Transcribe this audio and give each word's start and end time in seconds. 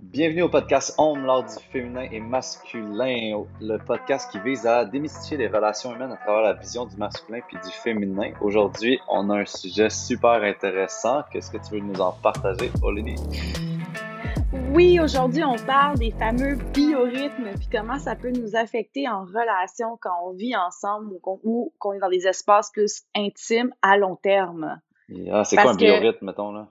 Bienvenue 0.00 0.42
au 0.42 0.48
podcast 0.48 0.94
Homme, 0.96 1.26
l'art 1.26 1.44
du 1.44 1.54
féminin 1.70 2.08
et 2.10 2.18
masculin, 2.18 3.44
le 3.60 3.76
podcast 3.76 4.30
qui 4.32 4.40
vise 4.40 4.66
à 4.66 4.86
démystifier 4.86 5.36
les 5.36 5.48
relations 5.48 5.94
humaines 5.94 6.12
à 6.12 6.16
travers 6.16 6.42
la 6.42 6.54
vision 6.54 6.86
du 6.86 6.96
masculin 6.96 7.40
puis 7.46 7.58
du 7.62 7.70
féminin. 7.70 8.32
Aujourd'hui, 8.40 8.98
on 9.08 9.28
a 9.28 9.40
un 9.40 9.44
sujet 9.44 9.90
super 9.90 10.42
intéressant. 10.42 11.22
Qu'est-ce 11.30 11.50
que 11.50 11.58
tu 11.58 11.74
veux 11.74 11.80
nous 11.80 12.00
en 12.00 12.12
partager, 12.12 12.70
Olivia? 12.82 13.16
Oui, 14.72 14.98
aujourd'hui, 14.98 15.44
on 15.44 15.56
parle 15.56 15.98
des 15.98 16.10
fameux 16.10 16.56
biorhythmes 16.72 17.52
puis 17.58 17.68
comment 17.70 17.98
ça 17.98 18.16
peut 18.16 18.30
nous 18.30 18.56
affecter 18.56 19.06
en 19.08 19.24
relation 19.24 19.98
quand 20.00 20.14
on 20.24 20.32
vit 20.32 20.56
ensemble 20.56 21.12
ou 21.44 21.72
qu'on 21.78 21.92
est 21.92 22.00
dans 22.00 22.08
des 22.08 22.26
espaces 22.26 22.70
plus 22.70 23.02
intimes 23.14 23.74
à 23.82 23.98
long 23.98 24.16
terme. 24.16 24.80
Ah, 25.30 25.44
c'est 25.44 25.56
quoi 25.56 25.72
un 25.72 25.76
biorhythme, 25.76 26.24
mettons, 26.24 26.50
là? 26.50 26.68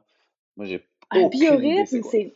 Moi, 0.57 0.65
j'ai 0.65 0.83
Un 1.11 1.27
biorhythme, 1.27 2.01
c'est 2.03 2.35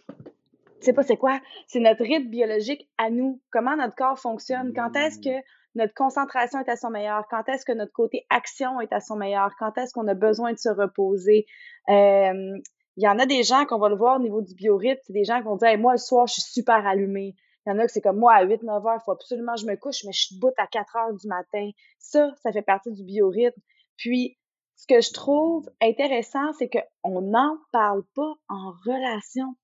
sais 0.86 0.94
pas 0.94 1.04
c'est 1.04 1.18
quoi, 1.18 1.40
c'est 1.68 1.80
notre 1.80 2.04
rythme 2.04 2.30
biologique 2.30 2.90
à 2.98 3.10
nous, 3.10 3.42
comment 3.52 3.76
notre 3.76 3.96
corps 3.96 4.20
fonctionne, 4.20 4.74
quand 4.74 4.96
est-ce 4.96 5.20
que 5.20 5.44
notre 5.76 5.94
concentration 5.94 6.60
est 6.60 6.70
à 6.70 6.76
son 6.76 6.90
meilleur, 6.90 7.28
quand 7.30 7.48
est-ce 7.50 7.66
que 7.66 7.74
notre 7.74 7.92
côté 7.92 8.26
action 8.30 8.80
est 8.82 8.94
à 8.94 9.00
son 9.00 9.18
meilleur, 9.18 9.52
quand 9.60 9.78
est-ce 9.78 9.94
qu'on 9.94 10.08
a 10.08 10.14
besoin 10.14 10.54
de 10.54 10.58
se 10.58 10.70
reposer. 10.70 11.46
il 11.88 12.62
y 12.98 13.08
en 13.08 13.20
a 13.20 13.26
des 13.26 13.44
gens 13.44 13.66
qu'on 13.66 13.80
va 13.80 13.90
le 13.90 13.98
voir 13.98 14.18
au 14.18 14.24
niveau 14.24 14.42
du 14.42 14.56
biorhythme, 14.56 15.02
c'est 15.04 15.14
des 15.14 15.26
gens 15.26 15.38
qui 15.38 15.44
vont 15.44 15.58
dire 15.58 15.78
moi 15.78 15.94
le 15.94 15.98
soir 15.98 16.28
je 16.28 16.34
suis 16.34 16.44
super 16.44 16.86
allumé. 16.88 17.36
Il 17.68 17.72
y 17.72 17.74
en 17.74 17.80
a 17.80 17.86
que 17.86 17.92
c'est 17.92 18.02
comme 18.02 18.20
moi 18.20 18.34
à 18.34 18.44
8 18.44 18.64
9 18.64 18.86
heures, 18.86 18.98
il 19.02 19.04
faut 19.04 19.12
absolument 19.12 19.56
que 19.56 19.62
je 19.62 19.66
me 19.66 19.76
couche 19.76 20.04
mais 20.06 20.14
je 20.14 20.26
suis 20.28 20.36
debout 20.36 20.54
à 20.58 20.68
4 20.68 20.96
heures 20.96 21.14
du 21.14 21.28
matin. 21.28 21.70
Ça, 22.00 22.32
ça 22.44 22.52
fait 22.52 22.62
partie 22.62 22.92
du 22.92 23.04
biorhythme. 23.04 23.60
Puis 23.98 24.38
ce 24.76 24.88
que 24.88 25.02
je 25.02 25.12
trouve 25.14 25.70
intéressant, 25.82 26.54
c'est 26.60 26.70
qu'on 26.70 27.22
n'en 27.22 27.58
parle 27.72 28.04
pas 28.16 28.34
en 28.50 28.72
relation. 28.86 29.56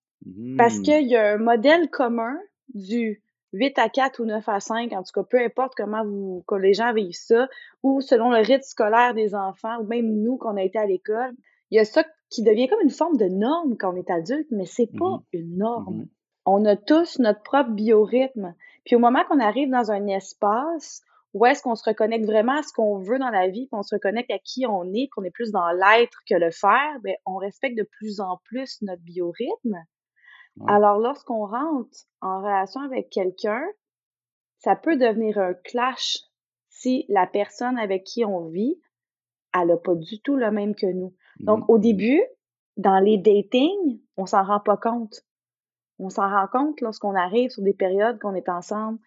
Parce 0.58 0.78
mmh. 0.78 0.82
qu'il 0.84 1.08
y 1.08 1.16
a 1.16 1.34
un 1.34 1.38
modèle 1.38 1.90
commun 1.90 2.38
du 2.74 3.22
8 3.54 3.80
à 3.80 3.90
4 3.90 4.20
ou 4.22 4.26
9 4.26 4.48
à 4.48 4.60
5, 4.60 4.94
en 4.94 5.04
tout 5.04 5.12
cas, 5.14 5.24
peu 5.24 5.40
importe 5.40 5.74
comment 5.76 6.06
vous, 6.06 6.44
que 6.48 6.56
les 6.56 6.74
gens 6.74 6.94
vivent 6.94 7.14
ça, 7.14 7.48
ou 7.84 8.02
selon 8.02 8.32
le 8.32 8.38
rythme 8.38 8.62
scolaire 8.64 9.14
des 9.14 9.36
enfants, 9.36 9.80
ou 9.82 9.84
même 9.86 10.22
nous, 10.22 10.38
qu'on 10.38 10.58
a 10.58 10.64
été 10.64 10.78
à 10.78 10.86
l'école, 10.86 11.34
il 11.70 11.78
y 11.78 11.80
a 11.80 11.86
ça 11.86 12.06
qui 12.30 12.44
devient 12.44 12.68
comme 12.68 12.82
une 12.82 12.90
forme 12.90 13.18
de 13.18 13.26
norme 13.26 13.76
quand 13.78 13.94
on 13.94 13.98
est 13.98 14.10
adulte, 14.10 14.48
mais 14.52 14.66
c'est 14.66 14.88
pas 14.88 15.18
mmh 15.18 15.24
une 15.34 15.58
norme. 15.58 15.98
Mmh 15.98 16.10
on 16.46 16.66
a 16.66 16.76
tous 16.76 17.20
notre 17.20 17.44
propre 17.44 17.70
biorhythme. 17.72 18.56
Puis 18.86 18.96
au 18.96 19.00
moment 19.00 19.24
qu'on 19.26 19.40
arrive 19.40 19.70
dans 19.70 19.92
un 19.92 20.08
espace 20.08 21.04
où 21.34 21.46
est-ce 21.46 21.64
qu'on 21.64 21.76
se 21.76 21.88
reconnecte 21.88 22.26
vraiment 22.26 22.58
à 22.58 22.64
ce 22.64 22.74
qu'on 22.74 23.00
veut 23.00 23.18
dans 23.18 23.30
la 23.30 23.48
vie, 23.48 23.70
qu'on 23.70 23.84
se 23.84 23.96
reconnecte 23.96 24.32
à 24.32 24.40
qui 24.40 24.66
on 24.68 24.92
est, 24.94 25.08
qu'on 25.08 25.24
est 25.24 25.32
plus 25.32 25.52
dans 25.52 25.70
l'être 25.72 26.20
que 26.30 26.36
le 26.36 26.52
faire, 26.52 27.00
bien, 27.04 27.14
on 27.26 27.38
respecte 27.38 27.78
de 27.78 27.84
plus 27.84 28.20
en 28.20 28.38
plus 28.44 28.82
notre 28.82 29.02
biorhythme. 29.02 29.78
Alors, 30.68 31.00
lorsqu'on 31.00 31.46
rentre 31.46 31.98
en 32.22 32.40
relation 32.40 32.82
avec 32.82 33.10
quelqu'un, 33.10 33.64
ça 34.58 34.76
peut 34.76 34.98
devenir 34.98 35.38
un 35.38 35.54
clash 35.54 36.20
si 36.70 37.06
la 37.10 37.28
personne 37.28 37.78
avec 37.78 38.04
qui 38.04 38.26
on 38.26 38.48
vit, 38.50 38.80
elle 39.54 39.68
n'a 39.68 39.78
pas 39.78 39.96
du 39.96 40.22
tout 40.22 40.36
le 40.36 40.52
même 40.52 40.76
que 40.76 40.88
nous. 40.88 41.14
Donc, 41.40 41.70
au 41.70 41.78
début, 41.78 42.22
dans 42.78 43.00
les 43.00 43.18
datings, 43.18 44.02
on 44.18 44.26
s'en 44.26 44.44
rend 44.44 44.60
pas 44.60 44.78
compte. 44.78 45.26
On 46.00 46.10
s'en 46.10 46.30
rend 46.30 46.48
compte 46.48 46.82
lorsqu'on 46.82 47.16
arrive 47.16 47.50
sur 47.50 47.64
des 47.64 47.74
périodes 47.74 48.20
qu'on 48.20 48.36
est 48.36 48.50
ensemble, 48.50 49.00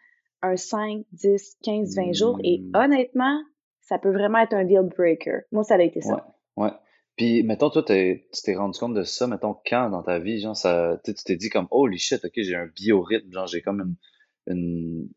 un 0.43 0.57
5, 0.57 1.05
10, 1.13 1.57
15, 1.63 1.97
20 1.97 2.13
jours. 2.13 2.39
Et 2.45 2.61
mmh. 2.61 2.77
honnêtement, 2.77 3.41
ça 3.81 3.99
peut 3.99 4.13
vraiment 4.13 4.39
être 4.39 4.55
un 4.55 4.65
deal 4.65 4.89
breaker. 4.97 5.43
Moi, 5.53 5.65
ça 5.65 5.75
a 5.75 5.83
été 5.83 6.01
ça. 6.01 6.27
Ouais, 6.57 6.65
ouais. 6.65 6.73
Puis, 7.17 7.43
mettons, 7.45 7.71
toi, 7.71 7.83
tu 7.83 8.25
t'es 8.45 8.55
rendu 8.57 8.79
compte 8.79 8.95
de 8.95 9.05
ça, 9.05 9.27
mettons, 9.27 9.57
quand 9.67 9.91
dans 9.91 10.03
ta 10.03 10.19
vie, 10.19 10.41
genre, 10.41 10.57
ça, 10.57 11.01
tu 11.05 11.15
t'es 11.15 11.37
dit 11.37 11.49
comme, 11.49 11.69
holy 11.71 11.99
shit, 11.99 12.25
ok, 12.25 12.33
j'ai 12.37 12.57
un 12.57 12.67
biorhythme, 12.67 13.33
genre, 13.33 13.47
j'ai 13.47 13.63
comme 13.63 13.97
une, 14.47 15.09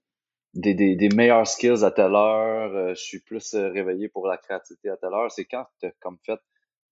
des, 0.53 0.73
des, 0.73 0.95
des 0.95 1.09
meilleurs 1.09 1.47
skills 1.47 1.83
à 1.83 1.91
telle 1.91 2.15
heure, 2.15 2.75
euh, 2.75 2.93
je 2.93 3.01
suis 3.01 3.19
plus 3.19 3.53
euh, 3.53 3.69
réveillé 3.69 4.09
pour 4.09 4.27
la 4.27 4.37
créativité 4.37 4.89
à 4.89 4.97
telle 4.97 5.13
heure. 5.13 5.31
C'est 5.31 5.45
quand 5.45 5.65
tu 5.81 5.87
comme 5.99 6.17
fait, 6.25 6.39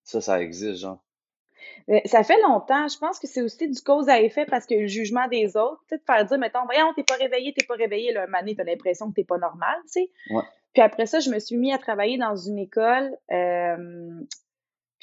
ça, 0.04 0.22
ça 0.22 0.42
existe, 0.42 0.82
genre? 0.82 1.04
ça 2.06 2.24
fait 2.24 2.40
longtemps. 2.42 2.88
Je 2.88 2.98
pense 2.98 3.20
que 3.20 3.28
c'est 3.28 3.42
aussi 3.42 3.68
du 3.70 3.82
cause 3.82 4.10
à 4.10 4.22
effet 4.22 4.46
parce 4.46 4.66
que 4.66 4.76
le 4.76 4.88
jugement 4.88 5.28
des 5.28 5.58
autres, 5.58 5.82
tu 5.88 5.96
sais, 5.96 5.98
de 5.98 6.04
faire 6.06 6.26
dire, 6.26 6.38
mettons, 6.38 6.66
voyons, 6.66 6.94
t'es 6.96 7.04
pas 7.04 7.16
réveillé, 7.16 7.54
t'es 7.54 7.66
pas 7.66 7.76
réveillé, 7.76 8.12
là, 8.14 8.26
un 8.32 8.54
t'as 8.56 8.64
l'impression 8.64 9.10
que 9.10 9.16
t'es 9.16 9.24
pas 9.24 9.38
normal, 9.38 9.78
tu 9.84 10.02
sais. 10.02 10.10
Ouais. 10.30 10.44
Puis 10.74 10.82
après 10.82 11.06
ça, 11.06 11.20
je 11.20 11.30
me 11.30 11.40
suis 11.40 11.56
mis 11.56 11.72
à 11.72 11.78
travailler 11.78 12.18
dans 12.18 12.36
une 12.36 12.60
école 12.60 13.16
euh, 13.32 14.20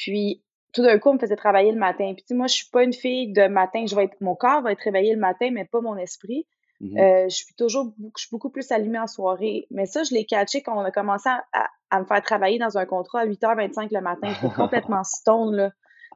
puis 0.03 0.43
tout 0.73 0.83
d'un 0.83 0.99
coup, 0.99 1.11
on 1.11 1.15
me 1.15 1.19
faisait 1.19 1.37
travailler 1.37 1.71
le 1.71 1.79
matin. 1.79 2.13
Puis 2.15 2.35
moi, 2.35 2.47
je 2.49 2.55
suis 2.55 2.71
pas 2.71 2.83
une 2.83 2.93
fille 2.93 3.33
de 3.33 3.47
matin. 3.47 3.85
Je 3.87 3.95
vais 3.95 4.05
être, 4.05 4.17
mon 4.21 4.35
corps 4.35 4.63
va 4.63 4.73
être 4.73 4.81
réveillé 4.81 5.15
le 5.15 5.21
matin, 5.21 5.51
mais 5.53 5.65
pas 5.65 5.81
mon 5.81 5.97
esprit. 5.97 6.47
Mmh 6.81 6.99
euh, 6.99 7.29
je 7.29 7.37
suis 7.37 7.55
toujours 7.57 7.95
je 8.17 8.23
suis 8.23 8.31
beaucoup 8.33 8.51
plus 8.51 8.73
allumée 8.73 8.99
en 8.99 9.07
soirée. 9.07 9.67
Mais 9.71 9.87
ça, 9.87 10.03
je 10.03 10.13
l'ai 10.13 10.25
catché 10.25 10.63
quand 10.63 10.77
on 10.77 10.85
a 10.85 10.91
commencé 10.91 11.29
à, 11.29 12.01
me 12.01 12.05
faire 12.05 12.23
travailler 12.23 12.59
dans 12.59 12.79
un 12.79 12.87
contrat 12.87 13.21
à 13.21 13.27
8h25 13.27 13.89
le 13.93 14.01
matin. 14.01 14.35
J'étais 14.41 14.55
complètement 14.57 15.05
stone, 15.05 15.55
là. 15.55 15.71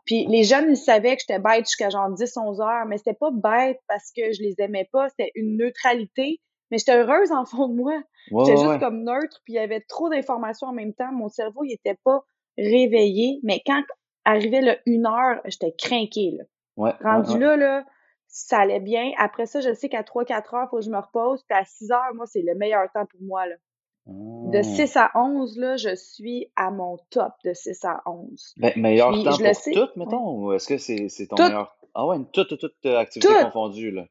Puis 0.05 0.27
les 0.27 0.43
jeunes, 0.43 0.71
ils 0.71 0.77
savaient 0.77 1.17
que 1.17 1.23
j'étais 1.23 1.41
bête 1.41 1.67
jusqu'à 1.67 1.91
genre 1.91 2.11
10, 2.11 2.37
11 2.37 2.61
heures, 2.61 2.87
mais 2.87 2.97
c'était 2.97 3.15
pas 3.15 3.31
bête 3.33 3.79
parce 3.89 4.11
que 4.17 4.33
je 4.33 4.43
les 4.43 4.55
aimais 4.59 4.89
pas. 4.93 5.09
C'était 5.11 5.31
une 5.35 5.57
neutralité. 5.57 6.41
Mais 6.71 6.79
j'étais 6.79 6.97
heureuse 6.97 7.31
en 7.31 7.45
fond 7.45 7.69
de 7.69 7.75
moi. 7.75 8.01
j'étais 8.27 8.57
juste 8.57 8.81
comme 8.81 9.05
neutre, 9.05 9.41
puis 9.45 9.53
il 9.53 9.57
y 9.57 9.61
avait 9.61 9.83
trop 9.83 10.09
d'informations 10.09 10.67
en 10.67 10.73
même 10.73 10.95
temps. 10.95 11.13
Mon 11.13 11.29
cerveau, 11.29 11.63
il 11.63 11.73
était 11.73 11.99
pas 12.03 12.25
réveillée, 12.59 13.41
mais 13.43 13.63
quand 13.67 13.83
arrivait 14.25 14.61
le 14.61 14.77
une 14.87 15.07
heure, 15.07 15.41
j'étais 15.45 15.73
craquée, 15.73 16.33
là. 16.39 16.45
Ouais, 16.77 16.93
Rendu 17.03 17.39
là, 17.39 17.57
là, 17.57 17.85
ça 18.27 18.59
allait 18.59 18.81
bien. 18.81 19.13
Après 19.19 19.47
ça, 19.47 19.61
je 19.61 19.73
sais 19.73 19.89
qu'à 19.89 20.03
3-4 20.03 20.55
heures, 20.55 20.65
il 20.67 20.69
faut 20.71 20.77
que 20.77 20.85
je 20.85 20.91
me 20.91 20.99
repose. 20.99 21.43
Puis 21.49 21.57
à 21.57 21.65
6 21.65 21.91
heures, 21.91 22.15
moi, 22.15 22.27
c'est 22.27 22.43
le 22.43 22.55
meilleur 22.55 22.91
temps 22.93 23.07
pour 23.07 23.21
moi, 23.23 23.47
là. 23.47 23.55
De 24.09 24.63
6 24.63 24.97
à 24.97 25.11
11, 25.17 25.59
là, 25.59 25.77
je 25.77 25.95
suis 25.97 26.53
à 26.55 26.71
mon 26.71 26.97
top 27.11 27.33
de 27.45 27.53
6 27.53 27.85
à 27.85 28.03
11. 28.07 28.55
Ben, 28.57 28.73
meilleur 28.77 29.11
temps 29.11 29.37
pour 29.37 29.55
sais, 29.55 29.73
tout, 29.73 29.89
mettons? 29.97 30.39
Ou 30.39 30.53
est-ce 30.53 30.69
que 30.69 30.79
c'est 30.79 31.27
ton 31.27 31.37
meilleur... 31.37 31.77
Ah 31.95 32.07
ouais, 32.07 32.19
toute, 32.33 32.49
toute, 32.49 32.61
toute 32.61 32.87
activité 32.87 33.33
confondue, 33.43 33.91
là. 33.91 34.05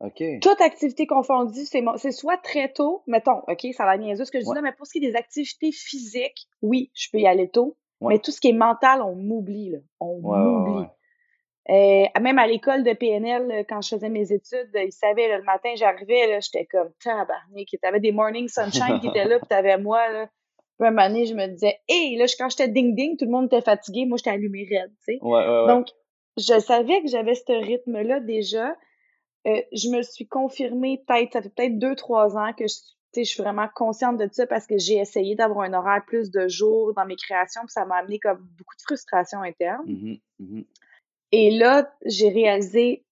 OK. 0.00 0.22
Toute 0.40 0.60
activité 0.60 1.06
confondue, 1.06 1.64
c'est 1.64 2.10
soit 2.12 2.38
très 2.38 2.72
tôt, 2.72 3.02
mettons, 3.06 3.40
OK, 3.48 3.66
ça 3.72 3.84
va 3.84 3.98
niaiser 3.98 4.24
ce 4.24 4.30
que 4.30 4.40
je 4.40 4.44
dis 4.44 4.54
là, 4.54 4.62
mais 4.62 4.72
pour 4.72 4.86
ce 4.86 4.92
qui 4.92 4.98
est 4.98 5.10
des 5.10 5.16
activités 5.16 5.72
physiques, 5.72 6.48
oui, 6.62 6.90
je 6.94 7.08
peux 7.10 7.18
y 7.18 7.26
aller 7.26 7.50
tôt. 7.50 7.76
Mais 8.00 8.18
tout 8.18 8.30
ce 8.30 8.40
qui 8.40 8.48
est 8.48 8.54
mental, 8.54 9.02
on 9.02 9.14
m'oublie, 9.14 9.70
là. 9.70 9.78
On 10.00 10.20
m'oublie. 10.20 10.86
Euh, 11.68 12.06
même 12.20 12.38
à 12.38 12.46
l'école 12.46 12.82
de 12.82 12.92
PNL, 12.94 13.64
quand 13.68 13.80
je 13.80 13.90
faisais 13.90 14.08
mes 14.08 14.32
études, 14.32 14.70
ils 14.74 14.92
savaient, 14.92 15.36
le 15.36 15.44
matin, 15.44 15.70
j'arrivais, 15.76 16.40
j'étais 16.40 16.66
comme 16.66 16.90
tabarnak. 17.02 17.68
T'avais 17.80 18.00
des 18.00 18.12
morning 18.12 18.48
sunshine 18.48 18.98
qui 19.00 19.08
étaient 19.08 19.26
là, 19.26 19.38
puis 19.38 19.48
t'avais 19.48 19.78
moi, 19.78 20.08
là. 20.10 20.28
Puis 20.78 20.88
un 20.88 20.92
moment 20.92 21.24
je 21.24 21.34
me 21.34 21.46
disais, 21.46 21.78
hey, 21.88 22.16
là, 22.16 22.24
quand 22.38 22.48
j'étais 22.48 22.68
ding-ding, 22.68 23.18
tout 23.18 23.26
le 23.26 23.30
monde 23.30 23.46
était 23.46 23.60
fatigué, 23.60 24.06
moi, 24.06 24.16
j'étais 24.16 24.30
allumée 24.30 24.66
raide, 24.68 24.90
tu 25.06 25.14
sais. 25.14 25.18
Donc, 25.20 25.88
je 26.38 26.58
savais 26.58 27.02
que 27.02 27.08
j'avais 27.08 27.34
ce 27.34 27.52
rythme-là 27.52 28.20
déjà. 28.20 28.74
Euh, 29.46 29.60
je 29.72 29.88
me 29.90 30.02
suis 30.02 30.26
confirmée 30.26 31.02
peut-être, 31.06 31.34
ça 31.34 31.42
fait 31.42 31.50
peut-être 31.54 31.78
deux, 31.78 31.94
trois 31.94 32.36
ans 32.36 32.52
que 32.52 32.66
je 32.66 32.74
je 33.14 33.22
suis 33.24 33.42
vraiment 33.42 33.68
consciente 33.74 34.18
de 34.18 34.28
ça 34.30 34.46
parce 34.46 34.66
que 34.66 34.78
j'ai 34.78 34.96
essayé 34.96 35.34
d'avoir 35.34 35.64
un 35.64 35.72
horaire 35.72 36.04
plus 36.06 36.30
de 36.30 36.48
jours 36.48 36.94
dans 36.94 37.06
mes 37.06 37.16
créations, 37.16 37.62
puis 37.62 37.72
ça 37.72 37.84
m'a 37.84 37.96
amené 37.96 38.18
comme 38.18 38.38
beaucoup 38.58 38.76
de 38.76 38.82
frustration 38.82 39.42
interne. 39.42 39.84
Mmh 39.86 40.16
mmh 40.38 40.62
Et 41.32 41.50
là, 41.50 41.92
j'ai 42.04 42.28
réalisé 42.28 43.04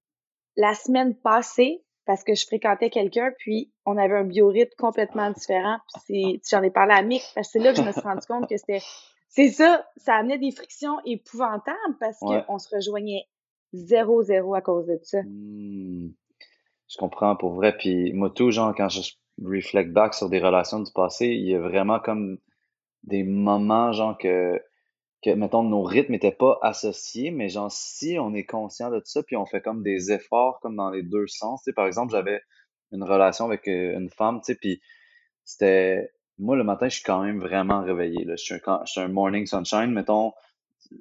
la 0.56 0.74
semaine 0.74 1.14
passée, 1.14 1.82
parce 2.04 2.24
que 2.24 2.34
je 2.34 2.46
fréquentais 2.46 2.90
quelqu'un, 2.90 3.32
puis 3.38 3.70
on 3.84 3.98
avait 3.98 4.16
un 4.16 4.24
biorhythme 4.24 4.74
complètement 4.78 5.30
différent, 5.30 5.78
puis 6.06 6.40
j'en 6.50 6.62
ai 6.62 6.70
parlé 6.70 6.94
à 6.94 7.02
Mick, 7.02 7.22
parce 7.34 7.48
que 7.48 7.52
c'est 7.52 7.64
là 7.64 7.72
que 7.72 7.78
je 7.78 7.82
me 7.82 7.92
suis 7.92 8.00
rendu 8.00 8.26
compte 8.26 8.48
que 8.48 8.56
c'était... 8.56 8.82
C'est 9.30 9.50
ça, 9.50 9.86
ça 9.98 10.14
amenait 10.14 10.38
des 10.38 10.50
frictions 10.50 11.00
épouvantables 11.04 11.98
parce 12.00 12.18
qu'on 12.18 12.58
se 12.58 12.74
rejoignait 12.74 13.24
zéro, 13.74 14.22
zéro 14.22 14.54
à 14.54 14.62
cause 14.62 14.86
de 14.86 14.98
ça. 15.02 15.22
Mmh. 15.22 16.14
Je 16.88 16.96
comprends 16.96 17.36
pour 17.36 17.52
vrai. 17.52 17.76
Puis 17.76 18.12
moi, 18.14 18.30
tout, 18.30 18.50
genre, 18.50 18.74
quand 18.74 18.88
je 18.88 19.02
reflect 19.44 19.92
back 19.92 20.14
sur 20.14 20.28
des 20.28 20.40
relations 20.40 20.80
du 20.80 20.92
passé, 20.92 21.26
il 21.26 21.46
y 21.46 21.54
a 21.54 21.60
vraiment 21.60 22.00
comme 22.00 22.38
des 23.04 23.22
moments, 23.22 23.92
genre, 23.92 24.16
que, 24.18 24.60
que 25.22 25.30
mettons, 25.30 25.62
nos 25.62 25.82
rythmes 25.82 26.12
n'étaient 26.12 26.32
pas 26.32 26.58
associés, 26.62 27.30
mais 27.30 27.48
genre, 27.48 27.70
si 27.70 28.18
on 28.18 28.34
est 28.34 28.44
conscient 28.44 28.90
de 28.90 28.98
tout 28.98 29.06
ça, 29.06 29.22
puis 29.22 29.36
on 29.36 29.46
fait 29.46 29.60
comme 29.60 29.82
des 29.82 30.12
efforts, 30.12 30.60
comme 30.60 30.76
dans 30.76 30.90
les 30.90 31.02
deux 31.02 31.26
sens, 31.26 31.62
tu 31.62 31.70
sais, 31.70 31.72
par 31.74 31.86
exemple, 31.86 32.12
j'avais 32.12 32.40
une 32.92 33.04
relation 33.04 33.44
avec 33.46 33.68
euh, 33.68 33.98
une 33.98 34.10
femme, 34.10 34.40
tu 34.40 34.52
sais, 34.52 34.54
puis 34.54 34.80
c'était, 35.44 36.10
moi, 36.38 36.56
le 36.56 36.64
matin, 36.64 36.88
je 36.88 36.96
suis 36.96 37.04
quand 37.04 37.22
même 37.22 37.40
vraiment 37.40 37.82
réveillé, 37.82 38.24
là. 38.24 38.36
Je 38.36 38.42
suis 38.42 38.54
un, 38.66 38.80
je 38.84 38.92
suis 38.92 39.00
un 39.00 39.08
morning 39.08 39.46
sunshine, 39.46 39.92
mettons, 39.92 40.32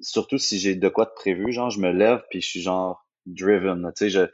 surtout 0.01 0.37
si 0.37 0.59
j'ai 0.59 0.75
de 0.75 0.89
quoi 0.89 1.05
de 1.05 1.13
prévu, 1.15 1.51
genre, 1.51 1.69
je 1.69 1.79
me 1.79 1.91
lève, 1.91 2.23
puis 2.29 2.41
je 2.41 2.47
suis 2.47 2.61
genre 2.61 3.05
driven, 3.25 3.91
tu 3.95 4.05
sais, 4.05 4.09
je, 4.09 4.27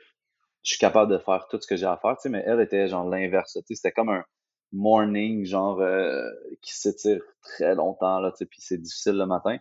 je 0.63 0.71
suis 0.71 0.79
capable 0.79 1.11
de 1.11 1.17
faire 1.17 1.47
tout 1.49 1.59
ce 1.61 1.67
que 1.67 1.75
j'ai 1.75 1.85
à 1.85 1.97
faire, 1.97 2.15
tu 2.17 2.23
sais, 2.23 2.29
mais 2.29 2.43
elle 2.45 2.61
était 2.61 2.87
genre 2.87 3.07
l'inverse, 3.07 3.53
tu 3.53 3.59
sais, 3.67 3.75
c'était 3.75 3.91
comme 3.91 4.09
un 4.09 4.23
morning, 4.71 5.45
genre, 5.45 5.81
euh, 5.81 6.29
qui 6.61 6.73
s'étire 6.75 7.21
très 7.41 7.75
longtemps, 7.75 8.19
là, 8.19 8.31
tu 8.31 8.37
sais, 8.37 8.45
puis 8.45 8.59
c'est 8.61 8.77
difficile 8.77 9.17
le 9.17 9.25
matin. 9.25 9.57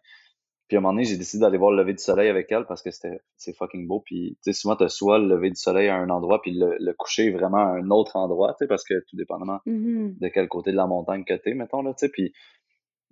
Puis 0.69 0.77
à 0.77 0.79
un 0.79 0.83
moment 0.83 0.95
donné, 0.95 1.05
j'ai 1.05 1.19
décidé 1.19 1.43
d'aller 1.43 1.59
voir 1.59 1.71
le 1.71 1.83
lever 1.83 1.93
du 1.93 2.03
soleil 2.03 2.31
avec 2.31 2.51
elle 2.51 2.65
parce 2.65 2.81
que 2.81 2.91
c'était 2.91 3.21
c'est 3.37 3.55
fucking 3.55 3.87
beau. 3.87 4.01
Puis 4.01 4.39
tu 4.43 4.53
sais, 4.53 4.59
souvent, 4.59 4.75
t'as 4.75 4.89
soit 4.89 5.19
le 5.19 5.29
lever 5.29 5.51
du 5.51 5.57
soleil 5.57 5.89
à 5.89 5.97
un 5.97 6.09
endroit, 6.09 6.41
puis 6.41 6.53
le, 6.55 6.93
coucher 6.95 7.31
vraiment 7.31 7.59
à 7.59 7.77
un 7.77 7.91
autre 7.91 8.17
endroit, 8.17 8.55
tu 8.55 8.65
sais, 8.65 8.69
parce 8.69 8.83
que 8.83 8.95
tout 9.07 9.17
dépendamment 9.17 9.61
mm-hmm. 9.67 10.19
de 10.19 10.29
quel 10.29 10.49
côté 10.49 10.73
de 10.73 10.77
la 10.77 10.87
montagne 10.87 11.25
que 11.25 11.35
t'es, 11.35 11.53
mettons, 11.53 11.83
là, 11.83 11.93
tu 11.93 12.07
sais. 12.07 12.09
Puis 12.09 12.33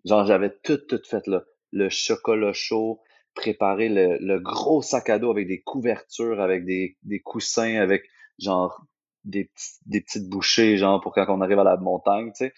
genre, 0.07 0.25
j'avais 0.25 0.51
tout, 0.63 0.79
tout 0.79 1.03
fait, 1.05 1.27
là. 1.27 1.45
Le 1.73 1.91
chocolat 1.91 2.55
chaud, 2.55 3.01
préparer 3.35 3.88
le, 3.88 4.38
gros 4.38 4.82
sac 4.82 5.09
à 5.11 5.19
dos 5.19 5.31
avec 5.31 5.47
des 5.47 5.61
couvertures, 5.61 6.41
avec 6.41 6.65
des, 6.65 6.97
des 7.03 7.21
coussins, 7.21 7.77
avec 7.77 8.05
genre 8.38 8.85
des, 9.25 9.50
des 9.87 10.00
petites 10.00 10.29
bouchées, 10.29 10.77
genre 10.77 11.00
pour 11.00 11.12
quand 11.12 11.27
on 11.29 11.41
arrive 11.41 11.59
à 11.59 11.65
la 11.65 11.77
montagne, 11.77 12.32
tu 12.32 12.47
sais. 12.47 12.55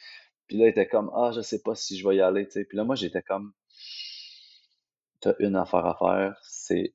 Puis 0.46 0.58
là, 0.58 0.66
il 0.66 0.70
était 0.70 0.88
comme, 0.88 1.10
ah, 1.14 1.30
je 1.34 1.40
sais 1.40 1.62
pas 1.62 1.74
si 1.74 1.98
je 1.98 2.08
vais 2.08 2.16
y 2.16 2.20
aller, 2.20 2.46
tu 2.46 2.52
sais. 2.52 2.64
Puis 2.64 2.76
là, 2.76 2.84
moi, 2.84 2.94
j'étais 2.94 3.22
comme, 3.22 3.52
t'as 5.20 5.34
une 5.38 5.56
affaire 5.56 5.86
à 5.86 5.96
faire, 5.96 6.40
c'est 6.42 6.94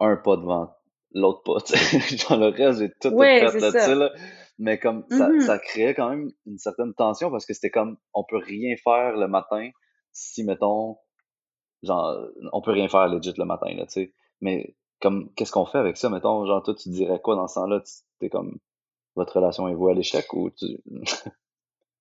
un 0.00 0.16
pas 0.16 0.36
devant 0.36 0.74
l'autre 1.12 1.42
pas, 1.44 1.60
tu 1.60 1.76
sais. 1.76 2.16
genre 2.16 2.38
le 2.38 2.48
reste, 2.48 2.80
j'ai 2.80 2.90
tout, 3.00 3.16
fait 3.18 3.44
là-dessus, 3.44 3.94
là. 3.94 4.12
Mais 4.58 4.78
comme, 4.78 5.04
ça, 5.10 5.28
mm-hmm. 5.28 5.40
ça 5.40 5.58
créait 5.58 5.94
quand 5.94 6.10
même 6.10 6.30
une 6.46 6.58
certaine 6.58 6.94
tension 6.94 7.30
parce 7.30 7.44
que 7.44 7.54
c'était 7.54 7.70
comme, 7.70 7.96
on 8.12 8.24
peut 8.24 8.38
rien 8.38 8.76
faire 8.76 9.16
le 9.16 9.26
matin 9.26 9.70
si, 10.12 10.44
mettons, 10.44 10.96
genre, 11.84 12.16
on 12.52 12.60
peut 12.60 12.72
rien 12.72 12.88
faire 12.88 13.08
legit 13.08 13.34
le 13.36 13.44
matin, 13.44 13.72
là, 13.74 13.86
tu 13.86 13.92
sais. 13.92 14.12
Mais 14.40 14.74
comme, 15.00 15.30
qu'est-ce 15.34 15.52
qu'on 15.52 15.66
fait 15.66 15.78
avec 15.78 15.96
ça, 15.96 16.08
mettons, 16.10 16.46
genre, 16.46 16.62
toi, 16.62 16.74
tu 16.74 16.88
dirais 16.88 17.20
quoi 17.20 17.36
dans 17.36 17.48
ce 17.48 17.54
temps-là? 17.54 17.80
T'es 18.20 18.28
comme, 18.28 18.58
votre 19.16 19.36
relation 19.36 19.68
est 19.68 19.74
vouée 19.74 19.92
à 19.92 19.94
l'échec 19.94 20.32
ou 20.32 20.50
tu... 20.50 20.66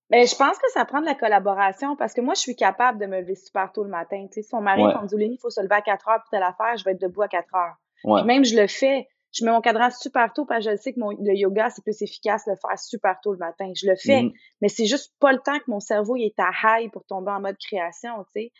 Ben, 0.10 0.28
je 0.28 0.36
pense 0.36 0.60
que 0.60 0.70
ça 0.72 0.86
prend 0.86 1.02
de 1.02 1.06
la 1.06 1.16
collaboration 1.16 1.96
parce 1.96 2.14
que 2.14 2.22
moi, 2.22 2.36
je 2.36 2.42
suis 2.42 2.56
capable 2.56 3.00
de 3.00 3.08
me 3.08 3.22
lever 3.22 3.34
super 3.34 3.72
tôt 3.72 3.84
le 3.84 3.90
matin. 3.90 4.28
Tu 4.28 4.34
sais, 4.34 4.42
si 4.44 4.54
mon 4.54 4.62
mari 4.62 4.84
me 4.84 5.08
dit, 5.08 5.16
il 5.20 5.40
faut 5.40 5.50
se 5.50 5.60
lever 5.60 5.74
à 5.74 5.82
4 5.82 6.08
heures 6.08 6.22
pour 6.22 6.30
telle 6.30 6.44
affaire, 6.44 6.78
je 6.78 6.84
vais 6.84 6.92
être 6.92 7.02
debout 7.02 7.24
à 7.24 7.28
4 7.28 7.48
heures. 7.56 7.76
Puis 8.04 8.24
même, 8.26 8.46
je 8.46 8.56
le 8.56 8.68
fais. 8.68 9.08
Je 9.32 9.44
mets 9.44 9.52
mon 9.52 9.62
cadran 9.62 9.90
super 9.90 10.32
tôt 10.32 10.46
parce 10.46 10.64
que 10.64 10.72
je 10.72 10.76
sais 10.76 10.94
que 10.94 11.00
mon, 11.00 11.10
le 11.10 11.34
yoga, 11.34 11.72
c'est 11.72 11.82
plus 11.82 12.00
efficace 12.04 12.46
de 12.46 12.52
le 12.52 12.58
faire 12.58 12.78
super 12.78 13.16
tôt 13.24 13.32
le 13.32 13.40
matin. 13.40 13.72
Je 13.76 13.88
le 13.88 13.96
fais. 13.96 14.22
Mm-hmm. 14.22 14.34
Mais 14.62 14.70
c'est 14.70 14.86
juste 14.86 15.16
pas 15.20 15.32
le 15.32 15.40
temps 15.40 15.58
que 15.58 15.64
mon 15.72 15.80
cerveau 15.80 16.16
il 16.16 16.26
est 16.26 16.40
à 16.40 16.52
high 16.64 16.92
pour 16.92 17.04
tomber 17.06 17.32
en 17.32 17.42
mode 17.42 17.58
création, 17.58 18.12
tu 18.26 18.42
sais. 18.42 18.52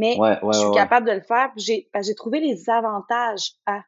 Mais 0.00 0.16
je 0.16 0.58
suis 0.58 0.70
capable 0.72 1.06
de 1.06 1.12
le 1.12 1.20
faire. 1.20 1.52
J'ai 1.56 2.14
trouvé 2.14 2.40
les 2.40 2.70
avantages 2.70 3.52
à. 3.66 3.82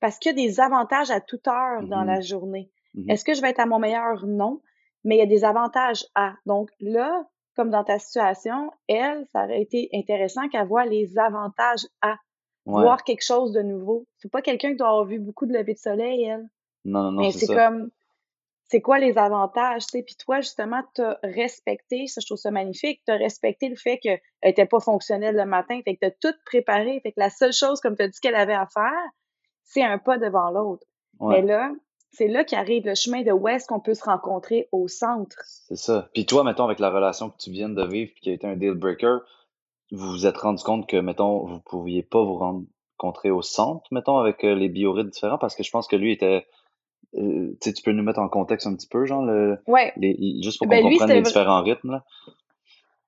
Parce 0.00 0.18
qu'il 0.18 0.38
y 0.38 0.42
a 0.42 0.46
des 0.46 0.60
avantages 0.60 1.10
à 1.10 1.20
toute 1.20 1.48
heure 1.48 1.82
dans 1.82 2.02
mm-hmm. 2.02 2.06
la 2.06 2.20
journée. 2.20 2.70
Mm-hmm. 2.94 3.12
Est-ce 3.12 3.24
que 3.24 3.32
je 3.32 3.40
vais 3.40 3.48
être 3.48 3.60
à 3.60 3.66
mon 3.66 3.78
meilleur? 3.78 4.26
Non. 4.26 4.60
Mais 5.04 5.16
il 5.16 5.18
y 5.18 5.22
a 5.22 5.26
des 5.26 5.44
avantages 5.44 6.04
à. 6.14 6.34
Donc 6.44 6.68
là, 6.80 7.24
comme 7.56 7.70
dans 7.70 7.82
ta 7.82 7.98
situation, 7.98 8.70
elle, 8.88 9.24
ça 9.32 9.44
aurait 9.44 9.62
été 9.62 9.88
intéressant 9.94 10.48
qu'elle 10.48 10.66
voit 10.66 10.84
les 10.84 11.18
avantages 11.18 11.86
à. 12.02 12.16
Voir 12.66 13.04
quelque 13.04 13.24
chose 13.24 13.52
de 13.52 13.62
nouveau. 13.62 14.06
C'est 14.16 14.30
pas 14.30 14.42
quelqu'un 14.42 14.70
qui 14.70 14.76
doit 14.76 14.88
avoir 14.88 15.04
vu 15.04 15.20
beaucoup 15.20 15.46
de 15.46 15.52
lever 15.52 15.74
de 15.74 15.78
soleil, 15.78 16.24
elle. 16.24 16.48
Non, 16.84 17.04
non, 17.04 17.12
non. 17.12 17.20
Mais 17.20 17.30
c'est 17.30 17.46
comme 17.46 17.90
c'est 18.68 18.80
quoi 18.80 18.98
les 18.98 19.16
avantages, 19.16 19.86
tu 19.86 19.98
sais? 19.98 20.02
Puis 20.02 20.16
toi, 20.16 20.40
justement, 20.40 20.82
tu 20.94 21.02
as 21.02 21.18
respecté, 21.22 22.06
ça, 22.06 22.20
je 22.20 22.26
trouve 22.26 22.38
ça 22.38 22.50
magnifique, 22.50 23.00
tu 23.06 23.12
as 23.12 23.16
respecté 23.16 23.68
le 23.68 23.76
fait 23.76 23.98
qu'elle 23.98 24.20
n'était 24.44 24.66
pas 24.66 24.80
fonctionnelle 24.80 25.36
le 25.36 25.46
matin, 25.46 25.80
fait 25.84 25.94
que 25.94 26.00
tu 26.00 26.06
as 26.06 26.10
tout 26.32 26.38
préparé, 26.44 27.00
fait 27.02 27.12
que 27.12 27.20
la 27.20 27.30
seule 27.30 27.52
chose, 27.52 27.80
comme 27.80 27.96
tu 27.96 28.02
as 28.02 28.08
dit 28.08 28.18
qu'elle 28.20 28.34
avait 28.34 28.54
à 28.54 28.66
faire, 28.66 29.10
c'est 29.62 29.82
un 29.82 29.98
pas 29.98 30.18
devant 30.18 30.50
l'autre. 30.50 30.86
Mais 31.20 31.42
là, 31.42 31.72
c'est 32.12 32.28
là 32.28 32.44
qu'arrive 32.44 32.86
le 32.86 32.94
chemin 32.94 33.22
de 33.22 33.32
où 33.32 33.48
est-ce 33.48 33.66
qu'on 33.66 33.80
peut 33.80 33.94
se 33.94 34.04
rencontrer 34.04 34.68
au 34.72 34.88
centre. 34.88 35.36
C'est 35.44 35.76
ça. 35.76 36.08
Puis 36.12 36.26
toi, 36.26 36.44
mettons, 36.44 36.64
avec 36.64 36.78
la 36.78 36.90
relation 36.90 37.30
que 37.30 37.36
tu 37.38 37.50
viens 37.50 37.68
de 37.68 37.86
vivre, 37.86 38.12
qui 38.20 38.30
a 38.30 38.32
été 38.32 38.46
un 38.46 38.56
deal 38.56 38.74
breaker, 38.74 39.18
vous 39.92 40.08
vous 40.08 40.26
êtes 40.26 40.36
rendu 40.36 40.62
compte 40.62 40.88
que, 40.88 40.96
mettons, 40.96 41.46
vous 41.46 41.60
pouviez 41.60 42.02
pas 42.02 42.22
vous 42.22 42.36
rencontrer 42.36 43.30
au 43.30 43.42
centre, 43.42 43.86
mettons, 43.92 44.18
avec 44.18 44.44
euh, 44.44 44.54
les 44.54 44.68
biorhythmes 44.68 45.10
différents, 45.10 45.38
parce 45.38 45.54
que 45.54 45.62
je 45.62 45.70
pense 45.70 45.86
que 45.86 45.96
lui 45.96 46.12
était 46.12 46.46
euh, 47.14 47.56
tu 47.62 47.82
peux 47.84 47.92
nous 47.92 48.02
mettre 48.02 48.18
en 48.18 48.28
contexte 48.28 48.66
un 48.66 48.74
petit 48.74 48.88
peu, 48.88 49.04
genre, 49.04 49.24
le, 49.24 49.58
juste 50.42 50.58
pour 50.58 50.66
ben, 50.66 50.82
qu'on 50.82 50.90
comprenne 50.90 51.10
les 51.10 51.22
différents 51.22 51.62
rythmes, 51.62 51.92
là? 51.92 52.04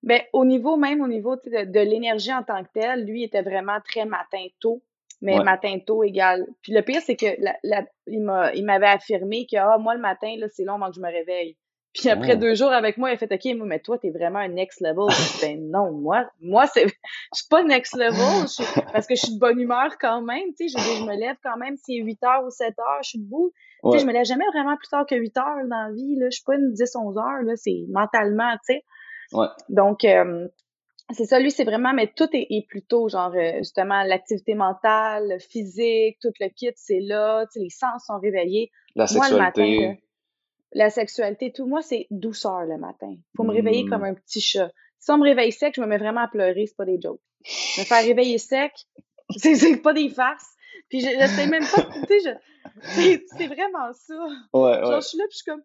Ben, 0.03 0.23
au 0.33 0.45
niveau, 0.45 0.77
même 0.77 1.01
au 1.01 1.09
niveau 1.09 1.37
de, 1.37 1.81
l'énergie 1.81 2.33
en 2.33 2.43
tant 2.43 2.63
que 2.63 2.69
telle, 2.73 3.05
lui 3.05 3.25
était 3.25 3.43
vraiment 3.43 3.79
très 3.85 4.05
matin 4.05 4.47
tôt, 4.61 4.83
mais 5.21 5.43
matin 5.43 5.79
tôt 5.85 6.05
égal. 6.05 6.47
Puis 6.63 6.73
le 6.73 6.83
pire, 6.83 7.01
c'est 7.03 7.17
que 7.17 7.27
la, 7.41 7.85
il 8.07 8.65
m'avait 8.65 8.87
affirmé 8.87 9.47
que 9.51 9.57
ah, 9.57 9.77
moi, 9.79 9.95
le 9.95 10.01
matin, 10.01 10.37
c'est 10.53 10.65
long 10.65 10.75
avant 10.75 10.91
que 10.91 10.97
je 10.97 11.01
me 11.01 11.11
réveille. 11.11 11.57
Puis 11.95 12.09
après 12.11 12.35
oh. 12.35 12.39
deux 12.39 12.55
jours 12.55 12.71
avec 12.71 12.97
moi, 12.97 13.11
il 13.11 13.15
a 13.15 13.17
fait 13.17 13.33
OK, 13.33 13.59
mais 13.67 13.81
toi, 13.81 13.99
t'es 13.99 14.11
vraiment 14.11 14.39
un 14.39 14.49
next 14.49 14.81
level. 14.81 15.07
ben 15.41 15.69
non, 15.71 15.91
moi, 15.91 16.31
moi, 16.41 16.67
c'est. 16.69 16.87
Je 16.87 16.93
suis 17.33 17.49
pas 17.51 17.65
next 17.65 17.97
level 17.97 18.47
parce 18.93 19.07
que 19.07 19.17
je 19.17 19.23
suis 19.23 19.35
de 19.35 19.41
bonne 19.41 19.59
humeur 19.59 19.97
quand 19.99 20.23
même. 20.23 20.55
Tu 20.57 20.69
sais, 20.69 20.79
je, 20.79 20.99
je 21.01 21.05
me 21.05 21.17
lève 21.17 21.37
quand 21.43 21.57
même 21.57 21.77
s'il 21.77 22.03
est 22.03 22.05
8 22.05 22.25
heures 22.25 22.45
ou 22.45 22.51
7 22.51 22.69
heures, 22.79 23.03
je 23.03 23.09
suis 23.09 23.19
debout. 23.19 23.53
Tu 23.85 23.93
sais, 23.93 23.99
je 24.01 24.07
me 24.07 24.13
lève 24.13 24.25
jamais 24.25 24.45
vraiment 24.53 24.77
plus 24.77 24.89
tard 24.89 25.07
que 25.07 25.15
8 25.15 25.37
heures 25.37 25.69
dans 25.69 25.89
la 25.89 25.93
vie. 25.93 26.17
Là. 26.17 26.27
Je 26.31 26.37
suis 26.37 26.45
pas 26.45 26.57
une 26.57 26.73
10-11 26.73 27.19
heures, 27.19 27.43
là. 27.43 27.53
C'est 27.57 27.85
mentalement, 27.89 28.53
tu 28.67 28.75
sais. 28.75 28.85
Ouais. 29.33 29.47
Donc, 29.69 30.05
euh, 30.05 30.49
c'est 31.13 31.25
ça, 31.25 31.39
lui, 31.39 31.51
c'est 31.51 31.65
vraiment, 31.65 31.95
mais 31.95 32.13
tout 32.15 32.29
est, 32.33 32.67
plutôt, 32.69 33.09
genre, 33.09 33.33
euh, 33.35 33.59
justement, 33.59 34.03
l'activité 34.03 34.55
mentale, 34.55 35.29
le 35.29 35.39
physique, 35.39 36.19
tout 36.21 36.33
le 36.41 36.49
kit, 36.49 36.73
c'est 36.77 37.01
là, 37.01 37.47
tu 37.47 37.59
sais, 37.59 37.61
les 37.61 37.71
sens 37.71 38.05
sont 38.07 38.19
réveillés. 38.19 38.71
La 38.95 39.07
sexualité. 39.07 39.35
Moi, 39.35 39.39
le 39.39 39.87
matin, 39.87 39.97
la 40.73 40.91
sexualité, 40.91 41.53
tout, 41.53 41.67
moi, 41.67 41.81
c'est 41.83 42.07
douceur 42.11 42.65
le 42.65 42.77
matin. 42.77 43.15
Faut 43.37 43.45
me 43.45 43.53
réveiller 43.53 43.87
comme 43.87 44.03
hmm. 44.03 44.13
un 44.13 44.15
petit 44.15 44.41
chat. 44.41 44.71
Si 44.99 45.11
on 45.11 45.19
me 45.19 45.25
réveille 45.25 45.53
sec, 45.53 45.75
je 45.77 45.81
me 45.81 45.87
mets 45.87 45.99
vraiment 45.99 46.23
à 46.23 46.29
pleurer, 46.29 46.67
c'est 46.67 46.77
pas 46.77 46.85
des 46.85 47.01
jokes. 47.01 47.21
Me 47.79 47.85
faire 47.85 48.05
réveiller 48.05 48.39
sec, 48.39 48.73
c'est 49.37 49.77
pas 49.83 49.95
des 49.95 50.11
farces. 50.11 50.57
Puis 50.89 51.01
je, 51.01 51.27
sais 51.27 51.47
même 51.47 51.65
pas, 51.65 51.83
tu 52.07 52.21
sais, 52.21 53.25
c'est 53.37 53.47
vraiment 53.47 53.93
ça. 53.93 54.15
Ouais, 54.53 54.81
genre, 54.81 55.01
je 55.01 55.07
suis 55.07 55.19
là, 55.19 55.25
puis 55.29 55.33
je 55.33 55.37
suis 55.37 55.45
comme, 55.45 55.63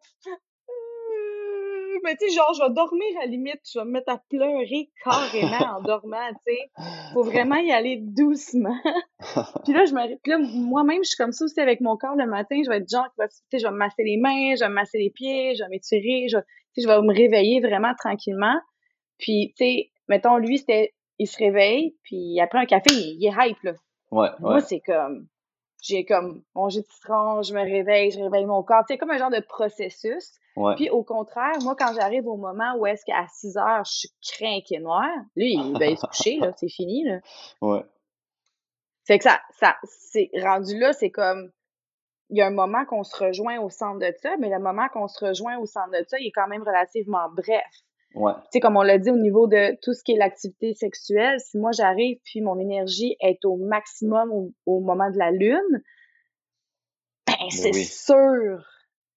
mais 2.03 2.15
tu 2.17 2.27
sais, 2.27 2.35
genre, 2.35 2.53
je 2.53 2.61
vais 2.61 2.73
dormir 2.73 3.07
à 3.17 3.25
la 3.25 3.31
limite, 3.31 3.61
je 3.71 3.79
vais 3.79 3.85
me 3.85 3.91
mettre 3.91 4.11
à 4.11 4.21
pleurer 4.29 4.89
carrément 5.03 5.77
en 5.77 5.81
dormant, 5.81 6.29
tu 6.45 6.53
sais. 6.53 6.69
Faut 7.13 7.23
vraiment 7.23 7.55
y 7.55 7.71
aller 7.71 7.97
doucement. 8.01 8.77
puis 9.63 9.73
là, 9.73 9.85
je 9.85 9.93
me, 9.93 10.17
puis 10.21 10.31
là, 10.31 10.37
moi-même, 10.39 11.03
je 11.03 11.09
suis 11.09 11.17
comme 11.17 11.31
ça 11.31 11.45
aussi 11.45 11.59
avec 11.59 11.79
mon 11.81 11.95
corps 11.95 12.15
le 12.15 12.27
matin. 12.27 12.59
Je 12.63 12.69
vais 12.69 12.77
être 12.77 12.89
genre, 12.89 13.07
tu 13.17 13.25
sais, 13.51 13.59
je 13.59 13.65
vais 13.65 13.71
me 13.71 13.77
masser 13.77 14.03
les 14.03 14.17
mains, 14.17 14.55
je 14.55 14.61
vais 14.61 14.69
me 14.69 14.73
masser 14.73 14.97
les 14.97 15.11
pieds, 15.11 15.55
je 15.55 15.63
vais 15.63 15.69
m'étirer, 15.69 16.27
je, 16.29 16.37
je 16.77 16.87
vais 16.87 17.01
me 17.01 17.13
réveiller 17.13 17.61
vraiment 17.61 17.93
tranquillement. 17.97 18.59
Puis, 19.17 19.53
tu 19.57 19.63
sais, 19.63 19.91
mettons, 20.09 20.37
lui, 20.37 20.57
c'était, 20.57 20.93
il 21.19 21.27
se 21.27 21.37
réveille, 21.37 21.95
puis 22.03 22.39
après 22.41 22.59
un 22.59 22.65
café, 22.65 22.91
il, 22.91 23.25
est 23.25 23.33
hype, 23.37 23.61
là. 23.63 23.73
Ouais, 24.13 24.29
Moi, 24.39 24.61
c'est 24.61 24.79
comme, 24.79 25.27
j'ai 25.81 26.05
comme 26.05 26.43
mangé 26.55 26.81
de 26.81 26.85
citron, 26.85 27.41
je 27.41 27.53
me 27.53 27.61
réveille, 27.61 28.11
je 28.11 28.19
réveille 28.19 28.45
mon 28.45 28.63
corps. 28.63 28.83
C'est 28.87 28.97
comme 28.97 29.11
un 29.11 29.17
genre 29.17 29.31
de 29.31 29.41
processus. 29.41 30.31
Puis 30.75 30.89
au 30.91 31.03
contraire, 31.03 31.57
moi, 31.61 31.75
quand 31.75 31.93
j'arrive 31.95 32.27
au 32.27 32.37
moment 32.37 32.75
où 32.77 32.85
est-ce 32.85 33.03
qu'à 33.05 33.25
6 33.27 33.57
heures, 33.57 33.83
je 33.85 33.91
suis 33.91 34.09
crinqué 34.21 34.79
noir, 34.79 35.09
lui, 35.35 35.53
il 35.55 35.73
va 35.73 35.95
se 35.95 36.05
coucher, 36.05 36.37
là, 36.37 36.51
c'est 36.55 36.69
fini, 36.69 37.03
là. 37.03 37.19
Ouais. 37.61 37.83
Fait 39.05 39.17
que 39.17 39.23
ça, 39.23 39.41
ça, 39.59 39.75
c'est 39.83 40.29
rendu 40.41 40.77
là, 40.77 40.93
c'est 40.93 41.09
comme, 41.09 41.51
il 42.29 42.37
y 42.37 42.41
a 42.41 42.47
un 42.47 42.51
moment 42.51 42.85
qu'on 42.85 43.03
se 43.03 43.17
rejoint 43.17 43.59
au 43.59 43.69
centre 43.69 43.99
de 43.99 44.13
ça, 44.21 44.37
mais 44.39 44.49
le 44.49 44.59
moment 44.59 44.87
qu'on 44.89 45.07
se 45.07 45.25
rejoint 45.25 45.57
au 45.57 45.65
centre 45.65 45.91
de 45.91 46.05
ça, 46.07 46.17
il 46.19 46.27
est 46.27 46.31
quand 46.31 46.47
même 46.47 46.63
relativement 46.63 47.29
bref. 47.29 47.65
Ouais. 48.15 48.33
Tu 48.33 48.47
sais, 48.53 48.59
comme 48.59 48.77
on 48.77 48.83
l'a 48.83 48.99
dit 48.99 49.09
au 49.09 49.17
niveau 49.17 49.47
de 49.47 49.75
tout 49.81 49.93
ce 49.93 50.03
qui 50.03 50.13
est 50.13 50.17
l'activité 50.17 50.73
sexuelle, 50.73 51.39
si 51.39 51.57
moi 51.57 51.71
j'arrive 51.71 52.19
puis 52.23 52.41
mon 52.41 52.59
énergie 52.59 53.15
est 53.19 53.43
au 53.43 53.55
maximum 53.57 54.51
au, 54.65 54.79
moment 54.79 55.09
de 55.09 55.17
la 55.17 55.31
lune, 55.31 55.81
ben, 57.25 57.33
ben 57.39 57.49
c'est 57.49 57.73
sûr 57.73 58.63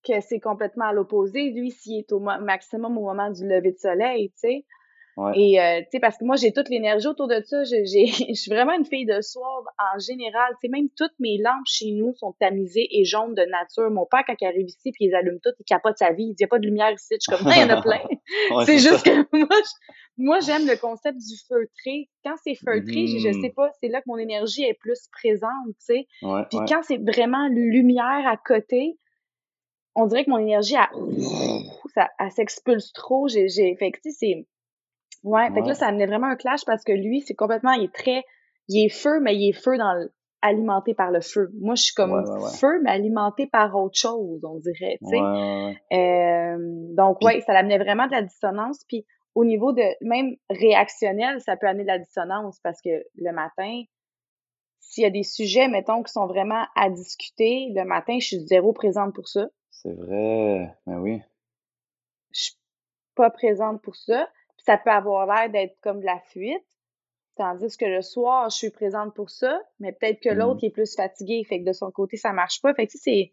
que 0.03 0.21
c'est 0.21 0.41
complètement 0.41 0.87
à 0.87 0.93
l'opposé. 0.93 1.50
Lui, 1.50 1.73
s'il 1.73 1.99
est 1.99 2.12
au 2.12 2.21
maximum 2.21 2.97
au 2.97 3.03
moment 3.03 3.31
du 3.31 3.47
lever 3.47 3.73
de 3.73 3.79
soleil, 3.79 4.31
tu 4.31 4.37
sais. 4.37 4.67
Et, 5.35 5.58
euh, 5.58 5.80
tu 5.80 5.87
sais, 5.92 6.00
parce 6.00 6.18
que 6.18 6.25
moi, 6.25 6.37
j'ai 6.37 6.52
toute 6.52 6.68
l'énergie 6.68 7.06
autour 7.06 7.26
de 7.26 7.40
ça. 7.42 7.64
Je 7.64 8.35
suis 8.35 8.50
vraiment 8.50 8.75
une 8.75 8.85
fille 8.85 9.06
de 9.06 9.20
soir 9.23 9.62
en 9.78 9.99
général. 9.99 10.52
Tu 10.61 10.66
sais, 10.66 10.68
même 10.68 10.88
toutes 10.94 11.18
mes 11.18 11.38
lampes 11.38 11.64
chez 11.64 11.92
nous 11.92 12.14
sont 12.16 12.35
tamisées 12.38 12.87
et 12.90 13.04
jaunes 13.04 13.35
de 13.35 13.42
nature. 13.42 13.90
Mon 13.90 14.04
père, 14.04 14.25
quand 14.26 14.35
il 14.40 14.46
arrive 14.46 14.66
ici 14.66 14.92
puis 14.92 15.06
il 15.06 15.08
les 15.08 15.14
allume 15.14 15.38
toutes, 15.42 15.54
il 15.58 15.64
capote 15.64 15.96
sa 15.96 16.12
vie. 16.12 16.25
Il 16.25 16.35
dit, 16.35 16.42
n'y 16.42 16.44
a 16.44 16.49
pas 16.49 16.58
de 16.58 16.66
lumière 16.66 16.90
ici. 16.90 17.14
Je 17.14 17.16
suis 17.20 17.37
comme, 17.37 17.50
il 17.50 17.61
y 17.61 17.64
en 17.64 17.70
a 17.70 17.80
plein. 17.80 18.02
c'est 18.66 18.78
juste 18.78 19.04
que 19.04 19.37
moi, 19.37 19.56
moi, 20.18 20.40
j'aime 20.40 20.66
le 20.66 20.78
concept 20.78 21.18
du 21.18 21.37
feutré. 21.49 22.11
Quand 22.23 22.35
c'est 22.44 22.54
feutré, 22.54 23.06
je, 23.06 23.18
je, 23.18 23.40
sais 23.40 23.52
pas, 23.54 23.70
c'est 23.80 23.88
là 23.88 24.00
que 24.00 24.06
mon 24.06 24.18
énergie 24.18 24.64
est 24.64 24.78
plus 24.78 25.08
présente, 25.12 25.50
tu 25.66 25.75
sais. 25.78 26.06
puis 26.20 26.58
quand 26.68 26.82
c'est 26.82 26.99
vraiment 26.99 27.49
lumière 27.49 28.26
à 28.26 28.37
côté, 28.37 28.99
on 29.94 30.06
dirait 30.06 30.25
que 30.25 30.30
mon 30.30 30.38
énergie, 30.38 30.75
ça, 31.94 32.11
elle 32.18 32.30
s'expulse 32.30 32.92
trop. 32.92 33.28
J'ai, 33.28 33.49
fait 33.76 33.92
que, 33.92 33.99
c'est, 34.11 34.46
ouais, 35.26 35.52
fait 35.52 35.61
que 35.61 35.68
là, 35.68 35.75
ça 35.75 35.87
amenait 35.88 36.06
vraiment 36.06 36.28
un 36.28 36.37
clash 36.37 36.64
parce 36.64 36.85
que 36.85 36.92
lui, 36.92 37.21
c'est 37.21 37.35
complètement, 37.35 37.73
il 37.73 37.85
est 37.85 37.95
très, 37.95 38.25
il 38.68 38.85
est 38.85 38.88
feu, 38.88 39.21
mais 39.21 39.37
il 39.37 39.50
est 39.50 39.52
feu 39.52 39.76
dans 39.76 40.09
alimenté 40.42 40.95
par 40.95 41.11
le 41.11 41.21
feu. 41.21 41.50
Moi, 41.61 41.75
je 41.75 41.83
suis 41.83 41.95
comme 41.95 42.25
feu, 42.59 42.80
mais 42.83 42.90
alimenté 42.90 43.47
par 43.47 43.75
autre 43.75 43.99
chose, 43.99 44.45
on 44.45 44.59
dirait, 44.59 44.99
tu 45.02 45.09
sais. 45.09 45.97
Euh, 45.97 46.56
donc, 46.95 47.21
ouais, 47.23 47.40
ça 47.40 47.52
l'amenait 47.52 47.78
vraiment 47.78 48.06
de 48.06 48.12
la 48.12 48.23
dissonance. 48.23 48.85
Puis, 48.87 49.04
au 49.35 49.45
niveau 49.45 49.73
de 49.73 49.83
même 50.00 50.37
réactionnel, 50.49 51.40
ça 51.40 51.56
peut 51.56 51.66
amener 51.66 51.83
de 51.83 51.88
la 51.88 51.99
dissonance 51.99 52.61
parce 52.62 52.80
que 52.80 53.04
le 53.16 53.33
matin, 53.33 53.83
s'il 54.78 55.02
y 55.02 55.06
a 55.06 55.11
des 55.11 55.25
sujets, 55.25 55.68
mettons, 55.68 56.02
qui 56.02 56.12
sont 56.12 56.26
vraiment 56.26 56.64
à 56.76 56.90
discuter, 56.90 57.73
le 57.75 57.85
matin, 57.85 58.18
je 58.21 58.26
suis 58.26 58.47
zéro 58.47 58.73
présente 58.73 59.14
pour 59.14 59.28
ça. 59.28 59.47
C'est 59.71 59.92
vrai, 59.92 60.75
mais 60.87 60.97
oui. 60.97 61.23
Je 62.30 62.45
suis 62.45 62.56
pas 63.14 63.30
présente 63.30 63.83
pour 63.83 63.97
ça. 63.97 64.28
Ça 64.66 64.76
peut 64.76 64.90
avoir 64.90 65.26
l'air 65.26 65.50
d'être 65.50 65.76
comme 65.80 66.00
de 66.00 66.06
la 66.06 66.20
fuite. 66.20 66.64
Tandis 67.37 67.76
que 67.76 67.85
le 67.85 68.02
soir, 68.02 68.50
je 68.50 68.56
suis 68.56 68.70
présente 68.70 69.14
pour 69.14 69.30
ça, 69.30 69.61
mais 69.78 69.92
peut-être 69.92 70.20
que 70.20 70.30
l'autre 70.30 70.61
mmh. 70.62 70.66
est 70.66 70.70
plus 70.70 70.96
fatigué, 70.96 71.44
fait 71.44 71.61
que 71.61 71.66
de 71.66 71.73
son 71.73 71.90
côté, 71.90 72.16
ça 72.16 72.32
marche 72.32 72.62
pas. 72.62 72.75
Fait 72.75 72.87
que 72.87 72.92
c'est, 72.94 73.30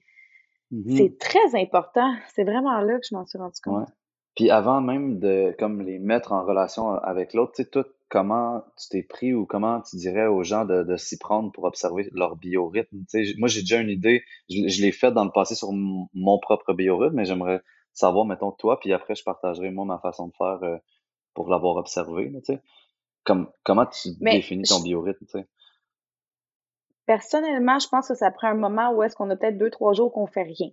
mmh 0.71 0.97
c'est 0.97 1.17
très 1.17 1.55
important. 1.55 2.13
C'est 2.35 2.43
vraiment 2.43 2.79
là 2.81 2.99
que 2.99 3.05
je 3.09 3.15
m'en 3.15 3.25
suis 3.25 3.39
rendu 3.39 3.59
compte. 3.63 3.87
Puis 4.35 4.49
avant 4.49 4.81
même 4.81 5.19
de 5.19 5.55
comme 5.57 5.81
les 5.81 5.99
mettre 5.99 6.31
en 6.31 6.43
relation 6.43 6.95
avec 6.95 7.33
l'autre, 7.33 7.53
tu 7.55 7.63
sais, 7.63 7.69
toi, 7.69 7.85
comment 8.09 8.63
tu 8.77 8.89
t'es 8.89 9.03
pris 9.03 9.33
ou 9.33 9.45
comment 9.45 9.81
tu 9.81 9.95
dirais 9.95 10.27
aux 10.27 10.43
gens 10.43 10.65
de, 10.65 10.83
de 10.83 10.97
s'y 10.97 11.17
prendre 11.17 11.51
pour 11.51 11.63
observer 11.63 12.09
leur 12.13 12.35
biorhythme? 12.35 13.05
Tu 13.09 13.25
sais, 13.25 13.33
moi, 13.37 13.47
j'ai 13.47 13.61
déjà 13.61 13.79
une 13.79 13.89
idée, 13.89 14.23
je, 14.49 14.81
l'ai 14.81 14.91
fait 14.91 15.11
dans 15.11 15.23
le 15.23 15.31
passé 15.31 15.55
sur 15.55 15.71
mon 15.71 16.39
propre 16.39 16.73
biorhythme, 16.73 17.15
mais 17.15 17.25
j'aimerais 17.25 17.61
savoir, 17.93 18.25
mettons, 18.25 18.51
toi, 18.51 18.79
puis 18.79 18.91
après, 18.91 19.15
je 19.15 19.23
partagerai, 19.23 19.71
moi, 19.71 19.85
ma 19.85 19.99
façon 19.99 20.27
de 20.27 20.33
faire 20.37 20.59
euh, 20.63 20.77
pour 21.33 21.49
l'avoir 21.49 21.75
observé, 21.77 22.31
tu 22.31 22.53
sais. 22.53 22.61
Comme, 23.23 23.49
comment 23.63 23.85
tu 23.85 24.09
définis 24.19 24.63
ton 24.63 24.81
biorhythme, 24.81 25.25
tu 25.25 25.39
sais? 25.39 25.47
Personnellement, 27.05 27.79
je 27.79 27.87
pense 27.87 28.07
que 28.07 28.15
ça 28.15 28.31
prend 28.31 28.47
un 28.47 28.55
moment 28.55 28.91
où 28.91 29.03
est-ce 29.03 29.15
qu'on 29.15 29.29
a 29.29 29.35
peut-être 29.35 29.57
deux, 29.57 29.69
trois 29.69 29.93
jours 29.93 30.11
qu'on 30.11 30.27
fait 30.27 30.43
rien. 30.43 30.69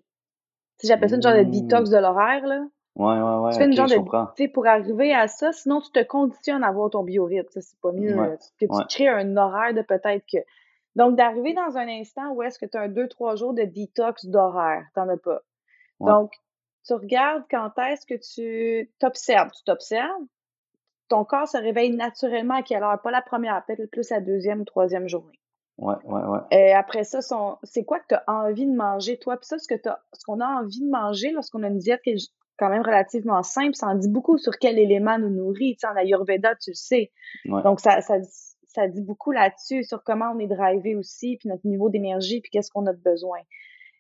Si 0.79 0.87
j'appelle 0.87 1.11
ça 1.11 1.17
une 1.17 1.23
genre 1.23 1.37
de 1.37 1.43
détox 1.43 1.91
mmh. 1.91 1.93
de 1.93 1.99
l'horaire, 1.99 2.47
là. 2.47 2.65
Ouais, 2.97 3.21
ouais, 3.21 3.39
ouais. 3.45 3.53
Tu 3.53 3.59
fais 3.59 3.67
une 3.67 3.73
genre 3.73 3.87
de, 3.87 3.95
tu 3.95 4.43
sais, 4.43 4.49
pour 4.49 4.67
arriver 4.67 5.15
à 5.15 5.29
ça, 5.29 5.53
sinon 5.53 5.81
tu 5.81 5.91
te 5.91 6.03
conditionnes 6.03 6.65
à 6.65 6.69
avoir 6.69 6.91
ton 6.91 7.05
biorhythme. 7.05 7.49
Ça, 7.51 7.61
c'est 7.61 7.79
pas 7.81 7.93
mieux. 7.93 8.15
Que 8.59 8.67
tu 8.67 8.87
crées 8.89 9.09
un 9.09 9.37
horaire 9.37 9.75
de 9.75 9.83
peut-être 9.83 10.25
que. 10.31 10.39
Donc, 10.97 11.17
d'arriver 11.17 11.55
dans 11.55 11.77
un 11.77 11.89
instant 11.89 12.33
où 12.33 12.43
est-ce 12.43 12.59
que 12.59 12.67
tu 12.67 12.77
as 12.77 12.83
un 12.83 12.89
deux, 12.89 13.09
trois 13.09 13.37
jours 13.37 13.55
de 13.55 13.63
détox 13.63 14.27
d'horaire. 14.27 14.85
T'en 14.95 15.09
as 15.09 15.17
pas. 15.17 15.41
Donc, 16.01 16.33
tu 16.85 16.95
regardes 16.95 17.45
quand 17.51 17.71
est-ce 17.79 18.07
que 18.07 18.15
tu 18.15 18.91
t'observes. 18.99 19.51
Tu 19.53 19.63
t'observes. 19.65 20.23
Ton 21.11 21.25
corps 21.25 21.49
se 21.49 21.59
réveille 21.59 21.95
naturellement 21.95 22.55
à 22.55 22.63
quelle 22.63 22.83
heure? 22.83 22.99
Pas 23.03 23.11
la 23.11 23.21
première, 23.21 23.63
peut-être 23.67 23.91
plus 23.91 24.09
la 24.09 24.21
deuxième 24.21 24.63
ou 24.63 24.65
troisième 24.65 25.09
journée. 25.09 25.39
Ouais, 25.77 25.97
ouais, 26.05 26.23
ouais. 26.23 26.39
Et 26.51 26.73
après 26.73 27.05
ça, 27.05 27.21
c'est 27.63 27.85
quoi 27.85 28.01
que 28.01 28.07
tu 28.09 28.15
as 28.15 28.25
envie 28.27 28.67
de 28.67 28.75
manger, 28.75 29.19
toi? 29.19 29.37
Puis 29.37 29.47
ça, 29.47 29.59
ce 29.59 29.67
que 29.67 29.75
ce 29.77 30.25
qu'on 30.25 30.41
a 30.41 30.47
envie 30.47 30.81
de 30.81 30.91
manger 30.91 31.31
lorsqu'on 31.33 31.63
a 31.63 31.69
une 31.69 31.79
diète 31.79 32.01
qui 32.03 32.11
est 32.11 32.31
quand 32.59 32.69
même 32.69 32.83
relativement 32.83 33.43
simple, 33.43 33.75
ça 33.75 33.89
en 33.89 33.95
dit 33.95 34.09
beaucoup 34.09 34.39
sur 34.39 34.59
quel 34.59 34.79
élément 34.79 35.19
nous 35.19 35.31
nourrit. 35.31 35.77
Tu 35.77 35.81
sais, 35.81 35.87
en 35.87 35.97
Ayurveda, 35.97 36.55
tu 36.57 36.71
le 36.71 36.75
sais. 36.75 37.11
Donc, 37.47 37.81
ça, 37.81 38.03
ça, 38.03 38.17
ça 38.69 38.87
dit 38.87 39.03
beaucoup 39.03 39.33
là-dessus, 39.33 39.83
sur 39.85 40.05
comment 40.05 40.33
on 40.35 40.39
est 40.39 40.47
drivé 40.47 40.95
aussi, 40.95 41.39
puis 41.39 41.49
notre 41.49 41.67
niveau 41.67 41.89
d'énergie, 41.89 42.41
puis 42.41 42.51
qu'est-ce 42.51 42.71
qu'on 42.71 42.87
a 42.87 42.93
de 42.93 43.03
besoin. 43.03 43.39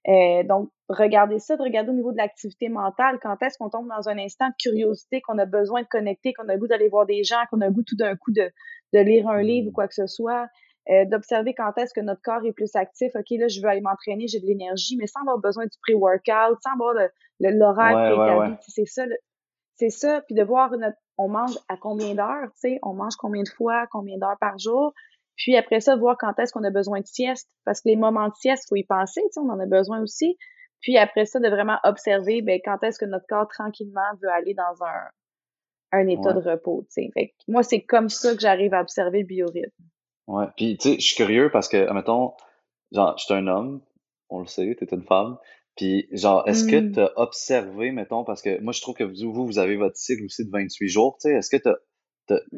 Euh, 0.09 0.42
donc, 0.45 0.71
regardez 0.88 1.38
ça, 1.38 1.57
de 1.57 1.62
regarder 1.62 1.90
au 1.90 1.95
niveau 1.95 2.12
de 2.12 2.16
l'activité 2.16 2.69
mentale, 2.69 3.19
quand 3.23 3.37
est-ce 3.42 3.59
qu'on 3.59 3.69
tombe 3.69 3.88
dans 3.88 4.09
un 4.09 4.19
instant 4.19 4.49
de 4.49 4.54
curiosité, 4.59 5.21
qu'on 5.21 5.38
a 5.38 5.45
besoin 5.45 5.83
de 5.83 5.87
connecter, 5.87 6.33
qu'on 6.33 6.49
a 6.49 6.54
le 6.54 6.59
goût 6.59 6.69
d'aller 6.69 6.88
voir 6.88 7.07
des 7.07 7.23
gens, 7.23 7.42
qu'on 7.50 7.61
a 7.61 7.66
le 7.66 7.73
goût 7.73 7.83
tout 7.83 7.97
d'un 7.97 8.16
coup 8.16 8.33
de, 8.33 8.50
de 8.95 8.99
lire 8.99 9.28
un 9.28 9.42
livre 9.42 9.69
ou 9.69 9.71
mmh. 9.71 9.75
quoi 9.75 9.88
que 9.88 9.95
ce 9.95 10.07
soit, 10.07 10.49
euh, 10.88 11.04
d'observer 11.04 11.54
quand 11.54 11.76
est-ce 11.76 11.92
que 11.92 12.00
notre 12.00 12.23
corps 12.23 12.45
est 12.45 12.52
plus 12.52 12.75
actif. 12.75 13.12
OK, 13.14 13.26
là, 13.33 13.49
je 13.49 13.61
veux 13.61 13.69
aller 13.69 13.83
m'entraîner, 13.83 14.26
j'ai 14.26 14.40
de 14.40 14.47
l'énergie, 14.47 14.97
mais 14.97 15.07
sans 15.07 15.21
avoir 15.21 15.38
besoin 15.38 15.64
du 15.64 15.78
pré-workout, 15.83 16.59
sans 16.62 16.73
avoir 16.73 16.95
l'horaire 17.38 18.49
le, 18.49 18.57
C'est 18.66 18.87
ça, 18.87 19.04
c'est 19.76 19.90
ça. 19.90 20.23
Puis 20.23 20.35
de 20.35 20.42
voir 20.42 20.71
notre, 20.78 20.97
on 21.19 21.28
mange 21.28 21.57
à 21.69 21.76
combien 21.76 22.14
d'heures, 22.14 22.49
tu 22.54 22.71
sais, 22.71 22.78
on 22.83 22.95
mange 22.95 23.14
combien 23.16 23.42
de 23.42 23.49
fois, 23.49 23.87
combien 23.92 24.16
d'heures 24.16 24.38
par 24.40 24.59
jour. 24.59 24.95
Puis 25.37 25.56
après 25.56 25.80
ça, 25.80 25.96
voir 25.96 26.16
quand 26.18 26.38
est-ce 26.38 26.52
qu'on 26.52 26.64
a 26.64 26.70
besoin 26.70 27.00
de 27.00 27.06
sieste. 27.06 27.50
Parce 27.64 27.80
que 27.80 27.88
les 27.88 27.96
moments 27.96 28.28
de 28.28 28.34
sieste, 28.34 28.66
faut 28.68 28.76
y 28.76 28.84
penser, 28.84 29.20
tu 29.22 29.28
sais, 29.32 29.40
on 29.40 29.50
en 29.50 29.58
a 29.58 29.66
besoin 29.66 30.02
aussi. 30.02 30.37
Puis 30.80 30.96
après 30.96 31.26
ça, 31.26 31.40
de 31.40 31.49
vraiment 31.49 31.78
observer, 31.84 32.42
ben, 32.42 32.60
quand 32.64 32.82
est-ce 32.82 32.99
que 32.99 33.04
notre 33.04 33.26
corps 33.28 33.49
tranquillement 33.49 34.00
veut 34.22 34.30
aller 34.30 34.54
dans 34.54 34.84
un, 34.84 35.99
un 35.99 36.06
état 36.08 36.32
de 36.32 36.40
repos, 36.40 36.82
tu 36.82 37.02
sais. 37.02 37.10
Fait 37.14 37.28
que 37.28 37.34
moi, 37.49 37.62
c'est 37.62 37.82
comme 37.82 38.08
ça 38.08 38.34
que 38.34 38.40
j'arrive 38.40 38.75
à 38.75 38.80
observer 38.80 39.20
le 39.20 39.26
biorhythme. 39.26 39.84
Ouais. 40.26 40.46
Puis, 40.56 40.76
tu 40.78 40.90
sais, 40.90 40.94
je 40.96 41.06
suis 41.06 41.16
curieux 41.16 41.50
parce 41.50 41.68
que, 41.68 41.92
mettons, 41.92 42.34
genre, 42.92 43.16
je 43.18 43.25
suis 43.25 43.34
un 43.34 43.46
homme, 43.46 43.82
on 44.28 44.40
le 44.40 44.46
sait, 44.46 44.76
tu 44.78 44.84
es 44.84 44.94
une 44.94 45.04
femme. 45.04 45.37
Puis, 45.76 46.08
genre, 46.12 46.46
est-ce 46.46 46.64
que 46.64 46.76
mmh. 46.76 46.92
tu 46.92 47.00
as 47.00 47.12
observé, 47.16 47.90
mettons, 47.90 48.25
parce 48.25 48.42
que 48.42 48.60
moi, 48.60 48.72
je 48.72 48.80
trouve 48.80 48.94
que 48.94 49.04
vous, 49.04 49.32
vous, 49.32 49.46
vous 49.46 49.58
avez 49.58 49.76
votre 49.76 49.96
cycle 49.96 50.25
aussi 50.25 50.44
de 50.44 50.50
28 50.50 50.88
jours, 50.88 51.18
tu 51.20 51.28
sais, 51.28 51.34
est-ce 51.34 51.50
que 51.50 51.60
tu 51.60 51.68
as 51.68 51.76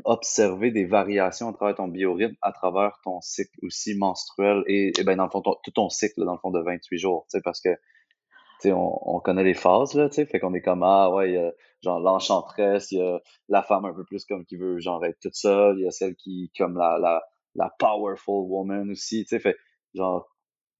observer 0.04 0.70
des 0.70 0.84
variations 0.84 1.48
à 1.48 1.52
travers 1.52 1.76
ton 1.76 1.88
biorhythme, 1.88 2.36
à 2.42 2.52
travers 2.52 2.98
ton 3.04 3.20
cycle 3.20 3.58
aussi 3.62 3.96
menstruel 3.96 4.62
et, 4.66 4.92
ben 5.04 5.16
dans 5.16 5.24
le 5.24 5.30
fond, 5.30 5.42
tout 5.42 5.70
ton 5.70 5.88
cycle, 5.88 6.24
dans 6.24 6.32
le 6.32 6.38
fond, 6.38 6.50
de 6.50 6.60
28 6.60 6.98
jours, 6.98 7.26
parce 7.44 7.60
que, 7.60 7.70
on, 8.66 8.98
on, 9.02 9.20
connaît 9.20 9.44
les 9.44 9.54
phases, 9.54 9.94
là, 9.94 10.08
fait 10.08 10.38
qu'on 10.38 10.54
est 10.54 10.62
comme, 10.62 10.84
ah, 10.84 11.10
ouais, 11.10 11.30
il 11.30 11.34
y 11.34 11.38
a, 11.38 11.52
genre, 11.82 12.00
l'enchantresse, 12.00 12.92
il 12.92 12.98
y 12.98 13.02
a 13.02 13.20
la 13.48 13.62
femme 13.62 13.84
un 13.84 13.92
peu 13.92 14.04
plus 14.04 14.24
comme 14.24 14.44
qui 14.44 14.56
veut, 14.56 14.78
genre, 14.78 15.04
être 15.04 15.18
toute 15.20 15.34
seule, 15.34 15.78
il 15.78 15.84
y 15.84 15.88
a 15.88 15.90
celle 15.90 16.14
qui, 16.14 16.52
comme 16.56 16.76
la, 16.76 16.98
la, 16.98 17.22
la 17.54 17.70
powerful 17.78 18.46
woman 18.48 18.90
aussi, 18.90 19.24
tu 19.24 19.38
fait, 19.40 19.56
genre, 19.94 20.28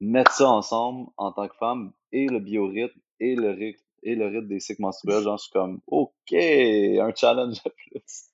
mettre 0.00 0.32
ça 0.32 0.48
ensemble 0.48 1.08
en 1.16 1.32
tant 1.32 1.48
que 1.48 1.56
femme 1.56 1.92
et 2.12 2.26
le 2.26 2.40
biorhythme 2.40 2.98
et 3.20 3.34
le 3.34 3.50
rythme 3.50 3.82
et 4.02 4.16
le 4.16 4.26
rythme 4.26 4.48
des 4.48 4.60
cycles 4.60 4.82
menstruels, 4.82 5.22
genre, 5.22 5.38
je 5.38 5.44
suis 5.44 5.52
comme, 5.52 5.80
OK, 5.86 6.32
un 6.32 7.14
challenge 7.14 7.62
de 7.62 7.70
plus. 7.70 8.32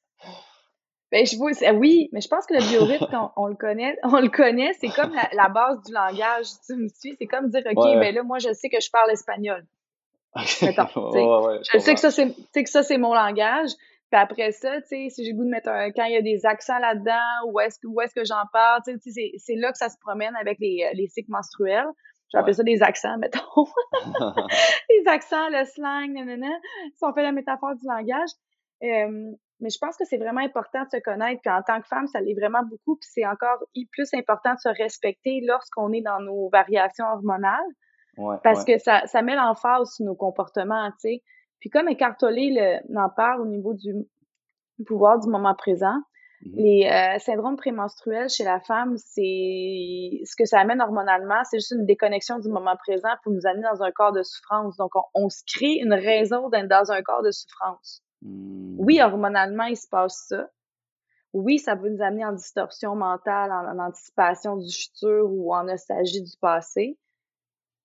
Ben, 1.11 1.25
je 1.25 1.37
vois, 1.37 1.53
oui, 1.75 2.11
mais 2.13 2.21
je 2.21 2.29
pense 2.29 2.45
que 2.47 2.55
le 2.55 2.61
biorhythme, 2.61 3.31
on, 3.37 3.47
le 3.47 3.55
connaît, 3.55 3.97
on 4.03 4.21
le 4.21 4.29
connaît, 4.29 4.73
c'est 4.75 4.89
comme 4.89 5.15
la, 5.33 5.49
base 5.49 5.83
du 5.85 5.93
langage. 5.93 6.47
Tu 6.67 6.77
me 6.77 6.89
suis, 6.89 7.17
c'est 7.19 7.27
comme 7.27 7.49
dire, 7.49 7.63
OK, 7.65 7.85
ben 7.99 8.15
là, 8.15 8.23
moi, 8.23 8.39
je 8.39 8.53
sais 8.53 8.69
que 8.69 8.81
je 8.81 8.91
parle 8.91 9.11
espagnol. 9.11 9.65
Attends, 10.35 10.45
je 11.73 11.79
sais 11.79 11.95
que 11.95 12.01
ça, 12.01 12.11
c'est, 12.11 12.35
que 12.63 12.69
ça, 12.69 12.83
c'est 12.83 12.99
mon 12.99 13.15
langage. 13.15 13.71
Puis 14.11 14.21
après 14.21 14.53
ça, 14.53 14.81
tu 14.83 14.89
sais, 14.89 15.09
si 15.11 15.25
j'ai 15.25 15.33
le 15.33 15.37
goût 15.37 15.45
de 15.45 15.51
mettre 15.51 15.69
un, 15.69 15.91
quand 15.91 16.05
il 16.05 16.13
y 16.13 16.17
a 16.17 16.23
des 16.23 16.47
accents 16.47 16.79
là-dedans, 16.79 17.47
où 17.47 17.61
est-ce, 17.61 17.79
où 17.87 18.01
est-ce 18.01 18.15
que 18.15 18.25
j'en 18.25 18.45
parle, 18.53 18.81
tu 18.87 18.93
sais, 18.99 19.11
c'est, 19.11 19.33
c'est 19.39 19.57
là 19.57 19.71
que 19.73 19.79
ça 19.79 19.89
se 19.89 19.97
promène 20.01 20.35
avec 20.37 20.59
les, 20.61 20.91
les 20.95 21.09
cycles 21.09 21.31
menstruels. 21.31 21.89
J'appelle 22.31 22.55
ça 22.55 22.63
des 22.63 22.83
accents, 22.83 23.17
mettons. 23.19 23.41
les 24.91 25.03
accents, 25.07 25.49
le 25.49 25.65
slang, 25.65 26.13
nanana. 26.13 26.55
Si 26.95 27.03
on 27.03 27.13
fait 27.15 27.23
la 27.23 27.33
métaphore 27.33 27.75
du 27.75 27.87
langage. 27.87 28.31
Euh, 28.83 29.33
mais 29.61 29.71
je 29.71 29.79
pense 29.79 29.97
que 29.97 30.05
c'est 30.05 30.19
vraiment 30.19 30.41
important 30.41 30.83
de 30.85 30.89
se 30.91 31.03
connaître. 31.03 31.41
Puis 31.43 31.53
en 31.53 31.63
tant 31.63 31.81
que 31.81 31.87
femme, 31.89 32.07
ça 32.07 32.21
l'est 32.21 32.35
vraiment 32.35 32.63
beaucoup. 32.63 32.97
Puis 32.97 33.09
c'est 33.13 33.27
encore 33.27 33.59
plus 33.91 34.09
important 34.15 34.55
de 34.55 34.61
se 34.61 34.69
respecter 34.69 35.41
lorsqu'on 35.47 35.93
est 35.93 36.03
dans 36.03 36.21
nos 36.21 36.49
variations 36.51 37.07
hormonales. 37.07 37.73
Ouais, 38.17 38.37
parce 38.43 38.65
que 38.65 38.79
ça, 38.79 39.07
ça 39.07 39.23
met 39.23 39.37
l'emphase 39.37 39.95
sur 39.95 40.05
nos 40.05 40.17
comportements, 40.17 40.91
tu 40.93 40.97
sais. 40.99 41.23
Puis 41.61 41.71
comme 41.71 41.89
Écartolé 41.89 42.81
en 42.97 43.09
parle 43.09 43.43
au 43.43 43.47
niveau 43.47 43.75
du 43.75 43.95
pouvoir 44.87 45.21
du 45.21 45.29
moment 45.29 45.55
présent, 45.55 45.97
mm-hmm. 46.43 46.57
les 46.57 46.89
euh, 46.89 47.19
syndromes 47.21 47.57
prémenstruels 47.57 48.29
chez 48.29 48.45
la 48.45 48.61
femme, 48.61 48.97
c'est 48.97 50.21
ce 50.25 50.35
que 50.37 50.45
ça 50.45 50.61
amène 50.61 50.81
hormonalement, 50.81 51.43
c'est 51.45 51.59
juste 51.59 51.73
une 51.73 51.87
déconnexion 51.87 52.39
du 52.39 52.49
moment 52.49 52.77
présent 52.77 53.11
pour 53.23 53.33
nous 53.33 53.47
amener 53.47 53.67
dans 53.73 53.83
un 53.83 53.91
corps 53.93 54.13
de 54.13 54.23
souffrance. 54.23 54.77
Donc, 54.77 54.91
on, 54.95 55.03
on 55.15 55.29
se 55.29 55.43
crée 55.47 55.79
une 55.81 55.95
raison 55.95 56.49
d'être 56.49 56.69
dans 56.69 56.91
un 56.91 57.03
corps 57.03 57.23
de 57.23 57.31
souffrance. 57.31 58.03
Oui, 58.23 58.99
mmh. 58.99 59.03
hormonalement, 59.03 59.65
il 59.65 59.77
se 59.77 59.89
passe 59.89 60.27
ça. 60.29 60.49
Oui, 61.33 61.59
ça 61.59 61.77
peut 61.77 61.89
nous 61.89 62.03
amener 62.03 62.25
en 62.25 62.33
distorsion 62.33 62.95
mentale, 62.97 63.53
en, 63.53 63.79
anticipation 63.79 64.57
du 64.57 64.71
futur 64.71 65.31
ou 65.31 65.55
en 65.55 65.65
nostalgie 65.65 66.23
du 66.23 66.37
passé. 66.41 66.99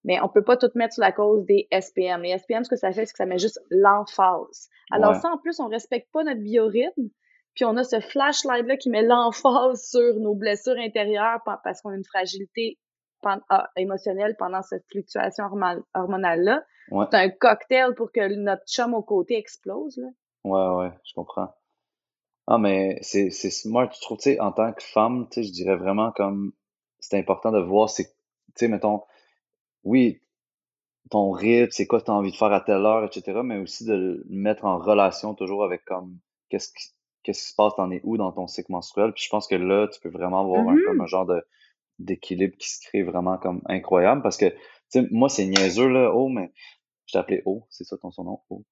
Mais 0.06 0.20
on 0.22 0.30
peut 0.30 0.44
pas 0.44 0.58
tout 0.58 0.70
mettre 0.76 0.94
sur 0.94 1.02
la 1.02 1.12
cause 1.12 1.46
des 1.46 1.68
SPM. 1.72 2.22
Les 2.24 2.38
SPM, 2.38 2.64
ce 2.64 2.70
que 2.70 2.76
ça 2.76 2.92
fait, 2.92 3.06
c'est 3.06 3.14
que 3.14 3.18
ça 3.18 3.26
met 3.26 3.38
juste 3.38 3.60
l'emphase. 3.70 4.70
Alors 4.92 5.16
ça, 5.16 5.30
en 5.30 5.38
plus, 5.38 5.60
on 5.60 5.68
respecte 5.68 6.12
pas 6.12 6.24
notre 6.24 6.42
biorhythme. 6.42 7.10
Puis 7.56 7.66
on 7.66 7.78
a 7.78 7.84
ce 7.84 8.00
flashlight-là 8.00 8.78
qui 8.78 8.90
met 8.90 9.04
l'emphase 9.04 9.88
sur 9.90 10.16
nos 10.16 10.36
blessures 10.36 10.78
intérieures 10.78 11.42
parce 11.64 11.82
qu'on 11.82 11.92
a 11.92 11.96
une 11.96 12.04
fragilité 12.04 12.80
ah, 13.24 13.70
émotionnelle 13.78 14.36
pendant 14.38 14.62
cette 14.62 14.86
fluctuation 14.92 15.46
hormonale-là. 15.94 16.66
C'est 16.90 17.18
un 17.18 17.30
cocktail 17.30 17.94
pour 17.96 18.12
que 18.12 18.36
notre 18.36 18.66
chum 18.66 18.94
au 18.94 19.04
côté 19.04 19.38
explose. 19.38 19.98
Là. 19.98 20.10
Ouais, 20.44 20.68
ouais, 20.76 20.92
je 21.06 21.14
comprends. 21.14 21.54
Ah, 22.48 22.58
mais 22.58 23.00
c'est, 23.02 23.30
c'est 23.30 23.50
smart, 23.52 23.90
je 23.94 24.02
trouve, 24.02 24.18
tu 24.18 24.24
sais, 24.24 24.40
en 24.40 24.52
tant 24.52 24.74
que 24.74 24.84
femme, 24.84 25.28
tu 25.30 25.42
sais, 25.42 25.48
je 25.48 25.54
dirais 25.54 25.78
vraiment 25.78 26.12
comme 26.12 26.52
c'est 27.00 27.18
important 27.18 27.52
de 27.52 27.60
voir, 27.60 27.90
c'est, 27.90 28.06
tu 28.06 28.14
sais, 28.56 28.68
mettons, 28.68 29.04
oui, 29.84 30.22
ton 31.10 31.32
rythme, 31.32 31.72
c'est 31.72 31.88
quoi 31.88 32.02
tu 32.02 32.12
as 32.12 32.14
envie 32.14 32.32
de 32.32 32.36
faire 32.36 32.52
à 32.52 32.62
telle 32.62 32.86
heure, 32.86 33.04
etc., 33.06 33.42
mais 33.44 33.58
aussi 33.60 33.86
de 33.86 33.94
le 33.94 34.26
mettre 34.30 34.66
en 34.66 34.78
relation 34.78 35.36
toujours 35.36 35.64
avec 35.64 35.86
comme 35.86 36.18
qu'est-ce 36.50 36.70
qui, 36.70 36.90
qu'est-ce 37.24 37.44
qui 37.44 37.50
se 37.50 37.56
passe, 37.56 37.76
t'en 37.76 37.92
es 37.92 38.02
où 38.04 38.18
dans 38.18 38.32
ton 38.32 38.48
cycle 38.48 38.72
menstruel? 38.72 39.14
Puis 39.14 39.24
je 39.26 39.30
pense 39.30 39.48
que 39.48 39.56
là, 39.56 39.88
tu 39.88 40.00
peux 40.02 40.10
vraiment 40.10 40.42
avoir 40.42 40.62
un, 40.68 40.76
comme 40.86 41.02
un 41.02 41.06
mm-hmm. 41.06 41.08
genre 41.08 41.26
de 41.26 41.46
d'équilibre 42.00 42.58
qui 42.58 42.70
se 42.70 42.82
crée 42.88 43.04
vraiment 43.04 43.38
comme 43.38 43.62
incroyable 43.68 44.24
parce 44.24 44.38
que, 44.38 44.50
tu 44.50 44.58
sais, 44.90 45.08
moi, 45.12 45.30
c'est 45.30 45.46
niaiseux, 45.46 45.88
là, 45.88 46.12
oh, 46.14 46.28
mais 46.28 46.52
je 47.06 47.14
t'appelais 47.14 47.44
O, 47.46 47.66
c'est 47.70 47.84
ça 47.84 47.98
ton 47.98 48.12
son 48.12 48.24
nom, 48.24 48.40
O. 48.50 48.66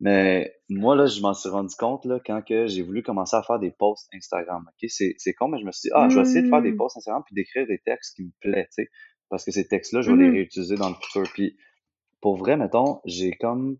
Mais 0.00 0.56
moi, 0.70 0.96
là, 0.96 1.06
je 1.06 1.20
m'en 1.20 1.34
suis 1.34 1.50
rendu 1.50 1.74
compte 1.76 2.06
là, 2.06 2.18
quand 2.24 2.42
que 2.42 2.66
j'ai 2.66 2.82
voulu 2.82 3.02
commencer 3.02 3.36
à 3.36 3.42
faire 3.42 3.58
des 3.58 3.70
posts 3.70 4.08
Instagram. 4.14 4.64
ok? 4.66 4.88
C'est, 4.90 5.14
c'est 5.18 5.34
con, 5.34 5.48
mais 5.48 5.58
je 5.58 5.66
me 5.66 5.72
suis 5.72 5.88
dit, 5.88 5.92
ah, 5.94 6.08
je 6.08 6.16
vais 6.16 6.22
essayer 6.22 6.42
de 6.42 6.48
faire 6.48 6.62
des 6.62 6.72
mmh. 6.72 6.76
posts 6.76 6.96
Instagram 6.96 7.22
puis 7.26 7.34
d'écrire 7.34 7.66
des 7.66 7.78
textes 7.78 8.16
qui 8.16 8.24
me 8.24 8.30
plaisent, 8.40 8.68
tu 8.74 8.84
sais. 8.84 8.90
Parce 9.28 9.44
que 9.44 9.52
ces 9.52 9.68
textes-là, 9.68 10.00
je 10.00 10.10
vais 10.10 10.16
les 10.16 10.30
mmh 10.30 10.34
réutiliser 10.34 10.74
dans 10.74 10.88
le 10.88 10.94
futur. 10.94 11.22
Puis 11.34 11.56
pour 12.20 12.36
vrai, 12.36 12.56
mettons, 12.56 13.00
j'ai 13.04 13.32
comme 13.32 13.78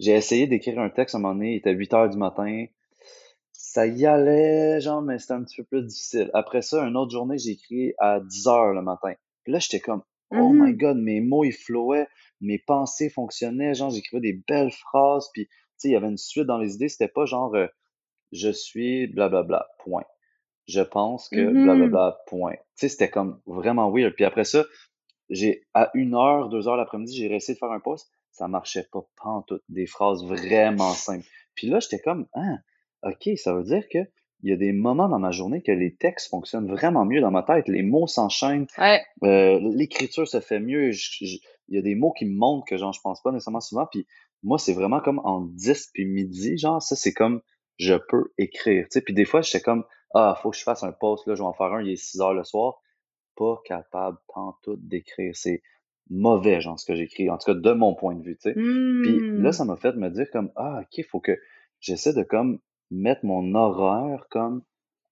j'ai 0.00 0.12
essayé 0.12 0.46
d'écrire 0.46 0.78
un 0.80 0.90
texte 0.90 1.14
à 1.14 1.18
un 1.18 1.20
moment 1.20 1.34
donné, 1.34 1.52
il 1.52 1.56
était 1.56 1.72
8 1.72 1.94
heures 1.94 2.10
du 2.10 2.18
matin. 2.18 2.66
Ça 3.52 3.86
y 3.86 4.06
allait, 4.06 4.80
genre, 4.80 5.02
mais 5.02 5.18
c'était 5.18 5.34
un 5.34 5.44
petit 5.44 5.56
peu 5.56 5.64
plus 5.64 5.82
difficile. 5.84 6.30
Après 6.34 6.62
ça, 6.62 6.84
une 6.84 6.96
autre 6.96 7.12
journée, 7.12 7.38
j'ai 7.38 7.52
écrit 7.52 7.92
à 7.98 8.20
10 8.20 8.48
heures 8.48 8.72
le 8.72 8.82
matin. 8.82 9.12
Puis 9.44 9.52
là, 9.52 9.58
j'étais 9.60 9.80
comme, 9.80 10.02
oh 10.38 10.52
my 10.52 10.72
mmh 10.72 10.76
god, 10.76 10.96
mes 10.96 11.20
mots, 11.20 11.44
ils 11.44 11.52
flowaient, 11.52 12.08
mes 12.40 12.58
pensées 12.58 13.10
fonctionnaient, 13.10 13.74
genre, 13.74 13.90
j'écrivais 13.90 14.20
des 14.20 14.42
belles 14.46 14.72
phrases, 14.72 15.30
puis, 15.32 15.46
tu 15.46 15.52
sais, 15.76 15.88
il 15.88 15.92
y 15.92 15.96
avait 15.96 16.08
une 16.08 16.18
suite 16.18 16.46
dans 16.46 16.58
les 16.58 16.74
idées, 16.74 16.88
c'était 16.88 17.08
pas 17.08 17.24
genre, 17.24 17.54
euh, 17.54 17.66
je 18.32 18.50
suis 18.50 19.06
blablabla, 19.06 19.66
point. 19.78 20.04
Je 20.66 20.80
pense 20.80 21.28
que 21.28 21.40
mmh 21.40 21.64
blablabla, 21.64 22.18
point. 22.26 22.52
Tu 22.52 22.58
sais, 22.76 22.88
c'était 22.88 23.10
comme 23.10 23.40
vraiment 23.46 23.90
weird. 23.90 24.14
Puis 24.14 24.24
après 24.24 24.44
ça, 24.44 24.64
j'ai, 25.30 25.66
à 25.74 25.90
une 25.94 26.14
heure, 26.14 26.48
deux 26.48 26.68
heures 26.68 26.76
l'après-midi, 26.76 27.16
j'ai 27.16 27.28
réussi 27.28 27.54
de 27.54 27.58
faire 27.58 27.70
un 27.70 27.80
post, 27.80 28.10
ça 28.32 28.48
marchait 28.48 28.86
pas, 28.90 29.06
pas 29.22 29.44
tout, 29.46 29.60
des 29.68 29.86
phrases 29.86 30.24
vraiment 30.24 30.92
simples. 30.92 31.26
Puis 31.54 31.68
là, 31.68 31.80
j'étais 31.80 32.00
comme, 32.00 32.26
ah, 32.34 32.58
ok, 33.02 33.30
ça 33.36 33.54
veut 33.54 33.64
dire 33.64 33.84
que 33.88 33.98
il 34.44 34.50
y 34.50 34.52
a 34.52 34.56
des 34.56 34.72
moments 34.72 35.08
dans 35.08 35.18
ma 35.18 35.30
journée 35.30 35.62
que 35.62 35.72
les 35.72 35.94
textes 35.94 36.28
fonctionnent 36.28 36.68
vraiment 36.68 37.06
mieux 37.06 37.22
dans 37.22 37.30
ma 37.30 37.42
tête. 37.42 37.66
Les 37.66 37.82
mots 37.82 38.06
s'enchaînent. 38.06 38.66
Euh, 39.22 39.58
l'écriture 39.74 40.28
se 40.28 40.38
fait 40.38 40.60
mieux. 40.60 40.90
il 41.22 41.40
y 41.70 41.78
a 41.78 41.82
des 41.82 41.94
mots 41.94 42.12
qui 42.12 42.26
me 42.26 42.36
montrent 42.36 42.66
que 42.66 42.76
genre, 42.76 42.92
je 42.92 43.00
pense 43.00 43.22
pas 43.22 43.32
nécessairement 43.32 43.62
souvent. 43.62 43.86
Puis 43.90 44.06
moi, 44.42 44.58
c'est 44.58 44.74
vraiment 44.74 45.00
comme 45.00 45.18
en 45.24 45.40
10 45.40 45.92
puis 45.94 46.04
midi, 46.04 46.58
genre, 46.58 46.82
ça, 46.82 46.94
c'est 46.94 47.14
comme 47.14 47.40
je 47.78 47.94
peux 47.94 48.34
écrire. 48.36 48.84
Tu 48.84 48.90
sais, 48.90 49.00
puis 49.00 49.14
des 49.14 49.24
fois, 49.24 49.40
j'étais 49.40 49.62
comme 49.62 49.84
Ah, 50.12 50.38
faut 50.42 50.50
que 50.50 50.58
je 50.58 50.62
fasse 50.62 50.82
un 50.82 50.92
post, 50.92 51.26
là, 51.26 51.34
je 51.34 51.40
vais 51.40 51.48
en 51.48 51.54
faire 51.54 51.72
un, 51.72 51.82
il 51.82 51.90
est 51.90 51.96
6 51.96 52.20
heures 52.20 52.34
le 52.34 52.44
soir. 52.44 52.82
Pas 53.36 53.62
capable 53.64 54.18
tant 54.34 54.58
tout 54.62 54.76
d'écrire. 54.76 55.34
C'est 55.34 55.62
mauvais, 56.10 56.60
genre, 56.60 56.78
ce 56.78 56.84
que 56.84 56.94
j'écris. 56.94 57.30
En 57.30 57.38
tout 57.38 57.46
cas, 57.46 57.54
de 57.54 57.72
mon 57.72 57.94
point 57.94 58.14
de 58.14 58.22
vue, 58.22 58.36
tu 58.36 58.50
sais. 58.50 58.52
Puis 58.52 59.20
là, 59.40 59.48
mmh. 59.48 59.52
ça 59.52 59.64
m'a 59.64 59.76
fait 59.76 59.96
me 59.96 60.10
dire 60.10 60.30
comme 60.30 60.52
Ah, 60.54 60.80
ok, 60.82 60.98
il 60.98 61.04
faut 61.04 61.20
que 61.20 61.32
j'essaie 61.80 62.12
de 62.12 62.22
comme 62.22 62.60
mettre 62.94 63.24
mon 63.24 63.54
horaire 63.54 64.26
comme 64.30 64.62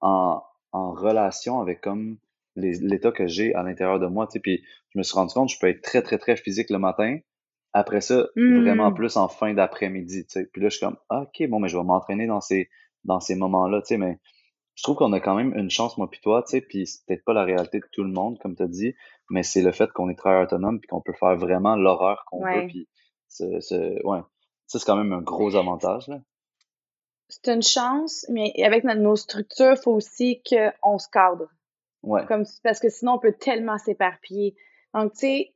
en, 0.01 0.43
en 0.73 0.93
relation 0.93 1.61
avec 1.61 1.81
comme 1.81 2.19
l'état 2.57 3.12
que 3.12 3.27
j'ai 3.27 3.55
à 3.55 3.62
l'intérieur 3.62 3.99
de 3.99 4.07
moi, 4.07 4.27
tu 4.27 4.33
sais. 4.33 4.41
Puis 4.41 4.62
je 4.91 4.99
me 4.99 5.03
suis 5.03 5.15
rendu 5.15 5.33
compte, 5.33 5.49
je 5.49 5.59
peux 5.59 5.69
être 5.69 5.83
très, 5.83 6.03
très, 6.03 6.19
très 6.19 6.37
physique 6.37 6.71
le 6.71 6.79
matin. 6.79 7.19
Après 7.73 8.03
ça, 8.03 8.27
vraiment 8.37 8.91
mmh. 8.91 8.95
plus 8.95 9.17
en 9.17 9.29
fin 9.29 9.55
d'après-midi, 9.55 10.27
tu 10.27 10.33
sais. 10.33 10.47
Puis 10.53 10.61
là, 10.61 10.69
je 10.69 10.77
suis 10.77 10.85
comme, 10.85 10.99
OK, 11.09 11.49
bon, 11.49 11.61
mais 11.61 11.69
je 11.69 11.77
vais 11.77 11.85
m'entraîner 11.85 12.27
dans 12.27 12.41
ces, 12.41 12.69
dans 13.05 13.21
ces 13.21 13.35
moments-là, 13.35 13.81
tu 13.81 13.89
sais. 13.89 13.97
Mais 13.97 14.19
je 14.75 14.83
trouve 14.83 14.97
qu'on 14.97 15.12
a 15.12 15.21
quand 15.21 15.35
même 15.35 15.55
une 15.57 15.71
chance, 15.71 15.97
moi 15.97 16.09
puis 16.11 16.21
toi, 16.23 16.43
tu 16.43 16.51
sais. 16.51 16.61
Puis 16.61 16.87
c'est 16.87 17.07
peut-être 17.07 17.25
pas 17.25 17.33
la 17.33 17.45
réalité 17.45 17.79
de 17.79 17.87
tout 17.93 18.05
le 18.05 18.12
monde, 18.12 18.39
comme 18.41 18.55
tu 18.55 18.62
as 18.62 18.69
dit, 18.69 18.95
mais 19.31 19.43
c'est 19.43 19.62
le 19.62 19.73
fait 19.73 19.91
qu'on 19.93 20.11
est 20.11 20.19
très 20.19 20.43
autonome 20.43 20.81
puis 20.81 20.89
qu'on 20.89 21.01
peut 21.01 21.15
faire 21.15 21.37
vraiment 21.37 21.77
l'horreur 21.77 22.25
qu'on 22.27 22.45
veut. 22.45 22.67
Puis, 22.67 22.89
c'est, 23.29 23.49
ouais. 24.05 24.21
Ça, 24.67 24.79
c'est 24.79 24.87
quand 24.87 24.97
même 24.97 25.12
un 25.12 25.23
gros 25.23 25.57
avantage, 25.57 26.09
là 26.09 26.19
c'est 27.33 27.51
une 27.51 27.62
chance, 27.62 28.27
mais 28.29 28.53
avec 28.62 28.85
nos 28.85 29.17
structures, 29.17 29.73
il 29.73 29.83
faut 29.83 29.93
aussi 29.93 30.43
qu'on 30.43 30.99
se 30.99 31.09
cadre. 31.09 31.49
Ouais. 32.03 32.27
Comme, 32.27 32.45
parce 32.62 32.79
que 32.79 32.91
sinon, 32.91 33.12
on 33.12 33.19
peut 33.19 33.33
tellement 33.33 33.79
s'éparpiller. 33.79 34.55
Donc, 34.93 35.12
tu 35.12 35.21
sais, 35.21 35.55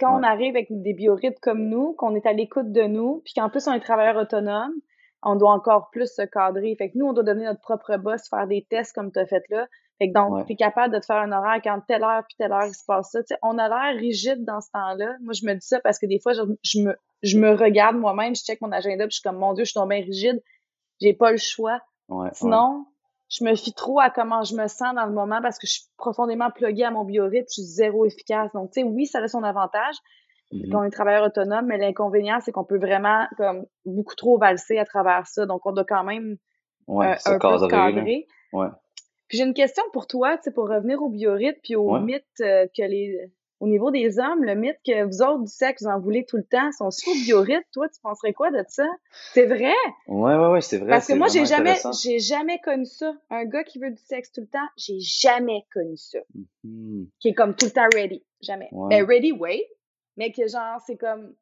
quand 0.00 0.18
on 0.18 0.22
arrive 0.22 0.56
avec 0.56 0.66
des 0.70 0.92
biorhythmes 0.92 1.38
comme 1.40 1.68
nous, 1.68 1.92
qu'on 1.92 2.16
est 2.16 2.26
à 2.26 2.32
l'écoute 2.32 2.72
de 2.72 2.82
nous, 2.82 3.22
puis 3.24 3.34
qu'en 3.34 3.50
plus, 3.50 3.68
on 3.68 3.72
est 3.72 3.80
travailleur 3.80 4.16
autonome, 4.16 4.72
on 5.22 5.36
doit 5.36 5.52
encore 5.52 5.90
plus 5.90 6.12
se 6.12 6.22
cadrer. 6.22 6.74
Fait 6.76 6.90
que 6.90 6.98
nous, 6.98 7.06
on 7.06 7.12
doit 7.12 7.22
donner 7.22 7.44
notre 7.44 7.60
propre 7.60 7.96
boss, 7.96 8.28
faire 8.28 8.48
des 8.48 8.66
tests 8.68 8.92
comme 8.94 9.12
tu 9.12 9.18
as 9.18 9.26
fait 9.26 9.44
là. 9.48 9.68
Fait 9.98 10.08
que 10.08 10.14
donc, 10.14 10.46
tu 10.46 10.54
es 10.54 10.56
capable 10.56 10.94
de 10.94 10.98
te 10.98 11.04
faire 11.04 11.16
un 11.16 11.30
horaire 11.30 11.60
quand 11.62 11.78
telle 11.86 12.02
heure 12.02 12.24
puis 12.26 12.34
telle 12.38 12.52
heure 12.52 12.66
il 12.66 12.74
se 12.74 12.84
passe 12.86 13.10
ça. 13.10 13.22
sais, 13.22 13.36
on 13.42 13.58
a 13.58 13.68
l'air 13.68 14.00
rigide 14.00 14.44
dans 14.44 14.62
ce 14.62 14.70
temps-là. 14.72 15.16
Moi, 15.20 15.34
je 15.34 15.44
me 15.44 15.52
dis 15.52 15.66
ça 15.66 15.78
parce 15.80 15.98
que 15.98 16.06
des 16.06 16.18
fois, 16.18 16.32
je, 16.32 16.40
je 16.64 16.80
me, 16.80 16.96
je 17.22 17.38
me 17.38 17.54
regarde 17.54 17.96
moi-même, 17.96 18.34
je 18.34 18.42
check 18.42 18.62
mon 18.62 18.72
agenda 18.72 19.04
puis 19.04 19.10
je 19.10 19.16
suis 19.16 19.22
comme, 19.22 19.36
mon 19.36 19.52
Dieu, 19.52 19.64
je 19.64 19.70
suis 19.72 19.78
tombée 19.78 20.00
rigide 20.00 20.42
j'ai 21.00 21.14
pas 21.14 21.30
le 21.30 21.38
choix. 21.38 21.80
Sinon, 22.32 22.86
je 23.28 23.44
me 23.44 23.54
fie 23.54 23.72
trop 23.72 24.00
à 24.00 24.10
comment 24.10 24.42
je 24.42 24.54
me 24.56 24.66
sens 24.66 24.94
dans 24.94 25.06
le 25.06 25.12
moment 25.12 25.40
parce 25.40 25.58
que 25.58 25.66
je 25.66 25.72
suis 25.72 25.84
profondément 25.96 26.50
pluguée 26.50 26.84
à 26.84 26.90
mon 26.90 27.04
biorhythme, 27.04 27.46
je 27.48 27.52
suis 27.52 27.62
zéro 27.62 28.04
efficace. 28.04 28.50
Donc, 28.52 28.72
tu 28.72 28.80
sais, 28.80 28.86
oui, 28.86 29.06
ça 29.06 29.20
a 29.20 29.28
son 29.28 29.44
avantage. 29.44 29.94
Mm 30.52 30.74
On 30.74 30.82
est 30.82 30.90
travailleur 30.90 31.24
autonome, 31.24 31.66
mais 31.66 31.78
l'inconvénient, 31.78 32.40
c'est 32.40 32.50
qu'on 32.50 32.64
peut 32.64 32.78
vraiment 32.78 33.26
comme 33.36 33.66
beaucoup 33.84 34.16
trop 34.16 34.36
valser 34.36 34.78
à 34.78 34.84
travers 34.84 35.28
ça. 35.28 35.46
Donc, 35.46 35.64
on 35.64 35.72
doit 35.72 35.84
quand 35.84 36.02
même 36.02 36.36
ouais, 36.88 37.16
euh, 37.26 37.34
un 37.34 37.38
peu 37.38 37.68
cadrer. 37.68 38.26
Ouais. 38.52 38.66
Puis 39.28 39.38
j'ai 39.38 39.44
une 39.44 39.54
question 39.54 39.84
pour 39.92 40.08
toi, 40.08 40.36
tu 40.38 40.44
sais, 40.44 40.50
pour 40.52 40.68
revenir 40.68 41.00
au 41.00 41.08
biorhythme 41.08 41.60
puis 41.62 41.76
au 41.76 42.00
mythe 42.00 42.24
euh, 42.40 42.66
que 42.76 42.82
les 42.82 43.30
au 43.60 43.68
niveau 43.68 43.90
des 43.90 44.18
hommes, 44.18 44.42
le 44.42 44.54
mythe 44.54 44.78
que 44.86 45.04
vous 45.04 45.20
autres 45.22 45.44
du 45.44 45.52
sexe, 45.52 45.82
vous 45.82 45.88
en 45.90 46.00
voulez 46.00 46.24
tout 46.24 46.38
le 46.38 46.44
temps, 46.44 46.72
sont 46.72 46.90
sous 46.90 47.12
biorhythme, 47.24 47.62
toi, 47.72 47.88
tu 47.88 48.00
penserais 48.00 48.32
quoi 48.32 48.50
de 48.50 48.64
ça? 48.68 48.86
C'est 49.34 49.44
vrai? 49.44 49.74
Ouais, 50.08 50.34
ouais, 50.34 50.48
ouais, 50.48 50.60
c'est 50.62 50.78
vrai. 50.78 50.88
Parce 50.88 51.06
que 51.06 51.12
moi, 51.12 51.28
j'ai 51.28 51.44
jamais, 51.44 51.76
j'ai 52.02 52.18
jamais 52.18 52.58
connu 52.60 52.86
ça. 52.86 53.14
Un 53.28 53.44
gars 53.44 53.62
qui 53.62 53.78
veut 53.78 53.90
du 53.90 54.02
sexe 54.02 54.32
tout 54.32 54.40
le 54.40 54.46
temps, 54.46 54.66
j'ai 54.76 54.98
jamais 54.98 55.66
connu 55.72 55.96
ça. 55.96 56.18
Mm-hmm. 56.64 57.08
Qui 57.20 57.28
est 57.28 57.34
comme 57.34 57.54
tout 57.54 57.66
le 57.66 57.72
temps 57.72 57.88
ready. 57.94 58.24
Jamais. 58.40 58.70
Ben, 58.72 59.04
ready, 59.04 59.32
wait. 59.32 59.68
Mais 60.16 60.32
que 60.32 60.48
genre, 60.48 60.80
c'est 60.86 60.96
comme. 60.96 61.34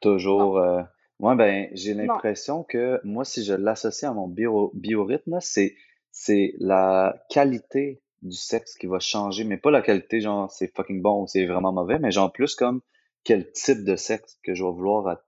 Toujours. 0.00 0.58
Euh... 0.58 0.82
Ouais, 1.18 1.34
ben, 1.34 1.68
j'ai 1.72 1.94
l'impression 1.94 2.62
que 2.62 3.00
moi, 3.04 3.24
si 3.24 3.44
je 3.44 3.52
l'associe 3.54 4.10
à 4.10 4.14
mon 4.14 4.28
bio 4.28 4.70
biorhythme, 4.74 5.38
c'est, 5.40 5.74
c'est 6.12 6.54
la 6.58 7.14
qualité 7.28 8.00
du 8.22 8.36
sexe 8.36 8.76
qui 8.76 8.86
va 8.86 8.98
changer, 8.98 9.44
mais 9.44 9.56
pas 9.56 9.70
la 9.70 9.82
qualité, 9.82 10.20
genre 10.20 10.50
c'est 10.50 10.74
fucking 10.74 11.02
bon 11.02 11.22
ou 11.22 11.26
c'est 11.26 11.46
vraiment 11.46 11.72
mauvais, 11.72 11.98
mais 11.98 12.10
genre 12.10 12.32
plus 12.32 12.54
comme 12.54 12.80
quel 13.24 13.50
type 13.52 13.84
de 13.84 13.96
sexe 13.96 14.38
que 14.42 14.54
je 14.54 14.64
vais 14.64 14.70
vouloir 14.70 15.06
à 15.08 15.22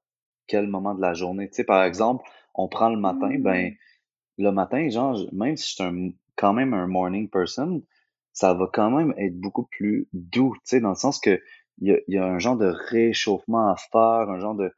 quel 0.47 0.67
moment 0.67 0.95
de 0.95 1.01
la 1.01 1.15
journée. 1.15 1.49
Tu 1.49 1.57
sais, 1.57 1.65
par 1.65 1.85
exemple, 1.85 2.25
on 2.55 2.69
prend 2.69 2.91
le 2.91 2.99
matin, 2.99 3.39
ben 3.39 3.71
mmh. 3.71 3.75
le 4.39 4.53
matin, 4.53 4.89
genre, 4.89 5.19
même 5.33 5.57
si 5.57 5.71
je 5.71 5.75
suis 5.75 5.83
un, 5.83 6.11
quand 6.37 6.53
même 6.53 6.75
un 6.75 6.87
morning 6.87 7.29
person, 7.29 7.83
ça 8.33 8.55
va 8.55 8.69
quand 8.73 8.91
même 8.91 9.15
être 9.19 9.39
beaucoup 9.39 9.65
plus 9.65 10.09
doux, 10.13 10.55
tu 10.57 10.61
sais, 10.65 10.81
dans 10.81 10.91
le 10.91 10.95
sens 10.95 11.21
que 11.21 11.41
il 11.79 11.89
y 11.89 11.93
a, 11.93 11.99
y 12.09 12.19
a, 12.19 12.25
un 12.25 12.39
genre 12.39 12.57
de 12.57 12.67
réchauffement 12.67 13.71
à 13.71 13.77
faire, 13.77 14.31
un 14.31 14.39
genre 14.39 14.55
de, 14.55 14.73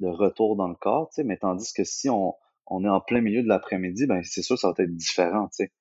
de 0.00 0.08
retour 0.08 0.56
dans 0.56 0.68
le 0.68 0.74
corps, 0.74 1.08
tu 1.10 1.16
sais, 1.16 1.24
mais 1.24 1.36
tandis 1.36 1.72
que 1.72 1.84
si 1.84 2.08
on, 2.08 2.34
on 2.66 2.84
est 2.84 2.88
en 2.88 3.00
plein 3.00 3.20
milieu 3.20 3.42
de 3.42 3.48
l'après-midi, 3.48 4.06
ben 4.06 4.22
c'est 4.24 4.42
sûr 4.42 4.58
ça 4.58 4.72
va 4.72 4.84
être 4.84 4.94
différent, 4.94 5.48
tu 5.48 5.64
sais. 5.64 5.72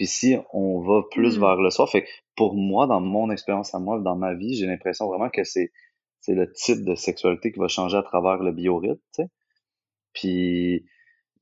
Puis 0.00 0.06
si 0.06 0.34
on 0.54 0.80
va 0.80 1.02
plus 1.10 1.36
mmh. 1.36 1.40
vers 1.40 1.56
le 1.56 1.68
soir, 1.68 1.86
fait 1.90 2.08
pour 2.34 2.54
moi, 2.54 2.86
dans 2.86 3.02
mon 3.02 3.30
expérience 3.30 3.74
à 3.74 3.78
moi, 3.78 4.00
dans 4.00 4.16
ma 4.16 4.32
vie, 4.32 4.54
j'ai 4.54 4.64
l'impression 4.64 5.06
vraiment 5.08 5.28
que 5.28 5.44
c'est 5.44 5.72
c'est 6.20 6.32
le 6.32 6.50
type 6.50 6.86
de 6.86 6.94
sexualité 6.94 7.52
qui 7.52 7.58
va 7.58 7.68
changer 7.68 7.98
à 7.98 8.02
travers 8.02 8.38
le 8.38 8.50
biorhythme, 8.50 8.96
tu 9.14 9.22
sais. 9.22 9.28
Puis 10.14 10.86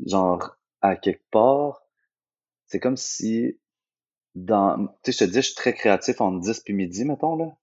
genre 0.04 0.56
à 0.80 0.96
quelque 0.96 1.22
part, 1.30 1.82
c'est 2.66 2.80
comme 2.80 2.96
si 2.96 3.60
dans 4.34 4.88
tu 5.04 5.12
sais 5.12 5.26
je 5.26 5.30
te 5.30 5.30
dis 5.30 5.36
je 5.36 5.46
suis 5.46 5.54
très 5.54 5.72
créatif 5.72 6.20
entre 6.20 6.40
10 6.40 6.58
puis 6.58 6.74
midi 6.74 7.04
mettons 7.04 7.36
là. 7.36 7.56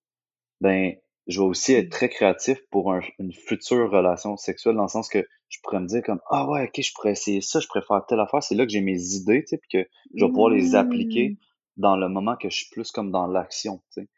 Ben 0.62 0.96
je 1.28 1.40
vais 1.40 1.46
aussi 1.46 1.74
être 1.74 1.90
très 1.90 2.10
créatif 2.10 2.60
pour 2.70 2.94
une 3.20 3.34
future 3.34 3.90
relation 3.90 4.38
sexuelle, 4.38 4.76
dans 4.76 4.84
le 4.84 4.88
sens 4.88 5.10
que 5.10 5.26
je 5.50 5.60
pourrais 5.64 5.80
me 5.80 5.88
dire 5.88 6.04
comme 6.04 6.22
Ah 6.30 6.48
ouais, 6.50 6.66
ok, 6.66 6.82
je 6.82 6.94
pourrais 6.94 7.12
essayer 7.12 7.42
ça, 7.42 7.60
je 7.60 7.68
pourrais 7.68 7.82
faire 7.82 8.06
telle 8.08 8.20
affaire. 8.20 8.44
C'est 8.44 8.56
là 8.56 8.66
que 8.66 8.72
j'ai 8.72 8.82
mes 8.82 9.16
idées, 9.16 9.42
tu 9.42 9.50
sais, 9.50 9.58
puis 9.58 9.70
que 9.84 9.90
je 10.14 10.26
vais 10.26 10.30
pouvoir 10.30 10.50
les 10.50 10.76
appliquer 10.76 11.30
mmh. 11.30 11.38
dans 11.78 11.98
le 11.98 12.10
moment 12.10 12.36
que 12.36 12.50
je 12.50 12.56
suis 12.56 12.70
plus 12.70 12.92
comme 12.92 13.12
dans 13.12 13.28
l'action, 13.28 13.82
tu 13.94 14.02
sais, 14.02 14.10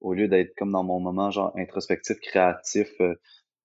au 0.00 0.14
lieu 0.14 0.28
d'être 0.28 0.54
comme 0.56 0.72
dans 0.72 0.84
mon 0.84 1.00
moment 1.00 1.30
genre 1.30 1.52
introspectif, 1.56 2.18
créatif, 2.20 2.88
euh, 3.00 3.14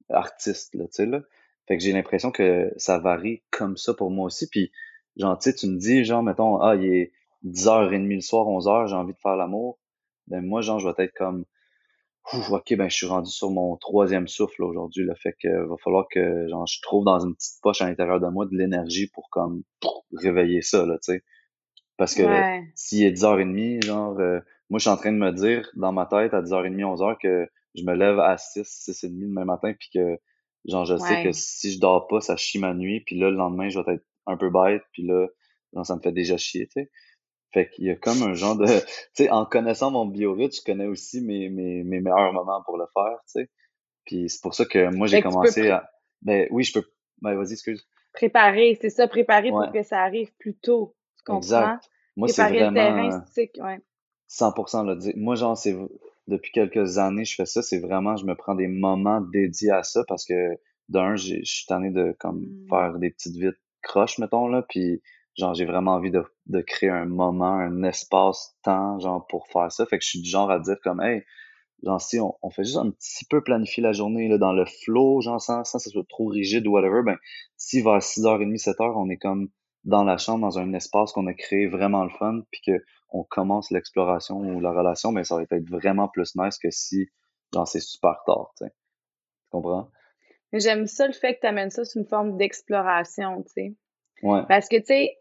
artiste, 0.09 0.75
là, 0.75 0.85
tu 0.85 0.93
sais, 0.93 1.05
là. 1.05 1.21
Fait 1.67 1.77
que 1.77 1.83
j'ai 1.83 1.91
l'impression 1.91 2.31
que 2.31 2.73
ça 2.77 2.97
varie 2.97 3.43
comme 3.51 3.77
ça 3.77 3.93
pour 3.93 4.09
moi 4.09 4.25
aussi. 4.25 4.49
Puis, 4.49 4.71
genre, 5.17 5.37
tu 5.37 5.51
sais, 5.51 5.55
tu 5.55 5.67
me 5.67 5.77
dis, 5.77 6.03
genre, 6.03 6.23
mettons, 6.23 6.59
ah, 6.61 6.75
il 6.75 6.85
est 6.85 7.11
10h30 7.45 8.15
le 8.15 8.21
soir, 8.21 8.47
11h, 8.47 8.87
j'ai 8.87 8.95
envie 8.95 9.13
de 9.13 9.19
faire 9.19 9.35
l'amour. 9.35 9.77
Ben, 10.25 10.43
moi, 10.43 10.61
genre, 10.61 10.79
je 10.79 10.87
vais 10.87 11.03
être 11.03 11.13
comme, 11.13 11.45
ok, 12.33 12.75
ben 12.75 12.89
je 12.89 12.95
suis 12.95 13.05
rendu 13.05 13.31
sur 13.31 13.49
mon 13.49 13.75
troisième 13.77 14.27
souffle 14.27 14.63
aujourd'hui. 14.63 15.05
Là, 15.05 15.15
fait 15.15 15.35
que 15.41 15.67
va 15.67 15.75
falloir 15.83 16.07
que 16.09 16.47
genre, 16.47 16.65
je 16.67 16.81
trouve 16.81 17.05
dans 17.05 17.19
une 17.19 17.35
petite 17.35 17.61
poche 17.61 17.81
à 17.81 17.87
l'intérieur 17.87 18.19
de 18.19 18.27
moi 18.27 18.45
de 18.45 18.55
l'énergie 18.55 19.07
pour 19.07 19.29
comme 19.29 19.63
réveiller 20.13 20.61
ça, 20.61 20.85
là, 20.85 20.95
tu 20.95 21.13
sais. 21.13 21.23
Parce 21.97 22.15
que 22.15 22.23
s'il 22.75 23.03
est 23.03 23.11
10h30, 23.11 23.83
genre, 23.83 24.17
euh, 24.19 24.39
moi 24.69 24.79
je 24.79 24.83
suis 24.83 24.89
en 24.89 24.97
train 24.97 25.11
de 25.11 25.17
me 25.17 25.31
dire 25.31 25.69
dans 25.75 25.91
ma 25.91 26.05
tête 26.05 26.33
à 26.33 26.41
10h30, 26.41 26.75
11h 26.77 27.17
que 27.21 27.49
je 27.75 27.83
me 27.83 27.93
lève 27.93 28.19
à 28.19 28.37
6, 28.37 28.61
6h30 28.61 29.29
demain 29.29 29.45
matin, 29.45 29.73
puis 29.77 29.89
que 29.93 30.17
genre 30.65 30.85
je 30.85 30.95
sais 30.97 31.23
que 31.23 31.31
si 31.31 31.73
je 31.73 31.79
dors 31.79 32.07
pas, 32.07 32.21
ça 32.21 32.37
chie 32.37 32.59
ma 32.59 32.73
nuit, 32.73 33.01
puis 33.01 33.19
là 33.19 33.29
le 33.29 33.35
lendemain 33.35 33.69
je 33.69 33.79
vais 33.79 33.95
être 33.95 34.05
un 34.27 34.37
peu 34.37 34.49
bête, 34.49 34.83
puis 34.91 35.03
là, 35.03 35.27
genre, 35.73 35.85
ça 35.85 35.95
me 35.95 36.01
fait 36.01 36.11
déjà 36.11 36.37
chier, 36.37 36.67
tu 36.67 36.81
sais. 36.81 36.91
Fait 37.51 37.69
qu'il 37.69 37.85
y 37.85 37.89
a 37.89 37.95
comme 37.95 38.21
un 38.23 38.33
genre 38.33 38.55
de... 38.55 38.65
Tu 39.15 39.23
sais, 39.23 39.29
en 39.29 39.45
connaissant 39.45 39.91
mon 39.91 40.05
biorhythme, 40.05 40.55
je 40.55 40.63
connais 40.63 40.87
aussi 40.87 41.21
mes, 41.21 41.49
mes, 41.49 41.83
mes 41.83 41.99
meilleurs 41.99 42.33
moments 42.33 42.61
pour 42.63 42.77
le 42.77 42.85
faire, 42.93 43.17
tu 43.25 43.41
sais. 43.41 43.49
Puis 44.05 44.29
c'est 44.29 44.41
pour 44.41 44.53
ça 44.53 44.65
que 44.65 44.89
moi, 44.95 45.07
j'ai 45.07 45.21
commencé 45.21 45.69
à... 45.69 45.89
Ben 46.21 46.47
oui, 46.51 46.63
je 46.63 46.73
peux... 46.73 46.85
Ben, 47.21 47.35
vas-y, 47.35 47.53
excuse. 47.53 47.87
Préparer, 48.13 48.77
c'est 48.81 48.89
ça, 48.89 49.07
préparer 49.07 49.49
pour 49.49 49.71
que 49.71 49.83
ça 49.83 50.01
arrive 50.01 50.31
plus 50.39 50.55
tôt. 50.55 50.95
Tu 51.17 51.23
comprends? 51.23 51.37
Exact. 51.39 51.89
Moi, 52.15 52.27
c'est 52.27 52.43
vraiment... 52.43 52.69
le 52.69 52.73
terrain, 52.73 53.23
ouais. 53.37 53.81
100% 54.29 54.85
là. 54.85 55.11
Moi, 55.15 55.35
genre, 55.35 55.57
c'est 55.57 55.75
depuis 56.27 56.51
quelques 56.51 56.97
années, 56.97 57.25
je 57.25 57.35
fais 57.35 57.45
ça. 57.45 57.61
C'est 57.61 57.79
vraiment, 57.79 58.15
je 58.15 58.25
me 58.25 58.35
prends 58.35 58.55
des 58.55 58.67
moments 58.67 59.21
dédiés 59.21 59.71
à 59.71 59.83
ça 59.83 60.03
parce 60.07 60.25
que 60.25 60.59
d'un, 60.87 61.15
je 61.15 61.43
suis 61.43 61.65
tanné 61.67 61.91
de 61.91 62.15
comme 62.19 62.41
mmh. 62.41 62.67
faire 62.69 62.99
des 62.99 63.09
petites 63.11 63.35
vites 63.35 63.59
croches, 63.81 64.17
mettons, 64.17 64.47
là. 64.47 64.63
Puis, 64.67 65.01
genre, 65.37 65.53
j'ai 65.53 65.65
vraiment 65.65 65.93
envie 65.93 66.11
de, 66.11 66.61
créer 66.61 66.89
un 66.89 67.05
moment, 67.05 67.53
un 67.53 67.83
espace-temps, 67.83 68.99
genre, 68.99 69.25
pour 69.27 69.47
faire 69.47 69.71
ça. 69.71 69.85
Fait 69.85 69.97
que 69.97 70.03
je 70.03 70.09
suis 70.09 70.21
du 70.21 70.29
genre 70.29 70.51
à 70.51 70.59
dire 70.59 70.77
comme, 70.83 71.01
hey, 71.01 71.23
genre, 71.83 72.01
si 72.01 72.19
on, 72.19 72.49
fait 72.49 72.63
juste 72.63 72.77
un 72.77 72.91
petit 72.91 73.25
peu 73.25 73.43
planifier 73.43 73.83
la 73.83 73.93
journée, 73.93 74.27
là, 74.27 74.37
dans 74.37 74.53
le 74.53 74.65
flow, 74.65 75.21
genre, 75.21 75.41
sans, 75.41 75.63
sans 75.63 75.77
que 75.77 75.83
ce 75.83 75.89
soit 75.89 76.07
trop 76.07 76.27
rigide 76.27 76.67
ou 76.67 76.71
whatever, 76.71 77.01
ben, 77.03 77.17
si 77.57 77.81
vers 77.81 77.99
6h30, 77.99 78.61
7h, 78.61 78.93
on 78.95 79.09
est 79.09 79.17
comme 79.17 79.49
dans 79.85 80.03
la 80.03 80.17
chambre, 80.17 80.41
dans 80.41 80.59
un 80.59 80.73
espace 80.73 81.13
qu'on 81.13 81.27
a 81.27 81.33
créé 81.33 81.67
vraiment 81.67 82.03
le 82.03 82.09
fun, 82.09 82.41
puis 82.51 82.61
que 82.65 82.83
on 83.11 83.23
commence 83.23 83.71
l'exploration 83.71 84.37
ou 84.37 84.59
la 84.59 84.71
relation, 84.71 85.11
mais 85.11 85.23
ça 85.23 85.35
va 85.35 85.43
être 85.43 85.69
vraiment 85.69 86.07
plus 86.09 86.35
nice 86.35 86.57
que 86.59 86.69
si, 86.69 87.07
genre, 87.53 87.67
c'est 87.67 87.79
super 87.79 88.17
tard. 88.25 88.53
Tu 88.57 88.67
comprends? 89.49 89.89
J'aime 90.53 90.87
ça 90.87 91.07
le 91.07 91.13
fait 91.13 91.35
que 91.35 91.41
tu 91.41 91.47
amènes 91.47 91.69
ça 91.69 91.85
sous 91.85 91.99
une 91.99 92.07
forme 92.07 92.37
d'exploration, 92.37 93.43
tu 93.43 93.49
sais. 93.53 93.75
Ouais. 94.23 94.41
Parce 94.47 94.67
que, 94.67 94.77
tu 94.77 94.85
sais, 94.85 95.17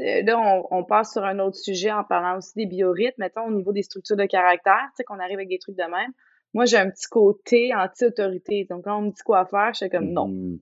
euh, 0.00 0.22
là, 0.22 0.38
on, 0.38 0.78
on, 0.78 0.84
passe 0.84 1.12
sur 1.12 1.24
un 1.24 1.38
autre 1.38 1.56
sujet 1.56 1.90
en 1.90 2.04
parlant 2.04 2.38
aussi 2.38 2.52
des 2.54 2.66
biorhythmes, 2.66 3.18
mettons, 3.18 3.46
au 3.46 3.50
niveau 3.50 3.72
des 3.72 3.82
structures 3.82 4.16
de 4.16 4.26
caractère, 4.26 4.86
tu 4.90 4.96
sais, 4.96 5.04
qu'on 5.04 5.18
arrive 5.18 5.36
avec 5.36 5.48
des 5.48 5.58
trucs 5.58 5.76
de 5.76 5.82
même. 5.82 6.12
Moi, 6.54 6.64
j'ai 6.64 6.78
un 6.78 6.90
petit 6.90 7.08
côté 7.08 7.74
anti-autorité. 7.74 8.66
Donc, 8.70 8.84
quand 8.84 8.98
on 8.98 9.02
me 9.02 9.10
dit 9.10 9.22
quoi 9.24 9.44
faire, 9.46 9.72
je 9.72 9.78
suis 9.78 9.90
comme 9.90 10.12
non. 10.12 10.28
Mm-hmm. 10.28 10.58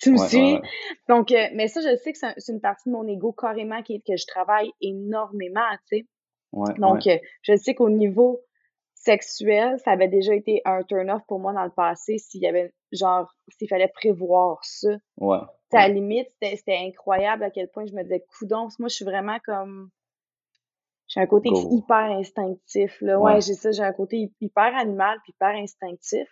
Tu 0.00 0.12
me 0.12 0.16
suis? 0.16 0.58
Donc, 1.08 1.30
euh, 1.30 1.46
mais 1.54 1.68
ça, 1.68 1.80
je 1.80 1.94
sais 1.96 2.12
que 2.12 2.18
c'est 2.18 2.52
une 2.52 2.60
partie 2.60 2.88
de 2.88 2.94
mon 2.94 3.06
ego 3.06 3.32
carrément 3.32 3.82
qui, 3.82 4.00
que 4.02 4.16
je 4.16 4.26
travaille 4.26 4.70
énormément, 4.80 5.60
tu 5.90 5.98
sais. 5.98 6.06
Donc, 6.78 7.06
euh, 7.06 7.18
je 7.42 7.54
sais 7.56 7.74
qu'au 7.74 7.90
niveau 7.90 8.40
sexuel, 8.94 9.78
ça 9.84 9.92
avait 9.92 10.08
déjà 10.08 10.34
été 10.34 10.62
un 10.64 10.82
turn-off 10.82 11.22
pour 11.28 11.38
moi 11.38 11.52
dans 11.52 11.64
le 11.64 11.70
passé 11.70 12.18
s'il 12.18 12.42
y 12.42 12.46
avait, 12.46 12.72
genre, 12.92 13.32
s'il 13.48 13.68
fallait 13.68 13.88
prévoir 13.94 14.58
ça. 14.62 14.88
À 15.72 15.88
la 15.88 15.94
limite, 15.94 16.28
c'était 16.40 16.78
incroyable 16.78 17.44
à 17.44 17.50
quel 17.50 17.68
point 17.68 17.86
je 17.86 17.92
me 17.92 18.02
disais, 18.02 18.24
coudons, 18.38 18.68
moi, 18.78 18.88
je 18.88 18.94
suis 18.94 19.04
vraiment 19.04 19.38
comme. 19.44 19.90
J'ai 21.08 21.20
un 21.20 21.26
côté 21.26 21.50
hyper 21.70 22.12
instinctif, 22.12 23.00
là. 23.00 23.18
Ouais, 23.18 23.40
j'ai 23.40 23.54
ça, 23.54 23.72
j'ai 23.72 23.82
un 23.82 23.92
côté 23.92 24.32
hyper 24.40 24.76
animal 24.76 25.18
puis 25.24 25.32
hyper 25.32 25.56
instinctif. 25.56 26.28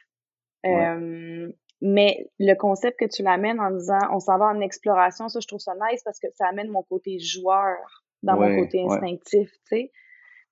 mais 1.81 2.29
le 2.39 2.55
concept 2.55 2.99
que 2.99 3.05
tu 3.05 3.23
l'amènes 3.23 3.61
en 3.61 3.71
disant, 3.71 3.99
on 4.13 4.21
s'en 4.21 4.39
va 4.39 4.47
en 4.47 4.61
exploration, 4.61 5.29
ça, 5.29 5.41
je 5.41 5.47
trouve 5.47 5.61
ça 5.61 5.75
nice 5.89 6.03
parce 6.05 6.19
que 6.19 6.27
ça 6.35 6.47
amène 6.49 6.69
mon 6.69 6.83
côté 6.83 7.19
joueur 7.19 7.77
dans 8.23 8.37
mon 8.37 8.57
côté 8.57 8.83
instinctif, 8.85 9.51
tu 9.51 9.59
sais. 9.65 9.93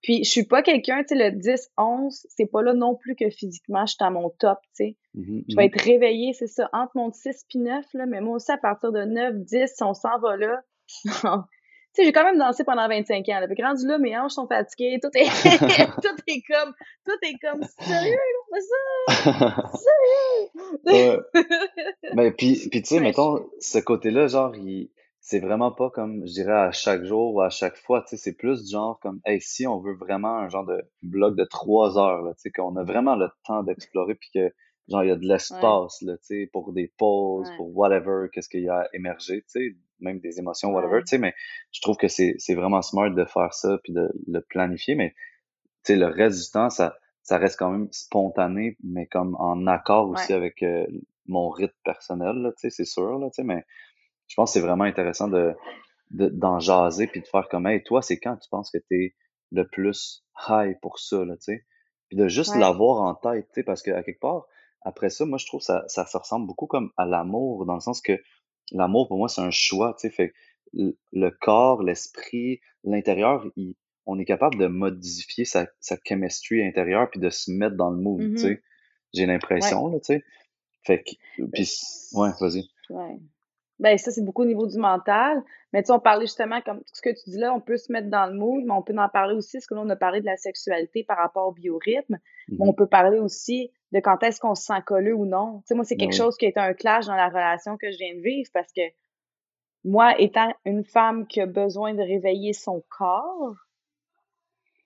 Puis 0.07 0.23
je 0.23 0.31
suis 0.31 0.45
pas 0.45 0.63
quelqu'un, 0.63 1.03
tu 1.03 1.17
sais, 1.19 1.31
le 1.31 1.37
10, 1.37 1.73
11, 1.77 2.27
c'est 2.29 2.47
pas 2.47 2.63
là 2.63 2.75
non 2.75 2.95
plus 2.95 3.17
que 3.17 3.29
physiquement 3.29 3.85
je 3.87 3.95
suis 3.95 4.05
à 4.05 4.11
mon 4.11 4.31
top, 4.31 4.61
tu 4.63 4.85
sais. 4.85 4.97
Mmh 5.15 5.41
je 5.49 5.57
vais 5.57 5.65
mmh 5.65 5.67
être 5.67 5.83
réveillée, 5.83 6.33
c'est 6.33 6.47
ça, 6.47 6.71
entre 6.73 6.93
mon 6.95 7.11
6 7.11 7.45
puis 7.49 7.59
9, 7.59 7.85
là, 7.95 8.07
mais 8.07 8.21
moi 8.21 8.37
aussi 8.37 8.53
à 8.53 8.57
partir 8.57 8.93
de 8.93 9.03
9, 9.03 9.35
10, 9.35 9.67
si 9.67 9.83
on 9.83 9.95
s'en 9.95 10.17
va 10.21 10.37
là. 10.37 10.61
tu 10.87 11.01
sais, 11.93 12.05
j'ai 12.05 12.13
quand 12.13 12.23
même 12.23 12.39
dansé 12.39 12.63
pendant 12.63 12.87
25 12.87 13.29
ans. 13.31 13.41
Là. 13.41 13.49
Fait 13.49 13.61
rendu 13.61 13.85
là, 13.85 13.99
mes 13.99 14.17
hanches 14.17 14.35
sont 14.35 14.47
fatiguées, 14.47 15.01
tout 15.03 15.11
est, 15.15 15.25
tout 16.01 16.23
est 16.29 16.43
comme, 16.49 16.73
tout 17.05 17.19
est 17.23 17.39
comme, 17.43 17.65
sérieux, 17.65 18.17
c'est 18.53 19.23
ça? 19.25 19.63
Sérieux? 20.85 21.27
Mais 22.15 22.31
puis, 22.31 22.69
puis 22.71 22.81
tu 22.83 22.95
sais, 22.95 23.01
mettons, 23.01 23.45
ce 23.59 23.79
côté-là, 23.79 24.29
genre, 24.29 24.55
il 24.55 24.89
c'est 25.27 25.41
vraiment 25.41 25.73
pas 25.73 25.91
comme, 25.91 26.25
je 26.25 26.35
dirais, 26.35 26.53
à 26.53 26.71
chaque 26.71 27.03
jour 27.03 27.35
ou 27.35 27.41
à 27.41 27.51
chaque 27.51 27.77
fois, 27.77 28.01
tu 28.03 28.11
sais, 28.11 28.17
c'est 28.17 28.37
plus 28.37 28.63
du 28.63 28.71
genre 28.71 29.01
comme, 29.01 29.21
hey, 29.25 29.41
si 29.41 29.67
on 29.67 29.81
veut 29.81 29.97
vraiment 29.97 30.39
un 30.39 30.49
genre 30.49 30.65
de 30.65 30.81
bloc 31.03 31.35
de 31.35 31.43
trois 31.43 31.99
heures, 31.99 32.23
là, 32.23 32.33
tu 32.35 32.43
sais, 32.43 32.53
qu'on 32.53 32.77
a 32.77 32.85
vraiment 32.85 33.17
le 33.17 33.29
temps 33.45 33.65
d'explorer 33.65 34.15
puis 34.15 34.31
que, 34.33 34.55
genre, 34.87 35.03
il 35.03 35.09
y 35.09 35.11
a 35.11 35.17
de 35.17 35.27
l'espace, 35.27 36.01
là, 36.03 36.17
tu 36.19 36.27
sais, 36.27 36.51
pour 36.53 36.73
des 36.73 36.93
pauses, 36.97 37.51
pour 37.57 37.77
whatever, 37.77 38.29
qu'est-ce 38.33 38.49
qu'il 38.49 38.63
y 38.63 38.69
a 38.69 38.89
émergé, 38.93 39.43
tu 39.43 39.49
sais, 39.49 39.77
même 39.99 40.21
des 40.21 40.39
émotions, 40.39 40.71
whatever, 40.71 41.01
tu 41.01 41.09
sais, 41.09 41.19
mais 41.19 41.35
je 41.73 41.81
trouve 41.81 41.97
que 41.97 42.07
c'est, 42.07 42.37
c'est 42.39 42.55
vraiment 42.55 42.81
smart 42.81 43.11
de 43.11 43.25
faire 43.25 43.53
ça 43.53 43.79
puis 43.83 43.93
de 43.93 44.09
le 44.29 44.41
planifier, 44.43 44.95
mais, 44.95 45.11
tu 45.85 45.95
sais, 45.95 45.97
le 45.97 46.07
reste 46.07 46.41
du 46.41 46.53
temps, 46.53 46.71
ça, 46.71 46.99
ça 47.25 47.39
reste 47.39 47.59
quand 47.59 47.73
même 47.73 47.89
spontané, 47.91 48.77
mais 48.85 49.09
comme 49.09 49.35
en 49.41 49.67
accord 49.67 50.09
aussi 50.09 50.33
avec 50.33 50.63
euh, 50.63 50.87
mon 51.27 51.49
rythme 51.49 51.75
personnel, 51.85 52.37
là, 52.37 52.53
tu 52.53 52.59
sais, 52.59 52.71
c'est 52.71 52.85
sûr, 52.85 53.19
là, 53.19 53.27
tu 53.31 53.43
sais, 53.43 53.43
mais 53.43 53.65
je 54.29 54.35
pense 54.35 54.51
que 54.51 54.55
c'est 54.55 54.67
vraiment 54.67 54.85
intéressant 54.85 55.29
de 55.29 55.55
d'en 56.11 56.61
jaser 56.61 57.09
puis 57.09 57.21
de 57.21 57.27
faire 57.27 57.49
comme 57.49 57.67
hey 57.67 57.83
toi 57.83 58.01
c'est 58.01 58.19
quand 58.19 58.37
tu 58.37 58.49
penses 58.49 58.71
que 58.71 58.79
tu 58.79 59.05
es 59.05 59.15
le 59.51 59.67
plus 59.67 60.25
high 60.49 60.79
pour 60.81 60.99
ça 60.99 61.25
là 61.25 61.37
tu 61.37 61.45
sais? 61.45 61.67
Puis 62.09 62.17
de 62.17 62.29
juste 62.29 62.55
l'avoir 62.55 63.03
en 63.03 63.15
tête 63.15 63.49
tu 63.49 63.55
sais 63.55 63.63
parce 63.65 63.83
que 63.83 63.91
à 63.91 64.05
quelque 64.05 64.21
part 64.21 64.47
après 64.83 65.11
ça 65.11 65.25
moi 65.25 65.39
je 65.39 65.47
trouve 65.47 65.61
ça 65.61 65.85
ça 65.89 66.07
se 66.07 66.17
ressemble 66.17 66.47
beaucoup 66.47 66.67
comme 66.67 66.93
à 66.97 67.07
l'amour 67.07 67.67
dans 67.67 67.75
le 67.75 67.81
sens 67.81 68.01
que 68.01 68.21
l'amour 68.71 69.09
pour 69.09 69.19
moi 69.19 69.29
c'est 69.29 69.41
un 69.41 69.51
choix 69.51 69.97
tu 69.99 70.09
sais 70.09 70.11
fait 70.11 70.33
le 70.73 71.31
corps 71.31 71.83
l'esprit 71.83 72.61
l'intérieur 72.85 73.45
on 74.07 74.19
est 74.21 74.25
capable 74.25 74.59
de 74.59 74.69
modifier 74.69 75.45
sa, 75.45 75.67
sa 75.81 75.97
chemistry 76.05 76.65
intérieure 76.65 77.11
puis 77.11 77.19
de 77.19 77.31
se 77.31 77.51
mettre 77.51 77.75
dans 77.75 77.91
le 77.91 77.97
mood 77.97 78.21
tu 78.21 78.29
mm-hmm. 78.29 78.39
sais? 78.39 78.63
J'ai 79.13 79.27
l'impression 79.27 79.89
là 79.89 79.99
tu 79.99 80.15
sais? 80.15 80.25
Fait 80.85 81.03
que 81.03 81.43
puis 81.53 81.69
ouais 82.13 82.31
vas-y. 82.41 82.69
ouais 82.91 83.19
ben 83.79 83.99
ça, 83.99 84.11
c'est 84.11 84.25
beaucoup 84.25 84.43
au 84.43 84.47
niveau 84.47 84.67
du 84.67 84.79
mental. 84.79 85.43
Mais 85.73 85.83
tu 85.83 85.89
sais, 85.89 85.93
on 85.93 86.01
parlait 86.01 86.27
justement, 86.27 86.61
comme 86.63 86.81
ce 86.93 87.03
que 87.03 87.11
tu 87.11 87.31
dis 87.31 87.39
là, 87.39 87.53
on 87.53 87.61
peut 87.61 87.77
se 87.77 87.93
mettre 87.93 88.09
dans 88.09 88.27
le 88.27 88.35
mood, 88.35 88.65
mais 88.65 88.73
on 88.73 88.83
peut 88.83 88.97
en 88.97 89.09
parler 89.09 89.35
aussi, 89.35 89.59
parce 89.59 89.67
que 89.67 89.75
là, 89.75 89.83
on 89.85 89.91
a 89.91 89.97
parlé 89.97 90.21
de 90.21 90.27
la 90.27 90.37
sexualité 90.37 91.05
par 91.05 91.19
rapport 91.19 91.49
au 91.49 91.53
biorhythme. 91.53 92.19
Mais 92.49 92.57
on 92.61 92.73
mmh 92.73 92.77
peut 92.77 92.87
parler 92.87 93.19
aussi 93.19 93.71
de 93.93 94.01
quand 94.01 94.23
est-ce 94.23 94.41
qu'on 94.41 94.55
se 94.55 94.65
sent 94.65 94.83
collé 94.87 95.13
ou 95.13 95.27
non. 95.27 95.59
Tu 95.61 95.69
sais, 95.69 95.75
moi, 95.75 95.85
c'est 95.85 95.97
quelque 95.97 96.17
chose 96.17 96.37
qui 96.37 96.47
a 96.47 96.49
été 96.49 96.61
un 96.61 96.75
clash 96.75 97.07
dans 97.07 97.17
la 97.17 97.29
relation 97.29 97.77
que 97.77 97.91
je 97.91 97.99
viens 97.99 98.15
de 98.15 98.21
vivre, 98.21 98.51
parce 98.55 98.73
que 98.73 98.83
moi, 99.85 100.19
étant 100.19 100.53
une 100.65 100.85
femme 100.85 101.27
qui 101.27 101.41
a 101.41 101.47
besoin 101.47 101.95
de 101.95 102.03
réveiller 102.03 102.53
son 102.53 102.83
corps, 102.89 103.55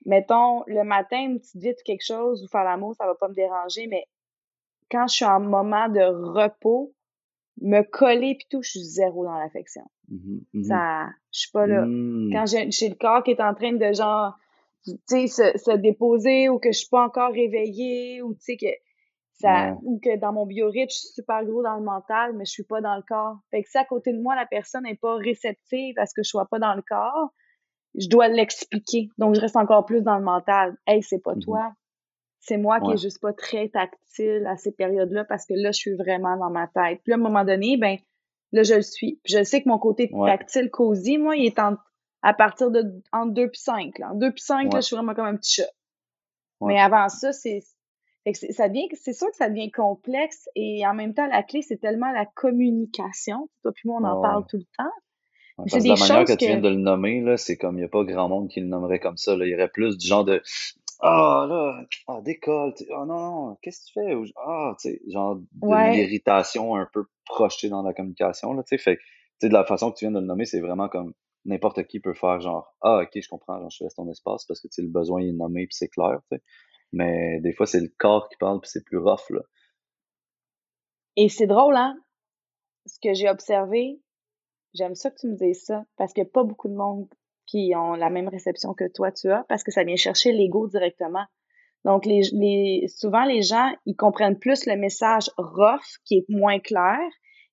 mettons, 0.05 0.62
le 0.66 0.83
matin, 0.83 1.18
une 1.20 1.38
petite 1.38 1.62
vite 1.62 1.83
quelque 1.85 2.05
chose, 2.05 2.42
ou 2.42 2.48
faire 2.48 2.64
l'amour, 2.64 2.94
ça 2.96 3.07
va 3.07 3.14
pas 3.14 3.29
me 3.29 3.35
déranger, 3.35 3.87
mais 3.87 4.07
quand 4.90 5.07
je 5.07 5.14
suis 5.14 5.24
en 5.24 5.40
moment 5.40 5.88
de 5.88 6.03
repos, 6.03 6.92
me 7.61 7.83
coller 7.83 8.37
puis 8.37 8.46
tout, 8.51 8.62
je 8.62 8.70
suis 8.70 8.85
zéro 8.85 9.25
dans 9.25 9.38
l'affection. 9.38 9.83
Mmh 10.09 10.38
mmh 10.55 10.62
ça, 10.64 11.07
je 11.33 11.40
suis 11.40 11.51
pas 11.51 11.66
là. 11.66 11.85
Mmh. 11.87 12.31
Quand 12.33 12.46
j'ai 12.46 12.88
le 12.88 12.94
corps 12.94 13.23
qui 13.23 13.33
est 13.33 13.40
en 13.40 13.55
train 13.55 13.73
de 13.73 13.92
genre, 13.92 14.35
tu 14.85 14.92
sais, 15.07 15.27
se, 15.27 15.59
se, 15.59 15.77
déposer 15.77 16.49
ou 16.49 16.59
que 16.59 16.73
je 16.73 16.79
suis 16.79 16.88
pas 16.88 17.05
encore 17.05 17.33
réveillée 17.33 18.23
ou 18.23 18.35
tu 18.35 18.40
sais 18.40 18.57
que 18.57 18.66
ça, 19.40 19.77
ou 19.83 19.99
que 20.03 20.18
dans 20.18 20.33
mon 20.33 20.46
biorhythme, 20.46 20.90
je 20.90 20.99
suis 20.99 21.09
super 21.14 21.44
gros 21.44 21.62
dans 21.62 21.77
le 21.77 21.83
mental, 21.83 22.35
mais 22.37 22.44
je 22.44 22.51
suis 22.51 22.64
pas 22.64 22.81
dans 22.81 22.96
le 22.96 23.03
corps. 23.03 23.38
Fait 23.51 23.62
que 23.62 23.70
si 23.70 23.79
à 23.79 23.85
côté 23.85 24.12
de 24.12 24.20
moi, 24.20 24.35
la 24.35 24.46
personne 24.46 24.85
n'est 24.85 24.96
pas 24.96 25.16
réceptive 25.16 25.99
à 25.99 26.07
ce 26.07 26.14
que 26.14 26.23
je 26.23 26.29
sois 26.29 26.46
pas 26.46 26.59
dans 26.59 26.75
le 26.75 26.83
corps, 26.83 27.33
je 27.94 28.09
dois 28.09 28.29
l'expliquer. 28.29 29.09
Donc, 29.18 29.35
je 29.35 29.40
reste 29.40 29.57
encore 29.57 29.85
plus 29.85 30.03
dans 30.03 30.16
le 30.16 30.25
mental. 30.25 30.77
Hey, 30.87 31.03
c'est 31.03 31.23
pas 31.23 31.35
toi. 31.37 31.73
C'est 32.40 32.57
moi 32.57 32.81
qui 32.81 32.92
est 32.92 32.96
juste 32.96 33.20
pas 33.20 33.33
très 33.33 33.68
tactile 33.68 34.46
à 34.46 34.57
ces 34.57 34.72
périodes-là 34.72 35.24
parce 35.24 35.46
que 35.46 35.55
là, 35.55 35.72
je 35.72 35.79
suis 35.79 35.94
vraiment 35.94 36.37
dans 36.38 36.50
ma 36.50 36.66
tête. 36.68 37.00
Puis 37.05 37.12
à 37.12 37.16
un 37.16 37.18
moment 37.18 37.44
donné, 37.44 37.76
ben 37.76 37.98
là, 38.53 38.62
je 38.62 38.74
le 38.74 38.83
suis. 38.83 39.20
Puis 39.22 39.35
je 39.35 39.44
sais 39.44 39.62
que 39.62 39.68
mon 39.68 39.79
côté 39.79 40.11
tactile, 40.11 40.70
cosy, 40.70 41.18
moi, 41.18 41.37
il 41.37 41.46
est 41.46 41.59
à 42.22 42.35
partir 42.35 42.70
de 42.70 42.83
entre 43.12 43.35
2 43.35 43.48
puis 43.48 43.61
5. 43.61 43.98
Là. 43.98 44.12
En 44.12 44.14
2 44.14 44.33
puis 44.33 44.42
5, 44.42 44.72
là, 44.72 44.81
je 44.81 44.87
suis 44.87 44.96
vraiment 44.96 45.14
comme 45.14 45.26
un 45.26 45.37
petit 45.37 45.61
chat. 45.61 45.70
Mais 46.62 46.81
avant 46.81 47.09
ça, 47.09 47.33
c'est 47.33 47.61
ça 48.50 48.68
devient 48.68 48.88
c'est 48.94 49.12
sûr 49.12 49.29
que 49.29 49.37
ça 49.37 49.48
devient 49.48 49.70
complexe 49.70 50.48
et 50.55 50.87
en 50.87 50.94
même 50.94 51.14
temps 51.14 51.26
la 51.26 51.42
clé 51.42 51.62
c'est 51.62 51.79
tellement 51.79 52.12
la 52.12 52.26
communication 52.26 53.48
toi 53.62 53.72
puis 53.74 53.88
moi 53.88 54.00
on 54.03 54.05
en 54.05 54.20
parle 54.20 54.44
tout 54.48 54.59
le 54.59 54.66
temps 54.76 54.90
c'est 55.66 55.79
la 55.81 55.94
manière 55.94 56.24
que, 56.24 56.33
tu 56.33 56.46
viens 56.46 56.61
de 56.61 56.68
le 56.68 56.76
nommer 56.76 57.20
là 57.22 57.37
c'est 57.37 57.57
comme 57.57 57.76
il 57.76 57.81
n'y 57.81 57.85
a 57.85 57.88
pas 57.88 58.05
grand 58.05 58.29
monde 58.29 58.48
qui 58.48 58.61
le 58.61 58.66
nommerait 58.66 59.00
comme 59.00 59.16
ça 59.16 59.37
là. 59.37 59.46
il 59.46 59.50
y 59.50 59.55
aurait 59.55 59.68
plus 59.68 59.96
du 59.96 60.07
genre 60.07 60.24
de 60.24 60.42
ah 61.03 61.47
là, 61.49 61.85
ah, 62.09 62.21
décolle, 62.23 62.75
ah 62.93 63.05
non, 63.07 63.49
non, 63.49 63.59
qu'est-ce 63.63 63.81
que 63.81 63.87
tu 63.87 63.93
fais? 63.95 64.33
Ah, 64.37 64.75
tu 64.81 64.91
sais, 64.91 65.01
genre 65.09 65.37
de 65.37 65.93
l'irritation 65.93 66.75
un 66.77 66.89
peu 66.93 67.05
projetée 67.25 67.69
dans 67.69 67.83
la 67.83 67.95
communication, 67.95 68.53
là, 68.53 68.63
tu 68.63 68.77
sais, 68.77 68.83
fait 68.83 68.97
tu 68.97 69.47
sais, 69.47 69.49
de 69.49 69.55
la 69.55 69.65
façon 69.65 69.91
que 69.91 69.97
tu 69.99 70.05
viens 70.05 70.13
de 70.13 70.21
le 70.21 70.27
nommer, 70.27 70.45
c'est 70.45 70.61
vraiment 70.61 70.89
comme 70.89 71.15
n'importe 71.47 71.85
qui 71.85 72.01
peut 72.01 72.13
faire 72.15 72.41
genre, 72.41 72.75
ah, 72.83 73.03
ok, 73.03 73.11
je 73.15 73.29
comprends, 73.29 73.59
genre, 73.59 73.71
je 73.71 73.79
te 73.79 73.85
laisse 73.85 73.95
ton 73.95 74.11
espace 74.11 74.45
parce 74.45 74.61
que, 74.61 74.69
tu 74.69 74.75
sais, 74.75 74.83
le 74.83 74.89
besoin 74.89 75.21
est 75.23 75.33
nommé 75.33 75.67
puis 75.67 75.77
c'est 75.77 75.89
clair, 75.89 76.21
tu 76.31 76.37
sais. 76.37 76.43
Mais 76.93 77.41
des 77.41 77.53
fois, 77.53 77.67
c'est 77.67 77.81
le 77.81 77.93
corps 77.99 78.29
qui 78.29 78.37
parle 78.37 78.61
puis 78.61 78.71
c'est 78.71 78.85
plus 78.85 78.99
rough, 78.99 79.31
là. 79.31 79.41
Et 81.17 81.29
c'est 81.29 81.47
drôle, 81.47 81.77
hein? 81.77 81.97
Ce 82.87 82.99
que 83.01 83.15
j'ai 83.15 83.29
observé, 83.29 84.01
j'aime 84.75 84.95
ça 84.95 85.11
que 85.11 85.17
tu 85.21 85.29
me 85.29 85.37
dises 85.37 85.65
ça, 85.65 85.85
parce 85.97 86.13
que 86.13 86.23
pas 86.23 86.45
beaucoup 86.45 86.69
de 86.69 86.75
monde 86.75 87.09
qui 87.51 87.73
ont 87.75 87.95
la 87.95 88.11
même 88.11 88.29
réception 88.29 88.75
que 88.75 88.85
toi 88.93 89.11
tu 89.11 89.31
as 89.31 89.45
parce 89.49 89.65
que 89.65 89.73
ça 89.73 89.83
vient 89.83 89.97
chercher 89.97 90.33
l'ego 90.33 90.69
directement. 90.69 91.25
Donc, 91.85 92.05
les, 92.05 92.23
les, 92.33 92.89
souvent, 92.89 93.25
les 93.25 93.43
gens, 93.43 93.73
ils 93.87 93.97
comprennent 93.97 94.39
plus 94.39 94.67
le 94.67 94.77
message 94.77 95.31
rough 95.39 95.99
qui 96.05 96.19
est 96.19 96.29
moins 96.29 96.61
clair 96.61 96.99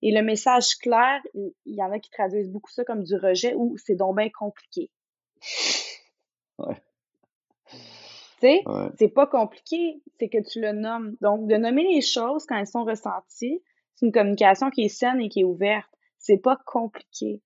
Et 0.01 0.11
le 0.11 0.21
message 0.21 0.75
clair, 0.81 1.21
il 1.33 1.53
y 1.65 1.81
en 1.81 1.91
a 1.91 1.99
qui 1.99 2.09
traduisent 2.09 2.51
beaucoup 2.51 2.71
ça 2.71 2.83
comme 2.83 3.03
du 3.03 3.15
rejet 3.15 3.55
ou 3.55 3.77
c'est 3.77 3.95
donc 3.95 4.17
bien 4.17 4.29
compliqué. 4.29 4.91
Ouais. 6.59 6.75
Tu 8.39 8.47
sais, 8.47 8.63
c'est 8.99 9.07
pas 9.07 9.25
compliqué, 9.25 10.01
c'est 10.19 10.29
que 10.29 10.37
tu 10.47 10.61
le 10.61 10.73
nommes. 10.73 11.15
Donc, 11.21 11.47
de 11.47 11.55
nommer 11.55 11.83
les 11.83 12.01
choses 12.01 12.45
quand 12.45 12.57
elles 12.57 12.67
sont 12.67 12.83
ressenties, 12.83 13.63
c'est 13.95 14.05
une 14.05 14.11
communication 14.11 14.69
qui 14.69 14.83
est 14.83 14.89
saine 14.89 15.21
et 15.21 15.29
qui 15.29 15.39
est 15.39 15.45
ouverte. 15.45 15.89
C'est 16.19 16.37
pas 16.37 16.57
compliqué. 16.65 17.41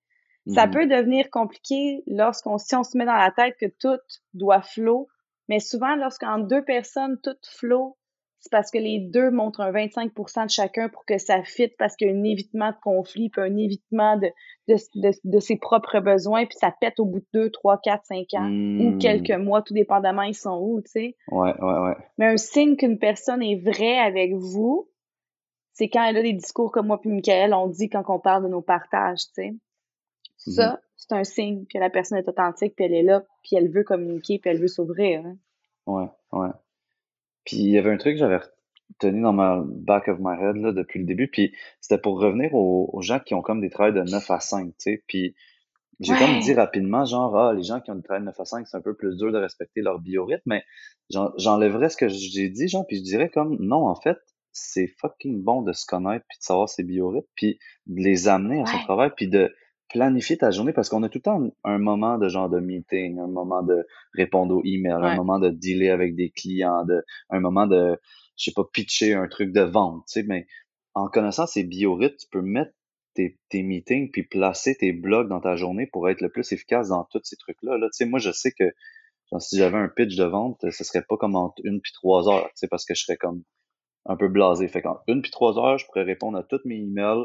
Ça 0.48 0.66
mm-hmm. 0.66 0.72
peut 0.72 0.86
devenir 0.86 1.30
compliqué 1.30 2.02
lorsqu'on, 2.06 2.58
si 2.58 2.74
on 2.74 2.82
se 2.82 2.98
met 2.98 3.04
dans 3.04 3.14
la 3.14 3.30
tête 3.30 3.56
que 3.60 3.66
tout 3.66 4.00
doit 4.34 4.62
flot, 4.62 5.08
mais 5.48 5.60
souvent, 5.60 5.96
lorsqu'en 5.96 6.38
deux 6.38 6.64
personnes, 6.64 7.18
tout 7.22 7.36
flot, 7.48 7.96
c'est 8.42 8.50
parce 8.50 8.72
que 8.72 8.78
les 8.78 8.98
deux 8.98 9.30
montrent 9.30 9.60
un 9.60 9.70
25% 9.70 10.46
de 10.46 10.50
chacun 10.50 10.88
pour 10.88 11.04
que 11.04 11.16
ça 11.16 11.44
fitte, 11.44 11.76
parce 11.78 11.94
qu'il 11.94 12.08
y 12.08 12.10
a 12.10 12.14
un 12.14 12.24
évitement 12.24 12.70
de 12.70 12.76
conflit, 12.82 13.30
puis 13.30 13.40
un 13.40 13.56
évitement 13.56 14.16
de, 14.16 14.32
de, 14.66 15.38
ses 15.38 15.56
propres 15.58 16.00
besoins, 16.00 16.44
puis 16.46 16.58
ça 16.58 16.74
pète 16.80 16.98
au 16.98 17.04
bout 17.04 17.20
de 17.20 17.26
deux, 17.32 17.50
trois, 17.50 17.78
quatre, 17.78 18.04
cinq 18.04 18.34
ans, 18.34 18.50
ou 18.50 18.98
quelques 18.98 19.30
mois, 19.30 19.62
tout 19.62 19.74
dépendamment 19.74 20.22
ils 20.22 20.34
sont 20.34 20.58
où, 20.60 20.80
tu 20.80 20.90
sais. 20.90 21.16
Ouais, 21.30 21.54
ouais, 21.60 21.78
ouais. 21.84 21.96
Mais 22.18 22.26
un 22.26 22.36
signe 22.36 22.76
qu'une 22.76 22.98
personne 22.98 23.42
est 23.44 23.62
vraie 23.62 23.98
avec 23.98 24.34
vous, 24.34 24.88
c'est 25.72 25.88
quand 25.88 26.04
elle 26.04 26.16
a 26.16 26.22
des 26.22 26.32
discours 26.32 26.72
comme 26.72 26.88
moi 26.88 27.00
puis 27.00 27.10
Michael, 27.10 27.54
on 27.54 27.68
dit 27.68 27.88
quand 27.88 28.02
on 28.08 28.18
parle 28.18 28.42
de 28.42 28.48
nos 28.48 28.60
partages, 28.62 29.26
tu 29.26 29.34
sais. 29.34 29.54
Ça, 30.50 30.72
mhm. 30.72 30.78
c'est 30.96 31.12
un 31.12 31.24
signe 31.24 31.66
que 31.66 31.78
la 31.78 31.90
personne 31.90 32.18
est 32.18 32.28
authentique, 32.28 32.74
puis 32.74 32.84
elle 32.84 32.94
est 32.94 33.02
là, 33.02 33.24
puis 33.42 33.56
elle 33.56 33.70
veut 33.70 33.84
communiquer, 33.84 34.38
puis 34.38 34.50
elle 34.50 34.60
veut 34.60 34.68
s'ouvrir. 34.68 35.24
Hein. 35.24 35.36
Ouais, 35.86 36.08
ouais. 36.32 36.50
Puis 37.44 37.56
il 37.56 37.70
y 37.70 37.78
avait 37.78 37.90
un 37.90 37.96
truc 37.96 38.14
que 38.14 38.18
j'avais 38.18 38.40
tenu 38.98 39.22
dans 39.22 39.32
ma 39.32 39.62
back 39.64 40.08
of 40.08 40.18
my 40.20 40.34
head 40.40 40.56
là, 40.56 40.72
depuis 40.72 41.00
le 41.00 41.06
début, 41.06 41.28
puis 41.28 41.54
c'était 41.80 42.00
pour 42.00 42.20
revenir 42.20 42.54
aux, 42.54 43.00
gens 43.02 43.20
qui 43.20 43.34
ont 43.34 43.42
comme 43.42 43.60
des 43.60 43.70
travails 43.70 43.94
de 43.94 44.02
9 44.02 44.30
à 44.30 44.40
5, 44.40 44.66
tu 44.66 44.74
sais, 44.78 45.04
puis 45.06 45.34
j'ai 46.00 46.14
comme 46.16 46.40
dit 46.40 46.54
rapidement, 46.54 47.04
genre, 47.04 47.36
ah, 47.36 47.52
les 47.52 47.62
gens 47.62 47.80
qui 47.80 47.90
ont 47.90 47.94
des 47.94 48.02
travails 48.02 48.22
de 48.22 48.26
9 48.26 48.40
à 48.40 48.44
5, 48.44 48.66
c'est 48.66 48.76
un 48.76 48.80
peu 48.80 48.94
plus 48.94 49.16
dur 49.16 49.32
de 49.32 49.38
respecter 49.38 49.80
leur 49.80 50.00
biorhythme, 50.00 50.42
mais 50.46 50.64
j'enlèverais 51.10 51.90
ce 51.90 51.96
que 51.96 52.08
j'ai 52.08 52.48
dit, 52.48 52.68
genre, 52.68 52.86
puis 52.86 52.98
je 52.98 53.02
dirais 53.02 53.28
comme, 53.28 53.56
non, 53.60 53.86
en 53.86 53.94
fait, 53.94 54.18
c'est 54.50 54.88
fucking 55.00 55.42
bon 55.42 55.62
de 55.62 55.72
se 55.72 55.86
connaître, 55.86 56.24
puis 56.28 56.38
de 56.38 56.44
savoir 56.44 56.68
ses 56.68 56.82
biorhythmes, 56.82 57.26
puis 57.34 57.58
de 57.86 58.02
les 58.02 58.28
amener 58.28 58.62
à 58.62 58.66
son 58.66 58.78
travail, 58.78 59.10
puis 59.16 59.28
de 59.28 59.54
planifier 59.92 60.38
ta 60.38 60.50
journée? 60.50 60.72
Parce 60.72 60.88
qu'on 60.88 61.02
a 61.02 61.08
tout 61.08 61.18
le 61.18 61.22
temps 61.22 61.42
un, 61.64 61.78
moment 61.78 62.18
de 62.18 62.28
genre 62.28 62.48
de 62.48 62.60
meeting, 62.60 63.18
un 63.18 63.28
moment 63.28 63.62
de 63.62 63.86
répondre 64.14 64.56
aux 64.56 64.62
emails, 64.64 65.04
un 65.04 65.16
moment 65.16 65.38
de 65.38 65.50
dealer 65.50 65.90
avec 65.90 66.14
des 66.14 66.30
clients, 66.30 66.84
de, 66.84 67.02
un 67.30 67.40
moment 67.40 67.66
de, 67.66 67.98
je 68.36 68.44
sais 68.44 68.52
pas, 68.54 68.64
pitcher 68.72 69.14
un 69.14 69.28
truc 69.28 69.52
de 69.52 69.62
vente, 69.62 70.04
tu 70.06 70.20
sais, 70.20 70.26
mais 70.26 70.46
en 70.94 71.08
connaissant 71.08 71.46
ces 71.46 71.64
biorhythmes, 71.64 72.16
tu 72.16 72.26
peux 72.30 72.42
mettre 72.42 72.72
tes, 73.14 73.38
tes 73.48 73.62
meetings 73.62 74.10
puis 74.10 74.22
placer 74.22 74.76
tes 74.76 74.92
blogs 74.92 75.28
dans 75.28 75.40
ta 75.40 75.56
journée 75.56 75.86
pour 75.86 76.08
être 76.08 76.20
le 76.20 76.30
plus 76.30 76.50
efficace 76.52 76.88
dans 76.88 77.04
tous 77.10 77.20
ces 77.24 77.36
trucs-là. 77.36 77.78
Là. 77.78 77.86
Tu 77.86 77.98
sais, 77.98 78.06
moi, 78.06 78.18
je 78.18 78.32
sais 78.32 78.52
que 78.52 78.64
genre, 79.30 79.42
si 79.42 79.56
j'avais 79.58 79.78
un 79.78 79.88
pitch 79.88 80.16
de 80.16 80.24
vente, 80.24 80.64
ce 80.70 80.84
serait 80.84 81.04
pas 81.08 81.16
comme 81.16 81.36
entre 81.36 81.60
une 81.64 81.80
puis 81.80 81.92
trois 81.92 82.28
heures, 82.28 82.46
tu 82.48 82.52
sais, 82.56 82.68
parce 82.68 82.84
que 82.84 82.94
je 82.94 83.04
serais 83.04 83.16
comme 83.16 83.42
un 84.06 84.16
peu 84.16 84.28
blasé. 84.28 84.68
Fait 84.68 84.82
qu'en 84.82 84.98
une 85.06 85.22
puis 85.22 85.30
trois 85.30 85.58
heures, 85.58 85.78
je 85.78 85.86
pourrais 85.86 86.02
répondre 86.02 86.38
à 86.38 86.42
tous 86.42 86.60
mes 86.64 86.76
emails, 86.76 87.24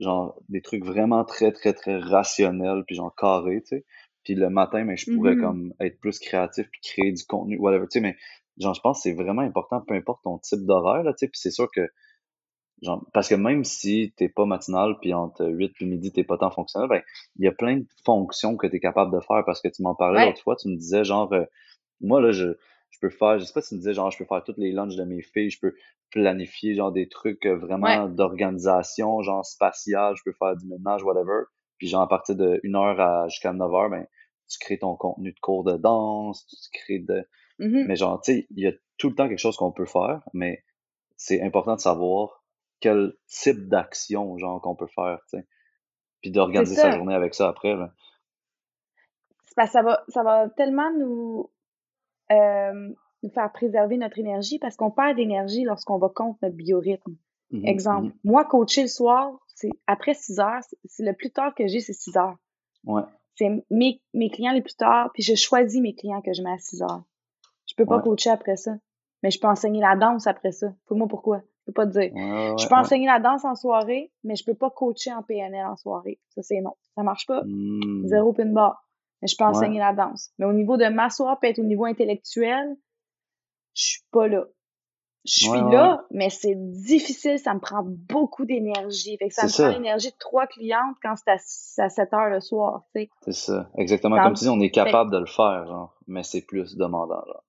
genre 0.00 0.38
des 0.48 0.62
trucs 0.62 0.84
vraiment 0.84 1.24
très, 1.24 1.52
très, 1.52 1.72
très 1.72 1.98
rationnels, 1.98 2.84
puis 2.86 2.96
genre 2.96 3.14
carrés, 3.16 3.62
tu 3.62 3.76
sais. 3.78 3.84
Puis 4.24 4.34
le 4.34 4.50
matin, 4.50 4.84
mais 4.84 4.96
je 4.96 5.12
pourrais 5.12 5.34
mm-hmm. 5.34 5.40
comme 5.40 5.74
être 5.80 6.00
plus 6.00 6.18
créatif 6.18 6.66
puis 6.70 6.80
créer 6.82 7.12
du 7.12 7.24
contenu, 7.24 7.58
whatever, 7.58 7.86
tu 7.86 7.98
sais, 7.98 8.00
mais 8.00 8.16
genre, 8.58 8.74
je 8.74 8.80
pense 8.80 8.98
que 8.98 9.02
c'est 9.04 9.14
vraiment 9.14 9.42
important, 9.42 9.80
peu 9.80 9.94
importe 9.94 10.22
ton 10.24 10.38
type 10.38 10.64
d'horaire, 10.66 11.02
là, 11.02 11.12
tu 11.12 11.18
sais, 11.18 11.28
puis 11.28 11.38
c'est 11.38 11.50
sûr 11.50 11.68
que, 11.70 11.88
genre, 12.82 13.06
parce 13.12 13.28
que 13.28 13.34
même 13.34 13.64
si 13.64 14.12
t'es 14.16 14.28
pas 14.28 14.44
matinal, 14.44 14.96
puis 15.00 15.14
entre 15.14 15.46
8 15.46 15.74
et 15.80 15.84
midi, 15.84 16.12
t'es 16.12 16.24
pas 16.24 16.38
tant 16.38 16.50
fonctionnel, 16.50 16.88
ben, 16.88 17.02
il 17.36 17.44
y 17.44 17.48
a 17.48 17.52
plein 17.52 17.78
de 17.78 17.86
fonctions 18.04 18.56
que 18.56 18.66
tu 18.66 18.76
es 18.76 18.80
capable 18.80 19.14
de 19.14 19.20
faire, 19.20 19.44
parce 19.44 19.60
que 19.60 19.68
tu 19.68 19.82
m'en 19.82 19.94
parlais 19.94 20.26
l'autre 20.26 20.42
fois, 20.42 20.56
tu 20.56 20.68
me 20.68 20.76
disais, 20.76 21.04
genre, 21.04 21.32
euh, 21.32 21.44
moi, 22.00 22.20
là, 22.20 22.32
je, 22.32 22.56
je 22.90 22.98
peux 23.00 23.10
faire, 23.10 23.38
je 23.38 23.44
sais 23.44 23.52
pas 23.52 23.60
si 23.60 23.70
tu 23.70 23.74
me 23.74 23.80
disais, 23.80 23.94
genre, 23.94 24.10
je 24.10 24.18
peux 24.18 24.24
faire 24.24 24.42
toutes 24.42 24.58
les 24.58 24.72
lunchs 24.72 24.96
de 24.96 25.04
mes 25.04 25.22
filles, 25.22 25.50
je 25.50 25.60
peux 25.60 25.74
planifier, 26.10 26.74
genre, 26.74 26.92
des 26.92 27.08
trucs 27.08 27.44
euh, 27.46 27.56
vraiment 27.56 28.08
d'organisation, 28.08 29.20
genre, 29.22 29.44
spatial, 29.44 30.14
je 30.16 30.22
peux 30.24 30.32
faire 30.32 30.56
du 30.56 30.66
ménage, 30.66 31.02
whatever. 31.02 31.44
Puis, 31.78 31.88
genre, 31.88 32.02
à 32.02 32.08
partir 32.08 32.36
de 32.36 32.60
1 32.64 32.74
heure 32.74 33.00
à, 33.00 33.28
jusqu'à 33.28 33.52
9 33.52 33.74
heures, 33.74 33.90
ben, 33.90 34.06
tu 34.48 34.58
crées 34.58 34.78
ton 34.78 34.96
contenu 34.96 35.32
de 35.32 35.40
cours 35.40 35.64
de 35.64 35.76
danse, 35.76 36.46
tu 36.46 36.80
crées 36.80 37.00
de... 37.00 37.28
Mm-hmm. 37.58 37.86
Mais 37.86 37.96
genre, 37.96 38.20
tu 38.20 38.32
sais, 38.32 38.46
il 38.50 38.60
y 38.60 38.66
a 38.66 38.72
tout 38.96 39.10
le 39.10 39.14
temps 39.14 39.28
quelque 39.28 39.38
chose 39.38 39.56
qu'on 39.56 39.72
peut 39.72 39.86
faire, 39.86 40.22
mais 40.32 40.64
c'est 41.16 41.42
important 41.42 41.74
de 41.74 41.80
savoir 41.80 42.44
quel 42.80 43.14
type 43.26 43.68
d'action, 43.68 44.38
genre, 44.38 44.60
qu'on 44.60 44.76
peut 44.76 44.86
faire, 44.86 45.20
tu 45.28 45.38
sais. 45.38 45.46
Puis 46.22 46.30
d'organiser 46.30 46.76
sa 46.76 46.92
journée 46.92 47.14
avec 47.14 47.34
ça 47.34 47.48
après, 47.48 47.74
là. 47.74 47.92
Que 49.56 49.66
ça 49.66 49.82
va, 49.82 50.04
ça 50.08 50.22
va 50.22 50.50
tellement 50.50 50.92
nous 50.98 51.50
euh, 52.32 52.90
nous 53.22 53.30
faire 53.30 53.50
préserver 53.52 53.96
notre 53.96 54.18
énergie 54.18 54.58
parce 54.58 54.76
qu'on 54.76 54.90
perd 54.90 55.16
d'énergie 55.16 55.64
lorsqu'on 55.64 55.98
va 55.98 56.08
contre 56.08 56.38
notre 56.42 56.56
biorhythme. 56.56 57.16
Mmh 57.50 57.66
Exemple, 57.66 58.08
mmh 58.08 58.12
moi, 58.24 58.44
coacher 58.44 58.82
le 58.82 58.88
soir, 58.88 59.38
c'est 59.54 59.70
après 59.86 60.14
6 60.14 60.40
heures, 60.40 60.60
c'est 60.84 61.04
le 61.04 61.12
plus 61.12 61.30
tard 61.30 61.54
que 61.54 61.66
j'ai, 61.66 61.80
c'est 61.80 61.92
6 61.92 62.16
heures. 62.16 62.36
Ouais. 62.84 63.02
C'est 63.36 63.64
mes, 63.70 64.00
mes 64.14 64.30
clients 64.30 64.52
les 64.52 64.62
plus 64.62 64.76
tard, 64.76 65.10
puis 65.12 65.22
je 65.22 65.34
choisis 65.34 65.80
mes 65.80 65.94
clients 65.94 66.22
que 66.22 66.32
je 66.32 66.42
mets 66.42 66.52
à 66.52 66.58
6 66.58 66.82
heures. 66.82 67.04
Je 67.66 67.74
peux 67.74 67.86
pas 67.86 68.00
coacher 68.00 68.30
après 68.30 68.56
ça, 68.56 68.72
mais 69.22 69.30
je 69.30 69.40
peux 69.40 69.48
enseigner 69.48 69.80
la 69.80 69.96
danse 69.96 70.26
après 70.26 70.52
ça. 70.52 70.68
Pour 70.86 70.96
moi, 70.96 71.08
pourquoi? 71.08 71.42
Je 71.60 71.66
peux 71.66 71.72
pas 71.72 71.86
te 71.86 71.92
dire. 71.92 72.12
je 72.14 72.68
peux 72.68 72.74
enseigner 72.74 73.06
la 73.06 73.18
danse 73.18 73.44
en 73.44 73.54
soirée, 73.54 74.12
mais 74.24 74.36
je 74.36 74.44
peux 74.44 74.54
pas 74.54 74.70
coacher 74.70 75.12
en 75.12 75.22
PNL 75.22 75.66
en 75.66 75.76
soirée. 75.76 76.20
Ça, 76.30 76.42
c'est 76.42 76.60
non. 76.60 76.74
Ça 76.94 77.02
marche 77.02 77.26
pas. 77.26 77.42
Mmh. 77.44 78.06
Zéro 78.06 78.32
pin 78.32 78.46
bar 78.46 78.85
mais 79.22 79.28
je 79.28 79.36
peux 79.36 79.44
enseigner 79.44 79.78
la 79.78 79.92
danse. 79.92 80.30
Mais 80.38 80.46
au 80.46 80.52
niveau 80.52 80.76
de 80.76 80.86
m'asseoir, 80.86 81.38
peut-être 81.40 81.58
au 81.58 81.64
niveau 81.64 81.84
intellectuel, 81.84 82.76
je 83.74 83.84
suis 83.84 84.02
pas 84.10 84.28
là. 84.28 84.44
Je 85.24 85.40
suis 85.40 85.50
là, 85.50 86.04
mais 86.12 86.30
c'est 86.30 86.54
difficile, 86.54 87.40
ça 87.40 87.52
me 87.52 87.58
prend 87.58 87.82
beaucoup 87.84 88.44
d'énergie. 88.44 89.16
Fait 89.16 89.28
que 89.28 89.34
ça 89.34 89.46
me 89.46 89.50
prend 89.50 89.76
l'énergie 89.76 90.10
de 90.10 90.16
trois 90.20 90.46
clientes 90.46 90.96
quand 91.02 91.14
c'est 91.16 91.82
à, 91.82 91.88
7 91.88 92.14
heures 92.14 92.30
le 92.30 92.40
soir, 92.40 92.84
tu 92.94 93.02
sais. 93.02 93.10
C'est 93.22 93.32
ça. 93.32 93.70
Exactement. 93.76 94.22
Comme 94.22 94.34
tu 94.34 94.44
dis, 94.44 94.48
on 94.48 94.60
est 94.60 94.70
capable 94.70 95.10
de 95.10 95.18
le 95.18 95.26
faire, 95.26 95.66
genre, 95.66 95.98
mais 96.06 96.22
c'est 96.22 96.42
plus 96.42 96.76
demandant, 96.76 97.24
là. 97.26 97.42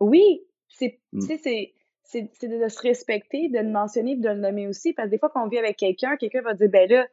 Oui, 0.00 0.42
c'est, 0.68 1.00
tu 1.12 1.18
mm. 1.18 1.20
sais, 1.22 1.72
c'est, 2.02 2.30
c'est 2.34 2.48
de 2.48 2.68
se 2.68 2.82
respecter, 2.82 3.48
de 3.48 3.58
le 3.58 3.70
mentionner 3.70 4.12
et 4.12 4.16
de 4.16 4.28
le 4.28 4.40
nommer 4.40 4.68
aussi. 4.68 4.92
Parce 4.92 5.06
que 5.08 5.12
des 5.12 5.18
fois 5.18 5.30
qu'on 5.30 5.48
vit 5.48 5.58
avec 5.58 5.78
quelqu'un, 5.78 6.16
quelqu'un 6.16 6.42
va 6.42 6.52
dire, 6.52 6.68
ben 6.68 6.90
là, 6.90 7.06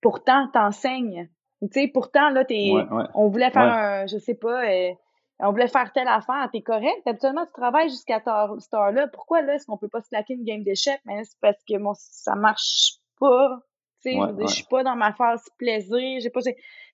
pourtant, 0.00 0.48
t'enseignes. 0.52 1.28
Tu 1.62 1.68
sais, 1.72 1.88
pourtant, 1.88 2.30
là, 2.30 2.44
t'es, 2.44 2.70
on 3.14 3.28
voulait 3.28 3.50
faire 3.50 3.62
un, 3.62 4.06
je 4.06 4.18
sais 4.18 4.34
pas, 4.34 4.68
euh, 4.68 4.92
on 5.40 5.50
voulait 5.50 5.68
faire 5.68 5.92
telle 5.92 6.08
affaire, 6.08 6.48
t'es 6.52 6.62
correct. 6.62 7.02
Habituellement, 7.06 7.46
tu 7.46 7.52
travailles 7.52 7.88
jusqu'à 7.88 8.18
cette 8.18 8.74
heure-là. 8.74 9.08
Pourquoi, 9.08 9.42
là, 9.42 9.54
est-ce 9.54 9.66
qu'on 9.66 9.78
peut 9.78 9.88
pas 9.88 10.00
se 10.02 10.08
claquer 10.08 10.34
une 10.34 10.44
game 10.44 10.62
d'échecs? 10.62 11.00
Mais 11.04 11.24
c'est 11.24 11.38
parce 11.40 11.62
que, 11.68 11.78
bon, 11.78 11.92
ça 11.94 12.34
marche 12.34 12.96
pas. 13.18 13.60
Tu 14.02 14.12
sais, 14.12 14.18
je 14.40 14.46
suis 14.46 14.64
pas 14.64 14.82
dans 14.82 14.96
ma 14.96 15.12
phase 15.12 15.44
plaisir. 15.58 16.20
J'ai 16.20 16.30
pas, 16.30 16.40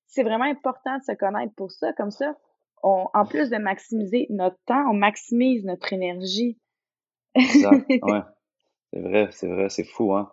c'est 0.07 0.22
vraiment 0.22 0.44
important 0.44 0.96
de 0.98 1.03
se 1.03 1.12
connaître 1.12 1.55
pour 1.57 1.70
ça. 1.70 1.92
Comme 1.92 2.11
ça, 2.11 2.35
on, 2.83 3.07
en 3.14 3.27
plus 3.27 3.51
de 3.51 3.59
maximiser 3.59 4.27
notre 4.31 4.59
temps, 4.66 4.90
on 4.90 4.94
maximise 4.94 5.64
notre 5.64 5.92
énergie. 5.92 6.59
ouais. 7.35 8.22
C'est 8.92 9.01
vrai, 9.01 9.29
c'est 9.31 9.48
vrai, 9.48 9.68
c'est 9.70 9.85
fou, 9.85 10.14
hein. 10.14 10.31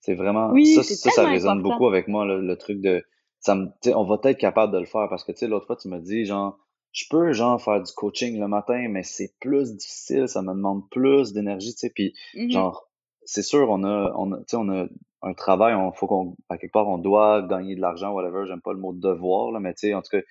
C'est 0.00 0.14
vraiment, 0.14 0.50
oui, 0.52 0.66
ça, 0.66 0.84
ça, 0.84 1.10
ça, 1.10 1.28
résonne 1.28 1.60
beaucoup 1.60 1.88
avec 1.88 2.06
moi, 2.06 2.24
le 2.24 2.56
truc 2.56 2.80
de, 2.80 3.02
ça 3.40 3.54
me, 3.54 3.68
on 3.94 4.04
va 4.04 4.18
être 4.24 4.38
capable 4.38 4.72
de 4.72 4.78
le 4.78 4.86
faire 4.86 5.08
parce 5.08 5.24
que, 5.24 5.32
tu 5.32 5.38
sais, 5.38 5.48
l'autre 5.48 5.66
fois, 5.66 5.76
tu 5.76 5.88
m'as 5.88 6.00
dit, 6.00 6.24
genre, 6.24 6.58
je 6.92 7.04
peux, 7.10 7.32
genre, 7.32 7.60
faire 7.60 7.82
du 7.82 7.92
coaching 7.92 8.38
le 8.38 8.48
matin, 8.48 8.86
mais 8.88 9.02
c'est 9.02 9.34
plus 9.40 9.76
difficile, 9.76 10.28
ça 10.28 10.42
me 10.42 10.48
demande 10.48 10.88
plus 10.90 11.32
d'énergie, 11.32 11.72
tu 11.72 11.80
sais, 11.80 11.90
puis, 11.90 12.14
mmh 12.34 12.50
genre, 12.50 12.88
c'est 13.24 13.42
sûr, 13.42 13.68
on 13.70 13.84
a, 13.84 14.12
on 14.16 14.32
a, 14.32 14.38
on 14.54 14.68
a 14.70 14.86
un 15.22 15.34
travail, 15.34 15.74
on 15.74 15.92
faut 15.92 16.06
qu'on, 16.06 16.36
à 16.48 16.56
quelque 16.56 16.72
part, 16.72 16.88
on 16.88 16.98
doit 16.98 17.42
gagner 17.42 17.76
de 17.76 17.80
l'argent, 17.80 18.12
whatever, 18.12 18.46
j'aime 18.46 18.62
pas 18.62 18.72
le 18.72 18.78
mot 18.78 18.92
devoir, 18.92 19.52
là, 19.52 19.60
mais 19.60 19.74
tu 19.74 19.88
sais, 19.88 19.94
en 19.94 20.02
tout 20.02 20.10
cas, 20.10 20.22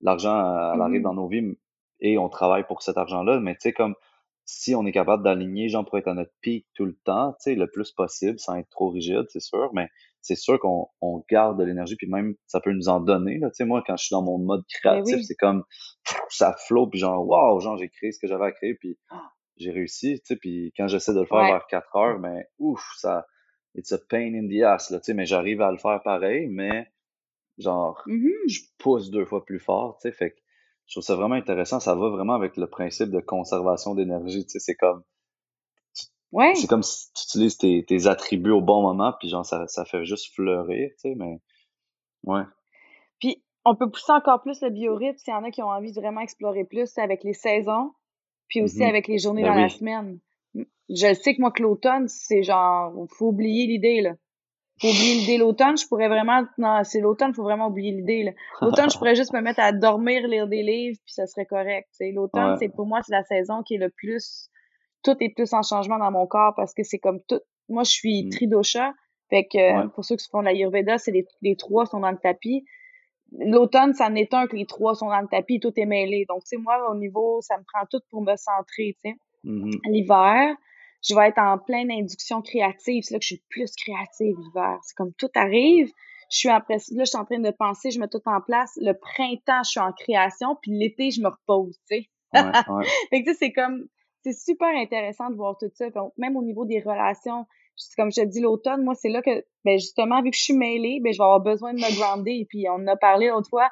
l'argent, 0.00 0.36
elle, 0.74 0.80
arrive 0.80 1.00
mmh 1.00 1.04
dans 1.04 1.14
nos 1.14 1.28
vies 1.28 1.56
et 2.00 2.18
on 2.18 2.28
travaille 2.28 2.64
pour 2.66 2.82
cet 2.82 2.96
argent-là, 2.98 3.40
mais 3.40 3.54
tu 3.54 3.60
sais, 3.62 3.72
comme, 3.72 3.94
si 4.52 4.74
on 4.74 4.84
est 4.86 4.92
capable 4.92 5.22
d'aligner, 5.22 5.68
genre, 5.68 5.84
pour 5.84 5.96
être 5.96 6.08
à 6.08 6.14
notre 6.14 6.32
pic 6.42 6.66
tout 6.74 6.84
le 6.84 6.94
temps, 7.04 7.32
tu 7.32 7.36
sais, 7.44 7.54
le 7.54 7.70
plus 7.70 7.90
possible, 7.92 8.38
sans 8.38 8.56
être 8.56 8.68
trop 8.68 8.90
rigide, 8.90 9.24
c'est 9.28 9.40
sûr, 9.40 9.70
mais 9.72 9.88
c'est 10.20 10.36
sûr 10.36 10.60
qu'on 10.60 10.88
on 11.00 11.24
garde 11.28 11.58
de 11.58 11.64
l'énergie, 11.64 11.96
puis 11.96 12.06
même, 12.06 12.34
ça 12.46 12.60
peut 12.60 12.72
nous 12.72 12.88
en 12.88 13.00
donner, 13.00 13.38
là, 13.38 13.48
tu 13.48 13.56
sais, 13.56 13.64
moi, 13.64 13.82
quand 13.86 13.96
je 13.96 14.04
suis 14.04 14.12
dans 14.12 14.22
mon 14.22 14.38
mode 14.38 14.60
ben 14.60 14.80
créatif, 14.80 15.24
c'est 15.26 15.36
comme, 15.36 15.64
ça 16.28 16.54
flotte, 16.66 16.90
puis 16.90 17.00
genre, 17.00 17.26
waouh, 17.26 17.60
genre, 17.60 17.78
j'ai 17.78 17.88
créé 17.88 18.12
ce 18.12 18.20
que 18.20 18.26
j'avais 18.26 18.44
à 18.44 18.52
créer, 18.52 18.74
puis 18.74 18.98
j'ai 19.56 19.70
réussi, 19.70 20.20
tu 20.20 20.26
sais, 20.26 20.36
puis 20.36 20.72
quand 20.76 20.86
j'essaie 20.86 21.14
de 21.14 21.20
le 21.20 21.26
faire 21.26 21.44
vers 21.44 21.66
4 21.66 21.96
heures, 21.96 22.18
mais 22.18 22.34
ben, 22.34 22.44
ouf, 22.58 22.84
ça, 22.98 23.26
it's 23.74 23.92
a 23.92 23.98
pain 23.98 24.34
in 24.34 24.48
the 24.48 24.62
ass, 24.64 24.90
là, 24.90 24.98
tu 24.98 25.06
sais, 25.06 25.14
mais 25.14 25.24
j'arrive 25.24 25.62
à 25.62 25.72
le 25.72 25.78
faire 25.78 26.02
pareil, 26.02 26.46
mais, 26.48 26.86
genre, 27.56 28.02
mmh 28.06 28.28
je 28.48 28.60
pousse 28.78 29.10
deux 29.10 29.24
fois 29.24 29.44
plus 29.46 29.60
fort, 29.60 29.98
tu 30.00 30.08
sais, 30.08 30.14
fait 30.14 30.32
que, 30.32 30.36
je 30.92 30.96
trouve 31.00 31.04
ça 31.04 31.16
vraiment 31.16 31.36
intéressant. 31.36 31.80
Ça 31.80 31.94
va 31.94 32.10
vraiment 32.10 32.34
avec 32.34 32.58
le 32.58 32.66
principe 32.66 33.08
de 33.08 33.20
conservation 33.20 33.94
d'énergie. 33.94 34.44
Tu 34.44 34.50
sais, 34.50 34.58
c'est 34.58 34.74
comme, 34.74 35.02
Ouais. 36.32 36.54
C'est 36.54 36.66
comme 36.66 36.82
si 36.82 37.10
tu 37.14 37.22
utilises 37.24 37.56
tes, 37.56 37.82
tes 37.86 38.06
attributs 38.06 38.50
au 38.50 38.60
bon 38.60 38.82
moment, 38.82 39.14
puis 39.18 39.30
genre, 39.30 39.44
ça, 39.44 39.66
ça 39.68 39.86
fait 39.86 40.04
juste 40.04 40.34
fleurir, 40.34 40.90
tu 40.90 40.98
sais, 40.98 41.14
mais 41.14 41.40
ouais. 42.24 42.42
Puis, 43.20 43.42
on 43.64 43.74
peut 43.74 43.90
pousser 43.90 44.12
encore 44.12 44.42
plus 44.42 44.60
le 44.60 44.68
biorhythme 44.68 45.16
s'il 45.16 45.32
y 45.32 45.36
en 45.36 45.44
a 45.44 45.50
qui 45.50 45.62
ont 45.62 45.68
envie 45.68 45.92
de 45.92 46.00
vraiment 46.00 46.20
explorer 46.20 46.64
plus 46.64 46.96
avec 46.98 47.24
les 47.24 47.32
saisons, 47.34 47.92
puis 48.48 48.62
aussi 48.62 48.80
Mhm. 48.80 48.88
avec 48.88 49.08
les 49.08 49.18
journées 49.18 49.42
Ben 49.42 49.54
dans 49.54 49.60
la 49.60 49.68
semaine. 49.70 50.18
Je 50.90 51.14
sais 51.14 51.34
que 51.34 51.40
moi, 51.40 51.52
que 51.52 51.62
l'automne, 51.62 52.08
c'est 52.08 52.42
genre, 52.42 52.92
faut 53.16 53.28
oublier 53.28 53.66
l'idée, 53.66 54.02
là. 54.02 54.12
Faut 54.82 54.88
oublier 54.88 55.14
l'idée 55.14 55.38
l'automne, 55.38 55.78
je 55.78 55.86
pourrais 55.86 56.08
vraiment, 56.08 56.42
non, 56.58 56.82
c'est 56.84 57.00
l'automne, 57.00 57.32
faut 57.32 57.44
vraiment 57.44 57.68
oublier 57.68 57.92
l'idée, 57.92 58.24
là. 58.24 58.32
L'automne, 58.60 58.90
je 58.90 58.98
pourrais 58.98 59.14
juste 59.14 59.32
me 59.32 59.40
mettre 59.40 59.60
à 59.60 59.72
dormir, 59.72 60.26
lire 60.28 60.46
des 60.48 60.62
livres, 60.62 60.98
puis 61.04 61.14
ça 61.14 61.26
serait 61.26 61.46
correct. 61.46 61.88
L'automne, 62.00 62.50
Ouais. 62.52 62.56
c'est, 62.58 62.68
pour 62.68 62.84
moi, 62.86 63.00
c'est 63.06 63.12
la 63.12 63.22
saison 63.22 63.62
qui 63.62 63.76
est 63.76 63.78
le 63.78 63.90
plus, 63.90 64.48
tout 65.04 65.16
est 65.20 65.30
plus 65.30 65.52
en 65.54 65.62
changement 65.62 65.98
dans 65.98 66.10
mon 66.10 66.26
corps 66.26 66.52
parce 66.56 66.74
que 66.74 66.82
c'est 66.82 66.98
comme 66.98 67.20
tout, 67.28 67.40
moi, 67.68 67.84
je 67.84 67.90
suis 67.92 68.24
Mm. 68.24 68.30
tridosha, 68.30 68.92
fait 69.30 69.44
que, 69.44 69.58
Ouais. 69.82 69.88
pour 69.94 70.04
ceux 70.04 70.16
qui 70.16 70.28
font 70.28 70.40
de 70.40 70.46
l'Ayurveda, 70.46 70.98
c'est 70.98 71.12
les, 71.12 71.26
les 71.42 71.56
trois 71.56 71.86
sont 71.86 72.00
dans 72.00 72.10
le 72.10 72.18
tapis. 72.18 72.64
L'automne, 73.38 73.94
ça 73.94 74.08
en 74.08 74.14
est 74.14 74.34
un 74.34 74.46
que 74.46 74.56
les 74.56 74.66
trois 74.66 74.94
sont 74.94 75.08
dans 75.08 75.20
le 75.20 75.28
tapis, 75.28 75.58
tout 75.58 75.72
est 75.76 75.86
mêlé. 75.86 76.26
Donc, 76.28 76.40
tu 76.44 76.48
sais, 76.48 76.56
moi, 76.58 76.90
au 76.90 76.94
niveau, 76.96 77.40
ça 77.40 77.56
me 77.56 77.62
prend 77.64 77.86
tout 77.90 78.00
pour 78.10 78.20
me 78.20 78.36
centrer, 78.36 78.96
tu 79.02 79.10
sais. 79.10 79.16
Mhm. 79.44 79.70
L'hiver, 79.86 80.54
je 81.02 81.14
vais 81.14 81.28
être 81.28 81.38
en 81.38 81.58
pleine 81.58 81.90
induction 81.90 82.42
créative. 82.42 83.02
C'est 83.02 83.14
là 83.14 83.18
que 83.18 83.24
je 83.24 83.34
suis 83.34 83.42
plus 83.48 83.74
créative 83.74 84.36
l'hiver. 84.38 84.78
C'est 84.82 84.96
comme 84.96 85.12
tout 85.14 85.30
arrive. 85.34 85.90
Je 86.30 86.38
suis 86.38 86.48
après, 86.48 86.76
là, 86.92 87.04
je 87.04 87.10
suis 87.10 87.18
en 87.18 87.26
train 87.26 87.40
de 87.40 87.50
penser, 87.50 87.90
je 87.90 88.00
mets 88.00 88.08
tout 88.08 88.22
en 88.24 88.40
place. 88.40 88.72
Le 88.76 88.92
printemps, 88.92 89.62
je 89.64 89.70
suis 89.70 89.80
en 89.80 89.92
création, 89.92 90.56
puis 90.62 90.70
l'été, 90.70 91.10
je 91.10 91.20
me 91.20 91.28
repose, 91.28 91.78
tu 91.90 91.96
sais. 91.96 92.08
Ouais, 92.32 92.74
ouais. 92.74 92.86
Fait 93.10 93.22
que, 93.22 93.28
tu 93.28 93.32
sais, 93.32 93.38
c'est 93.38 93.52
comme, 93.52 93.86
c'est 94.22 94.32
super 94.32 94.68
intéressant 94.68 95.28
de 95.28 95.36
voir 95.36 95.58
tout 95.58 95.70
ça. 95.74 95.86
Même 96.16 96.36
au 96.36 96.42
niveau 96.42 96.64
des 96.64 96.80
relations, 96.80 97.46
comme 97.96 98.10
je 98.10 98.20
te 98.20 98.26
dis, 98.26 98.40
l'automne, 98.40 98.82
moi, 98.82 98.94
c'est 98.94 99.08
là 99.08 99.22
que, 99.22 99.44
ben, 99.64 99.78
justement, 99.78 100.22
vu 100.22 100.30
que 100.30 100.36
je 100.36 100.42
suis 100.42 100.54
mêlée, 100.54 101.00
ben, 101.02 101.12
je 101.12 101.18
vais 101.18 101.24
avoir 101.24 101.40
besoin 101.40 101.72
de 101.72 101.78
me 101.78 101.96
grounder. 101.96 102.32
Et 102.32 102.44
puis, 102.44 102.66
on 102.68 102.74
en 102.74 102.86
a 102.86 102.96
parlé 102.96 103.28
l'autre 103.28 103.48
fois, 103.48 103.70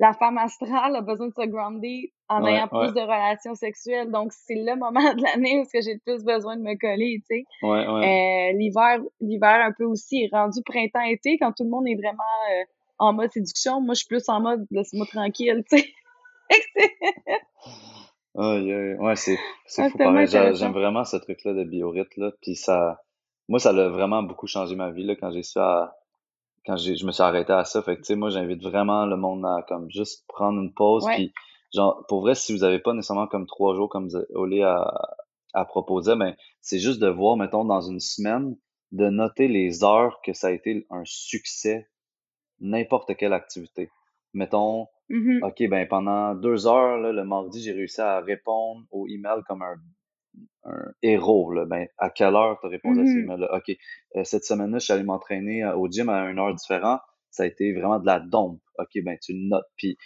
la 0.00 0.12
femme 0.12 0.38
astrale 0.38 0.96
a 0.96 1.00
besoin 1.00 1.28
de 1.28 1.34
se 1.34 1.46
grounder 1.46 2.12
en 2.28 2.42
Ouais, 2.42 2.52
ayant 2.52 2.68
plus 2.68 2.92
de 2.92 3.00
relations 3.00 3.54
sexuelles. 3.54 4.10
Donc, 4.10 4.32
c'est 4.32 4.54
le 4.54 4.76
moment 4.76 5.14
de 5.14 5.22
l'année 5.22 5.60
où 5.60 5.64
j'ai 5.72 5.94
le 5.94 6.00
plus 6.04 6.24
besoin 6.24 6.56
de 6.56 6.62
me 6.62 6.74
coller, 6.78 7.22
tu 7.28 7.36
sais. 7.36 7.44
Ouais. 7.62 7.86
Euh, 7.86 8.52
l'hiver, 8.58 9.00
l'hiver 9.20 9.64
un 9.64 9.72
peu 9.72 9.84
aussi 9.84 10.22
est 10.22 10.30
rendu 10.32 10.60
printemps-été 10.64 11.38
quand 11.38 11.52
tout 11.52 11.64
le 11.64 11.70
monde 11.70 11.86
est 11.86 11.96
vraiment 11.96 12.22
euh, 12.50 12.64
en 12.98 13.12
mode 13.12 13.30
séduction. 13.32 13.80
Moi, 13.80 13.94
je 13.94 14.00
suis 14.00 14.08
plus 14.08 14.28
en 14.28 14.40
mode 14.40 14.64
laisse-moi 14.70 15.06
tranquille, 15.06 15.62
tu 15.70 15.78
sais. 15.78 15.88
Aïe. 18.38 18.94
Ouais, 18.98 19.16
c'est, 19.16 19.38
c'est 19.66 19.82
Ah, 19.82 19.90
fou. 19.90 19.98
J'aime 20.26 20.72
vraiment 20.72 21.04
ce 21.04 21.16
truc-là 21.16 21.52
de 21.52 21.64
biorhythme, 21.64 22.22
là. 22.22 22.30
Puis 22.40 22.56
ça, 22.56 23.02
moi, 23.52 23.58
ça 23.58 23.68
a 23.68 23.88
vraiment 23.90 24.22
beaucoup 24.22 24.46
changé 24.46 24.74
ma 24.76 24.90
vie, 24.90 25.04
là, 25.04 25.14
quand 25.14 25.30
j'ai 25.30 25.42
su 25.42 25.58
à, 25.58 25.94
quand 26.64 26.78
je 26.78 27.04
me 27.04 27.12
suis 27.12 27.22
arrêté 27.22 27.52
à 27.52 27.64
ça. 27.64 27.82
Fait 27.82 27.96
que, 27.96 28.00
tu 28.00 28.06
sais, 28.06 28.16
moi, 28.16 28.30
j'invite 28.30 28.62
vraiment 28.62 29.04
le 29.04 29.16
monde 29.18 29.44
à, 29.44 29.62
comme, 29.68 29.90
juste 29.90 30.24
prendre 30.26 30.58
une 30.58 30.72
pause. 30.72 31.04
Ouais. 31.04 31.16
Puis, 31.16 31.34
genre, 31.74 32.02
pour 32.08 32.22
vrai, 32.22 32.34
si 32.34 32.54
vous 32.54 32.64
avez 32.64 32.78
pas 32.78 32.94
nécessairement 32.94 33.26
comme 33.26 33.46
trois 33.46 33.74
jours, 33.74 33.90
comme 33.90 34.08
Olé 34.34 34.62
a, 34.62 34.90
a 35.52 35.64
proposé, 35.66 36.16
ben, 36.16 36.34
c'est 36.62 36.78
juste 36.78 36.98
de 36.98 37.08
voir, 37.08 37.36
mettons, 37.36 37.66
dans 37.66 37.82
une 37.82 38.00
semaine, 38.00 38.56
de 38.90 39.10
noter 39.10 39.48
les 39.48 39.84
heures 39.84 40.22
que 40.24 40.32
ça 40.32 40.46
a 40.46 40.52
été 40.52 40.86
un 40.88 41.02
succès, 41.04 41.90
n'importe 42.60 43.14
quelle 43.16 43.34
activité. 43.34 43.90
Mettons, 44.32 44.88
Mhm. 45.10 45.42
OK, 45.42 45.68
ben 45.68 45.86
pendant 45.86 46.34
deux 46.34 46.66
heures, 46.66 46.96
là, 46.96 47.12
le 47.12 47.24
mardi, 47.24 47.62
j'ai 47.62 47.72
réussi 47.72 48.00
à 48.00 48.20
répondre 48.20 48.86
aux 48.90 49.06
emails 49.08 49.42
comme 49.46 49.60
un, 49.60 49.74
un 50.64 50.92
héros. 51.02 51.52
Là. 51.52 51.64
Ben, 51.66 51.86
à 51.98 52.10
quelle 52.10 52.34
heure 52.34 52.58
tu 52.60 52.66
as 52.66 52.70
répondu 52.70 53.00
à 53.00 53.06
ces 53.06 53.14
Mhm. 53.18 53.24
emails-là? 53.24 53.56
OK, 53.56 53.76
euh, 54.16 54.24
cette 54.24 54.44
semaine-là, 54.44 54.78
je 54.78 54.84
suis 54.84 54.92
allé 54.92 55.02
m'entraîner 55.04 55.64
euh, 55.64 55.76
au 55.76 55.88
gym 55.90 56.08
à 56.08 56.30
une 56.30 56.38
heure 56.38 56.54
différente. 56.54 57.00
Ça 57.30 57.44
a 57.44 57.46
été 57.46 57.72
vraiment 57.72 57.98
de 57.98 58.06
la 58.06 58.20
dompe. 58.20 58.60
OK, 58.78 59.02
ben 59.02 59.16
tu 59.22 59.32
le 59.32 59.48
notes. 59.48 59.66
Puis 59.76 59.96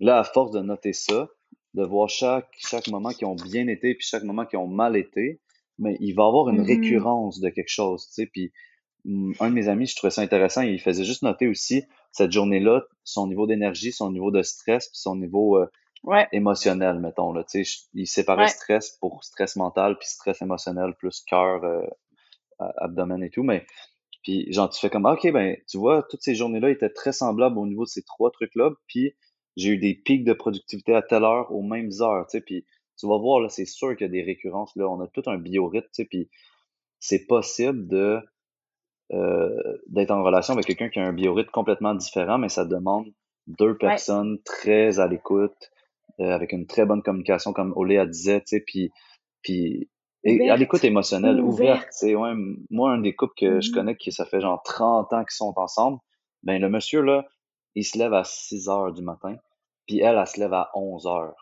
là, 0.00 0.18
à 0.18 0.24
force 0.24 0.52
de 0.52 0.60
noter 0.60 0.92
ça, 0.92 1.28
de 1.74 1.84
voir 1.84 2.08
chaque, 2.08 2.48
chaque 2.56 2.88
moment 2.88 3.10
qui 3.10 3.24
ont 3.24 3.34
bien 3.36 3.66
été 3.68 3.94
puis 3.94 4.06
chaque 4.06 4.22
moment 4.24 4.46
qui 4.46 4.56
ont 4.56 4.68
mal 4.68 4.96
été, 4.96 5.40
mais 5.78 5.96
il 6.00 6.14
va 6.14 6.22
y 6.24 6.26
avoir 6.26 6.48
une 6.48 6.60
Mhm. 6.60 6.66
récurrence 6.66 7.40
de 7.40 7.48
quelque 7.50 7.68
chose, 7.70 8.06
tu 8.06 8.12
sais. 8.14 8.26
Puis 8.26 8.52
hum, 9.06 9.34
un 9.40 9.50
de 9.50 9.54
mes 9.54 9.68
amis, 9.68 9.86
je 9.86 9.96
trouvais 9.96 10.10
ça 10.10 10.22
intéressant, 10.22 10.62
il 10.62 10.80
faisait 10.80 11.04
juste 11.04 11.22
noter 11.22 11.48
aussi 11.48 11.84
cette 12.12 12.32
journée-là, 12.32 12.84
son 13.04 13.26
niveau 13.28 13.46
d'énergie, 13.46 13.92
son 13.92 14.10
niveau 14.10 14.30
de 14.30 14.42
stress, 14.42 14.88
puis 14.88 14.98
son 14.98 15.16
niveau 15.16 15.58
euh, 15.58 15.66
Ouais. 16.06 16.28
émotionnel, 16.32 16.98
mettons. 17.00 17.32
Là, 17.32 17.44
tu 17.44 17.62
sais, 17.62 17.64
je- 17.64 17.80
il 17.94 18.06
séparait 18.06 18.42
Ouais. 18.44 18.48
stress 18.48 18.92
pour 19.00 19.24
stress 19.24 19.56
mental, 19.56 19.98
puis 19.98 20.08
stress 20.08 20.40
émotionnel, 20.40 20.94
plus 20.94 21.22
cœur, 21.28 21.62
euh, 21.64 21.82
abdomen 22.78 23.22
et 23.22 23.30
tout. 23.30 23.42
Mais 23.42 23.66
puis 24.22 24.52
genre, 24.52 24.70
tu 24.70 24.80
fais 24.80 24.90
comme, 24.90 25.06
Ah, 25.06 25.12
OK, 25.14 25.30
ben, 25.32 25.56
tu 25.68 25.78
vois, 25.78 26.02
toutes 26.10 26.22
ces 26.22 26.34
journées-là 26.34 26.70
étaient 26.70 26.90
très 26.90 27.12
semblables 27.12 27.58
au 27.58 27.66
niveau 27.66 27.84
de 27.84 27.88
ces 27.90 28.02
trois 28.02 28.30
trucs-là. 28.30 28.70
Puis 28.88 29.14
j'ai 29.56 29.70
eu 29.70 29.78
des 29.78 29.94
pics 29.94 30.24
de 30.24 30.32
productivité 30.32 30.94
à 30.94 31.02
telle 31.02 31.24
heure 31.24 31.52
aux 31.52 31.62
mêmes 31.62 31.90
heures, 32.00 32.26
tu 32.28 32.38
sais. 32.38 32.40
Puis 32.40 32.66
tu 32.98 33.06
vas 33.06 33.18
voir, 33.18 33.40
là, 33.40 33.48
c'est 33.48 33.66
sûr 33.66 33.94
qu'il 33.96 34.06
y 34.06 34.10
a 34.10 34.12
des 34.12 34.22
récurrences. 34.22 34.74
Là, 34.76 34.88
on 34.88 35.00
a 35.00 35.06
tout 35.08 35.22
un 35.26 35.38
biorhythme, 35.38 35.86
tu 35.88 36.02
sais. 36.02 36.04
Puis 36.06 36.30
c'est 37.00 37.26
possible 37.26 37.86
de 37.88 38.20
euh, 39.12 39.78
d'être 39.88 40.10
en 40.10 40.22
relation 40.24 40.54
avec 40.54 40.66
quelqu'un 40.66 40.88
qui 40.88 40.98
a 40.98 41.04
un 41.06 41.12
biorhythme 41.12 41.50
complètement 41.50 41.94
différent, 41.94 42.38
mais 42.38 42.48
ça 42.48 42.64
demande 42.64 43.06
deux 43.46 43.70
Ouais. 43.72 43.78
personnes 43.78 44.38
très 44.44 44.98
à 44.98 45.06
l'écoute, 45.06 45.70
euh, 46.20 46.30
avec 46.34 46.52
une 46.52 46.66
très 46.66 46.86
bonne 46.86 47.02
communication, 47.02 47.52
comme 47.52 47.72
Oléa 47.76 48.06
disait, 48.06 48.40
tu 48.40 48.46
sais, 48.58 48.60
puis, 48.66 48.90
puis 49.42 49.90
et 50.24 50.50
à 50.50 50.56
l'écoute 50.56 50.84
émotionnelle, 50.84 51.40
ouverte, 51.40 51.80
Ouverte. 51.80 51.90
tu 51.92 51.98
sais, 52.08 52.14
ouais, 52.16 52.32
moi, 52.70 52.90
un 52.92 53.00
des 53.00 53.14
couples 53.14 53.34
que 53.38 53.60
je 53.60 53.70
Mhm. 53.70 53.74
connais 53.74 53.96
qui, 53.96 54.12
ça 54.12 54.24
fait 54.26 54.40
genre 54.40 54.62
30 54.64 55.12
ans 55.12 55.22
qu'ils 55.24 55.30
sont 55.36 55.52
ensemble, 55.56 55.98
ben, 56.42 56.60
le 56.60 56.68
monsieur, 56.68 57.00
là, 57.02 57.24
il 57.74 57.84
se 57.84 57.96
lève 57.98 58.12
à 58.14 58.24
6 58.24 58.68
heures 58.68 58.92
du 58.92 59.02
matin, 59.02 59.36
puis 59.86 60.00
elle, 60.00 60.16
elle 60.18 60.26
se 60.26 60.40
lève 60.40 60.52
à 60.54 60.70
11 60.74 61.06
heures. 61.06 61.34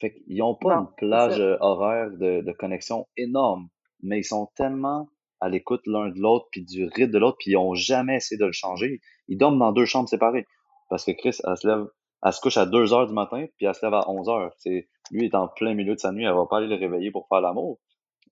Fait 0.00 0.12
qu'ils 0.14 0.42
ont 0.42 0.54
pas 0.56 0.74
une 0.74 0.88
plage 0.96 1.38
euh, 1.40 1.56
horaire 1.60 2.10
de, 2.10 2.40
de 2.40 2.52
connexion 2.52 3.06
énorme, 3.16 3.68
mais 4.02 4.18
ils 4.20 4.24
sont 4.24 4.48
tellement 4.56 5.08
à 5.40 5.48
l'écoute 5.48 5.82
l'un 5.86 6.08
de 6.08 6.18
l'autre, 6.20 6.46
puis 6.50 6.64
du 6.64 6.84
rythme 6.86 7.12
de 7.12 7.18
l'autre, 7.18 7.36
puis 7.40 7.52
ils 7.52 7.56
ont 7.56 7.74
jamais 7.74 8.16
essayé 8.16 8.38
de 8.38 8.46
le 8.46 8.52
changer. 8.52 9.00
Ils 9.28 9.38
dorment 9.38 9.58
dans 9.58 9.72
deux 9.72 9.84
chambres 9.86 10.08
séparées. 10.08 10.46
Parce 10.88 11.04
que 11.04 11.12
Chris, 11.12 11.36
elle 11.44 11.56
se 11.56 11.66
lève, 11.66 11.86
elle 12.24 12.32
se 12.32 12.40
couche 12.40 12.56
à 12.56 12.66
2 12.66 12.92
heures 12.94 13.06
du 13.06 13.12
matin, 13.14 13.46
puis 13.56 13.66
elle 13.66 13.74
se 13.74 13.84
lève 13.84 13.94
à 13.94 14.08
11 14.10 14.28
heures. 14.28 14.52
C'est, 14.58 14.88
lui 15.10 15.26
est 15.26 15.34
en 15.34 15.48
plein 15.48 15.74
milieu 15.74 15.94
de 15.94 16.00
sa 16.00 16.12
nuit, 16.12 16.24
elle 16.24 16.34
va 16.34 16.46
pas 16.46 16.58
aller 16.58 16.68
le 16.68 16.76
réveiller 16.76 17.10
pour 17.10 17.26
faire 17.28 17.40
l'amour. 17.40 17.80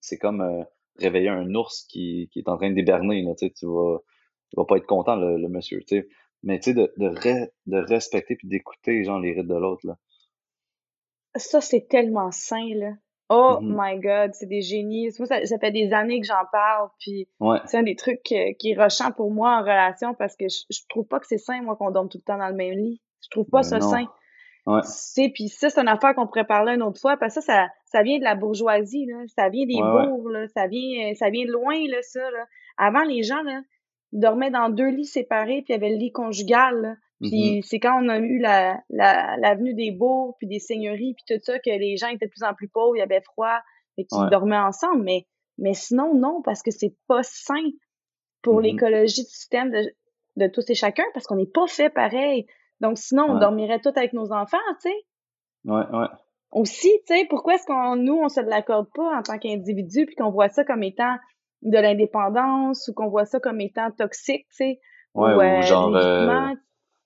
C'est 0.00 0.18
comme 0.18 0.40
euh, 0.42 0.64
réveiller 0.98 1.28
un 1.30 1.54
ours 1.54 1.84
qui, 1.88 2.28
qui 2.32 2.40
est 2.40 2.48
en 2.48 2.56
train 2.56 2.70
d'hiberner, 2.72 3.22
là, 3.22 3.34
tu 3.36 3.50
vas, 3.66 4.64
pas 4.66 4.76
être 4.76 4.86
content, 4.86 5.16
le, 5.16 5.38
le 5.38 5.48
monsieur. 5.48 5.80
Mais 6.42 6.58
tu 6.58 6.70
sais, 6.70 6.74
de, 6.74 6.92
de, 6.96 7.08
re- 7.08 7.50
de 7.66 7.78
respecter 7.78 8.36
puis 8.36 8.48
d'écouter, 8.48 9.04
genre, 9.04 9.20
les 9.20 9.32
rythmes 9.32 9.48
de 9.48 9.54
l'autre, 9.58 9.86
là. 9.86 9.96
Ça, 11.36 11.60
c'est 11.60 11.88
tellement 11.88 12.30
sain, 12.30 12.68
là. 12.76 12.92
Oh 13.28 13.58
Mhm. 13.60 13.74
my 13.74 13.98
God, 13.98 14.32
c'est 14.34 14.46
des 14.46 14.62
génies. 14.62 15.10
Moi, 15.18 15.26
ça, 15.26 15.44
ça 15.46 15.58
fait 15.58 15.70
des 15.72 15.92
années 15.92 16.20
que 16.20 16.26
j'en 16.26 16.44
parle, 16.52 16.88
puis 16.98 17.28
Ouais, 17.40 17.60
c'est 17.64 17.78
un 17.78 17.82
des 17.84 17.94
trucs 17.96 18.22
qui 18.22 18.34
est 18.34 18.80
rushant 18.82 19.12
pour 19.12 19.30
moi 19.30 19.56
en 19.58 19.62
relation 19.62 20.14
parce 20.14 20.36
que 20.36 20.48
je, 20.48 20.62
je 20.70 20.80
trouve 20.88 21.06
pas 21.06 21.20
que 21.20 21.26
c'est 21.26 21.38
sain, 21.38 21.62
moi, 21.62 21.76
qu'on 21.76 21.90
dorme 21.92 22.08
tout 22.08 22.18
le 22.18 22.24
temps 22.24 22.38
dans 22.38 22.48
le 22.48 22.54
même 22.54 22.76
lit. 22.76 23.00
Je 23.22 23.28
trouve 23.30 23.46
pas 23.50 23.58
ben 23.60 23.62
ça 23.62 23.78
non. 23.78 23.90
sain. 23.90 24.04
Ouais, 24.66 24.80
Tu 24.82 24.88
sais, 24.88 25.30
puis 25.34 25.48
ça, 25.48 25.70
c'est 25.70 25.80
une 25.80 25.88
affaire 25.88 26.14
qu'on 26.14 26.26
pourrait 26.26 26.44
parler 26.46 26.74
une 26.74 26.82
autre 26.82 27.00
fois, 27.00 27.16
parce 27.16 27.34
que 27.34 27.40
ça, 27.40 27.52
ça, 27.52 27.68
ça 27.86 28.02
vient 28.02 28.18
de 28.18 28.24
la 28.24 28.34
bourgeoisie, 28.34 29.06
là. 29.06 29.22
Ça 29.34 29.48
vient 29.48 29.66
des 29.66 29.74
ouais, 29.76 29.82
ouais. 29.82 30.06
bourgs, 30.06 30.28
là. 30.30 30.46
Ça 30.48 30.66
vient, 30.66 31.10
euh, 31.10 31.14
ça 31.14 31.30
vient 31.30 31.46
de 31.46 31.50
loin, 31.52 31.76
là, 31.88 32.02
ça, 32.02 32.30
là. 32.30 32.46
Avant, 32.76 33.02
les 33.04 33.22
gens, 33.22 33.42
là, 33.42 33.60
dormaient 34.12 34.50
dans 34.50 34.68
deux 34.68 34.88
lits 34.90 35.06
séparés, 35.06 35.62
puis 35.62 35.66
il 35.68 35.72
y 35.72 35.74
avait 35.74 35.90
le 35.90 35.96
lit 35.96 36.12
conjugal, 36.12 36.80
là. 36.80 36.94
Puis 37.22 37.62
c'est 37.64 37.80
quand 37.80 38.02
on 38.02 38.08
a 38.08 38.18
eu 38.18 38.38
la, 38.38 38.80
la, 38.88 39.36
l'avenue 39.36 39.74
des 39.74 39.90
bourgs, 39.90 40.36
puis 40.38 40.46
des 40.46 40.58
seigneuries, 40.58 41.14
puis 41.14 41.24
tout 41.36 41.42
ça, 41.44 41.58
que 41.58 41.68
les 41.70 41.96
gens 41.98 42.08
étaient 42.08 42.26
de 42.26 42.30
plus 42.30 42.44
en 42.44 42.54
plus 42.54 42.68
pauvres, 42.68 42.96
il 42.96 43.00
y 43.00 43.02
avait 43.02 43.20
froid, 43.20 43.58
et 43.98 44.06
qu'ils 44.06 44.28
dormaient 44.30 44.56
ensemble. 44.58 45.02
Mais, 45.02 45.26
mais 45.58 45.74
sinon, 45.74 46.14
non, 46.14 46.40
parce 46.42 46.62
que 46.62 46.70
c'est 46.70 46.94
pas 47.08 47.22
sain 47.22 47.62
pour 48.42 48.56
Mhm. 48.56 48.62
l'écologie 48.62 49.22
du 49.24 49.30
système 49.30 49.70
de, 49.70 49.94
de 50.36 50.46
tous 50.46 50.68
et 50.70 50.74
chacun, 50.74 51.04
parce 51.12 51.26
qu'on 51.26 51.36
n'est 51.36 51.44
pas 51.46 51.66
fait 51.66 51.90
pareil. 51.90 52.46
Donc 52.80 52.98
sinon, 52.98 53.24
on 53.28 53.34
Ouais, 53.34 53.40
dormirait 53.40 53.80
tous 53.80 53.90
avec 53.96 54.12
nos 54.12 54.32
enfants, 54.32 54.58
tu 54.82 54.88
sais. 54.90 54.96
ouais, 55.64 55.86
ouais. 55.92 56.06
Aussi, 56.52 56.90
tu 57.06 57.14
sais, 57.14 57.26
pourquoi 57.30 57.54
est-ce 57.54 57.66
qu'on 57.66 57.96
nous, 57.96 58.18
on 58.18 58.28
se 58.28 58.40
l'accorde 58.40 58.88
pas 58.94 59.18
en 59.18 59.22
tant 59.22 59.38
qu'individu, 59.38 60.06
puis 60.06 60.16
qu'on 60.16 60.30
voit 60.30 60.48
ça 60.48 60.64
comme 60.64 60.82
étant 60.82 61.16
de 61.62 61.76
l'indépendance 61.78 62.88
ou 62.88 62.94
qu'on 62.94 63.08
voit 63.08 63.26
ça 63.26 63.38
comme 63.38 63.60
étant 63.60 63.90
toxique, 63.92 64.46
tu 64.50 64.56
sais, 64.56 64.80
Ouais, 65.14 65.34
ou 65.34 65.36
ou 65.36 65.40
euh, 65.40 65.62
genre, 65.62 65.94
euh, 65.94 66.54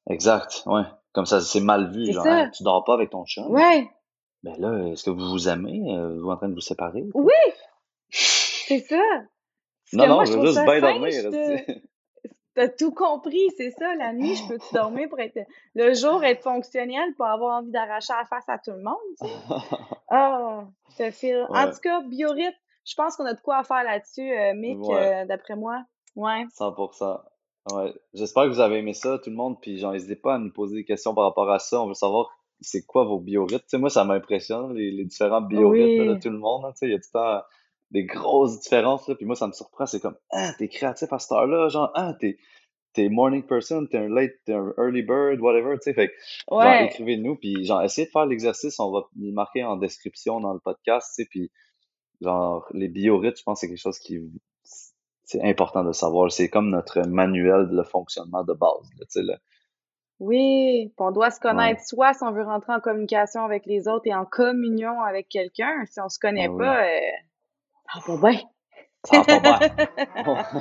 exact, 0.09 0.63
ouais. 0.67 0.83
Comme 1.13 1.27
ça, 1.27 1.41
c'est 1.41 1.61
mal 1.61 1.91
vu, 1.93 2.13
genre, 2.13 2.25
ça. 2.25 2.43
Hey, 2.45 2.51
tu 2.53 2.63
dors 2.63 2.85
pas 2.85 2.95
avec 2.95 3.11
ton 3.11 3.25
chum. 3.27 3.51
Ouais, 3.51 3.89
Ben 4.43 4.55
là, 4.59 4.89
est-ce 4.89 5.05
que 5.05 5.11
vous 5.11 5.29
vous 5.31 5.49
aimez? 5.49 5.83
Euh, 5.95 6.19
Vous 6.21 6.27
êtes 6.27 6.35
en 6.35 6.37
train 6.37 6.49
de 6.49 6.55
vous 6.55 6.61
séparer? 6.61 7.05
oui, 7.15 7.33
c'est 8.11 8.81
ça. 8.81 8.97
Non, 9.93 10.07
non, 10.09 10.15
moi, 10.17 10.25
je 10.25 10.33
veux 10.33 10.47
juste 10.47 10.65
bien 10.65 10.81
dormir. 10.81 11.13
T'as 12.55 12.69
tout 12.69 12.93
compris, 12.93 13.51
c'est 13.57 13.71
ça. 13.73 13.95
La 13.97 14.13
nuit, 14.13 14.37
je 14.37 14.47
peux-tu 14.47 14.75
dormir 14.75 15.09
pour 15.09 15.19
être 15.19 15.39
le 15.75 15.93
jour 15.95 16.23
être 16.23 16.43
fonctionnel, 16.43 17.15
pour 17.17 17.27
avoir 17.27 17.59
envie 17.59 17.73
d'arracher 17.73 18.13
la 18.13 18.25
face 18.27 18.49
à 18.49 18.59
tout 18.59 18.71
le 18.71 18.83
monde, 18.83 18.95
tu 19.21 19.27
sais? 19.27 19.77
Ah, 20.09 20.65
je 20.91 21.05
te 21.05 21.11
file. 21.11 21.47
En 21.49 21.71
tout 21.71 21.81
cas, 21.83 22.01
biorhythme, 22.03 22.55
je 22.85 22.95
pense 22.95 23.17
qu'on 23.17 23.25
a 23.25 23.35
de 23.35 23.41
quoi 23.41 23.65
faire 23.65 23.83
là-dessus, 23.83 24.31
euh, 24.31 24.55
Mick, 24.55 24.79
euh, 24.89 25.25
d'après 25.25 25.57
moi. 25.57 25.83
Ouais. 26.15 26.45
100%. 26.57 27.21
Ouais. 27.73 27.95
J'espère 28.13 28.45
que 28.45 28.51
vous 28.51 28.61
avez 28.61 28.79
aimé 28.79 28.93
ça, 28.93 29.19
tout 29.19 29.31
le 29.31 29.37
monde. 29.37 29.61
Puis, 29.61 29.85
n'hésitez 29.85 30.17
pas 30.17 30.35
à 30.35 30.39
nous 30.39 30.53
poser 30.53 30.77
des 30.77 30.85
questions 30.85 31.15
par 31.15 31.25
rapport 31.25 31.51
à 31.51 31.59
ça. 31.59 31.83
On 31.83 31.89
veut 31.89 31.95
savoir 31.95 32.29
c'est 32.61 32.87
quoi 32.87 33.05
vos 33.05 33.19
biorhythmes? 33.19 33.59
Tu 33.61 33.69
sais, 33.69 33.79
moi, 33.79 33.91
ça 33.91 34.05
m'impressionne, 34.05 34.75
les, 34.75 34.91
les, 34.91 35.05
différents 35.05 35.41
biorhythmes 35.41 36.15
de 36.15 36.21
tout 36.21 36.31
le 36.31 36.39
monde. 36.39 36.65
tu 36.73 36.79
sais, 36.79 36.87
il 36.87 36.93
y 36.93 36.95
a 36.95 36.99
tout 36.99 37.09
le 37.15 37.19
temps 37.19 37.43
des 37.95 38.05
grosses 38.05 38.61
différences. 38.61 39.09
Là, 39.09 39.15
puis 39.15 39.25
moi, 39.25 39.37
ça 39.37 39.47
me 39.47 39.53
surprend. 39.53 39.87
C'est 39.87 40.01
comme, 40.01 40.17
ah, 40.33 40.53
t'es 40.59 40.69
créatif 40.69 41.11
à 41.13 41.19
cette 41.19 41.33
heure-là. 41.33 41.69
Genre, 41.69 41.91
ah, 41.95 42.15
t'es 42.21 42.37
t'es 42.93 43.09
morning 43.09 43.43
person, 43.43 43.87
t'es 43.87 43.99
un 43.99 44.09
late, 44.09 44.35
t'es 44.45 44.53
un 44.53 44.73
early 44.79 45.03
bird, 45.03 45.41
whatever, 45.41 45.77
tu 45.79 45.83
sais. 45.83 45.95
Fait 45.95 46.13
genre, 46.49 46.63
écrivez-nous, 46.65 47.37
puis 47.37 47.65
genre, 47.65 47.83
essayez 47.83 48.07
de 48.07 48.13
faire 48.13 48.27
l'exercice, 48.27 48.79
on 48.79 48.93
va 48.93 49.09
le 49.17 49.33
marquer 49.33 49.65
en 49.65 49.77
description 49.77 50.39
dans 50.39 50.53
le 50.53 50.61
podcast, 50.61 51.09
tu 51.17 51.23
sais, 51.23 51.29
puis 51.29 51.51
genre, 52.21 52.69
les 52.73 52.89
biorhythmes, 52.89 53.37
je 53.37 53.43
pense 53.43 53.57
que 53.57 53.61
c'est 53.61 53.69
quelque 53.69 53.81
chose 53.81 53.99
qui 53.99 54.21
c'est 55.25 55.43
important 55.43 55.83
de 55.83 55.93
savoir. 55.93 56.31
C'est 56.31 56.49
comme 56.49 56.71
notre 56.71 57.01
manuel 57.09 57.69
de 57.69 57.83
fonctionnement 57.83 58.45
de 58.45 58.53
base, 58.53 58.89
tu 58.99 59.05
sais, 59.09 59.23
là. 59.23 59.39
Oui, 60.21 60.93
on 60.99 61.11
doit 61.11 61.31
se 61.31 61.41
connaître 61.41 61.83
soit 61.85 62.15
si 62.15 62.23
on 62.23 62.31
veut 62.31 62.45
rentrer 62.45 62.73
en 62.73 62.81
communication 62.81 63.43
avec 63.43 63.67
les 63.67 63.89
autres 63.89 64.07
et 64.07 64.15
en 64.15 64.25
communion 64.25 65.03
avec 65.03 65.29
quelqu'un. 65.29 65.85
Si 65.87 66.01
on 66.01 66.09
se 66.09 66.21
connaît 66.21 66.49
ah 66.49 66.57
pas, 66.57 66.85
euh, 66.85 67.01
ça 67.93 68.01
va 68.07 68.19
pas 68.19 68.31
bien. 68.31 68.41
Ça 69.05 69.19
va 69.19 69.25
pas 69.25 69.41
bien. 69.41 69.59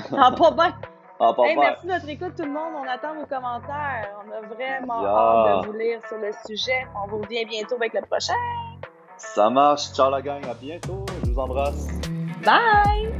ça 0.09 0.29
va 0.29 0.31
pas 0.31 0.51
bien. 0.51 0.75
Ah, 1.19 1.33
merci 1.39 1.87
de 1.87 1.91
notre 1.91 2.09
écoute, 2.09 2.33
tout 2.35 2.43
le 2.43 2.51
monde. 2.51 2.73
On 2.75 2.87
attend 2.87 3.15
vos 3.15 3.25
commentaires. 3.25 4.09
On 4.25 4.31
a 4.31 4.41
vraiment 4.47 5.05
hâte 5.05 5.65
de 5.65 5.67
vous 5.67 5.77
lire 5.77 5.99
sur 6.07 6.17
le 6.17 6.31
sujet. 6.45 6.85
On 6.95 7.07
vous 7.07 7.19
revient 7.19 7.45
bientôt 7.45 7.75
avec 7.75 7.93
le 7.93 8.01
prochain. 8.01 8.33
Ça 9.17 9.49
marche. 9.49 9.93
Ciao 9.93 10.09
la 10.09 10.21
gang. 10.21 10.43
À 10.45 10.53
bientôt. 10.53 11.05
Je 11.23 11.31
vous 11.31 11.39
embrasse. 11.39 11.87
Bye. 12.43 13.13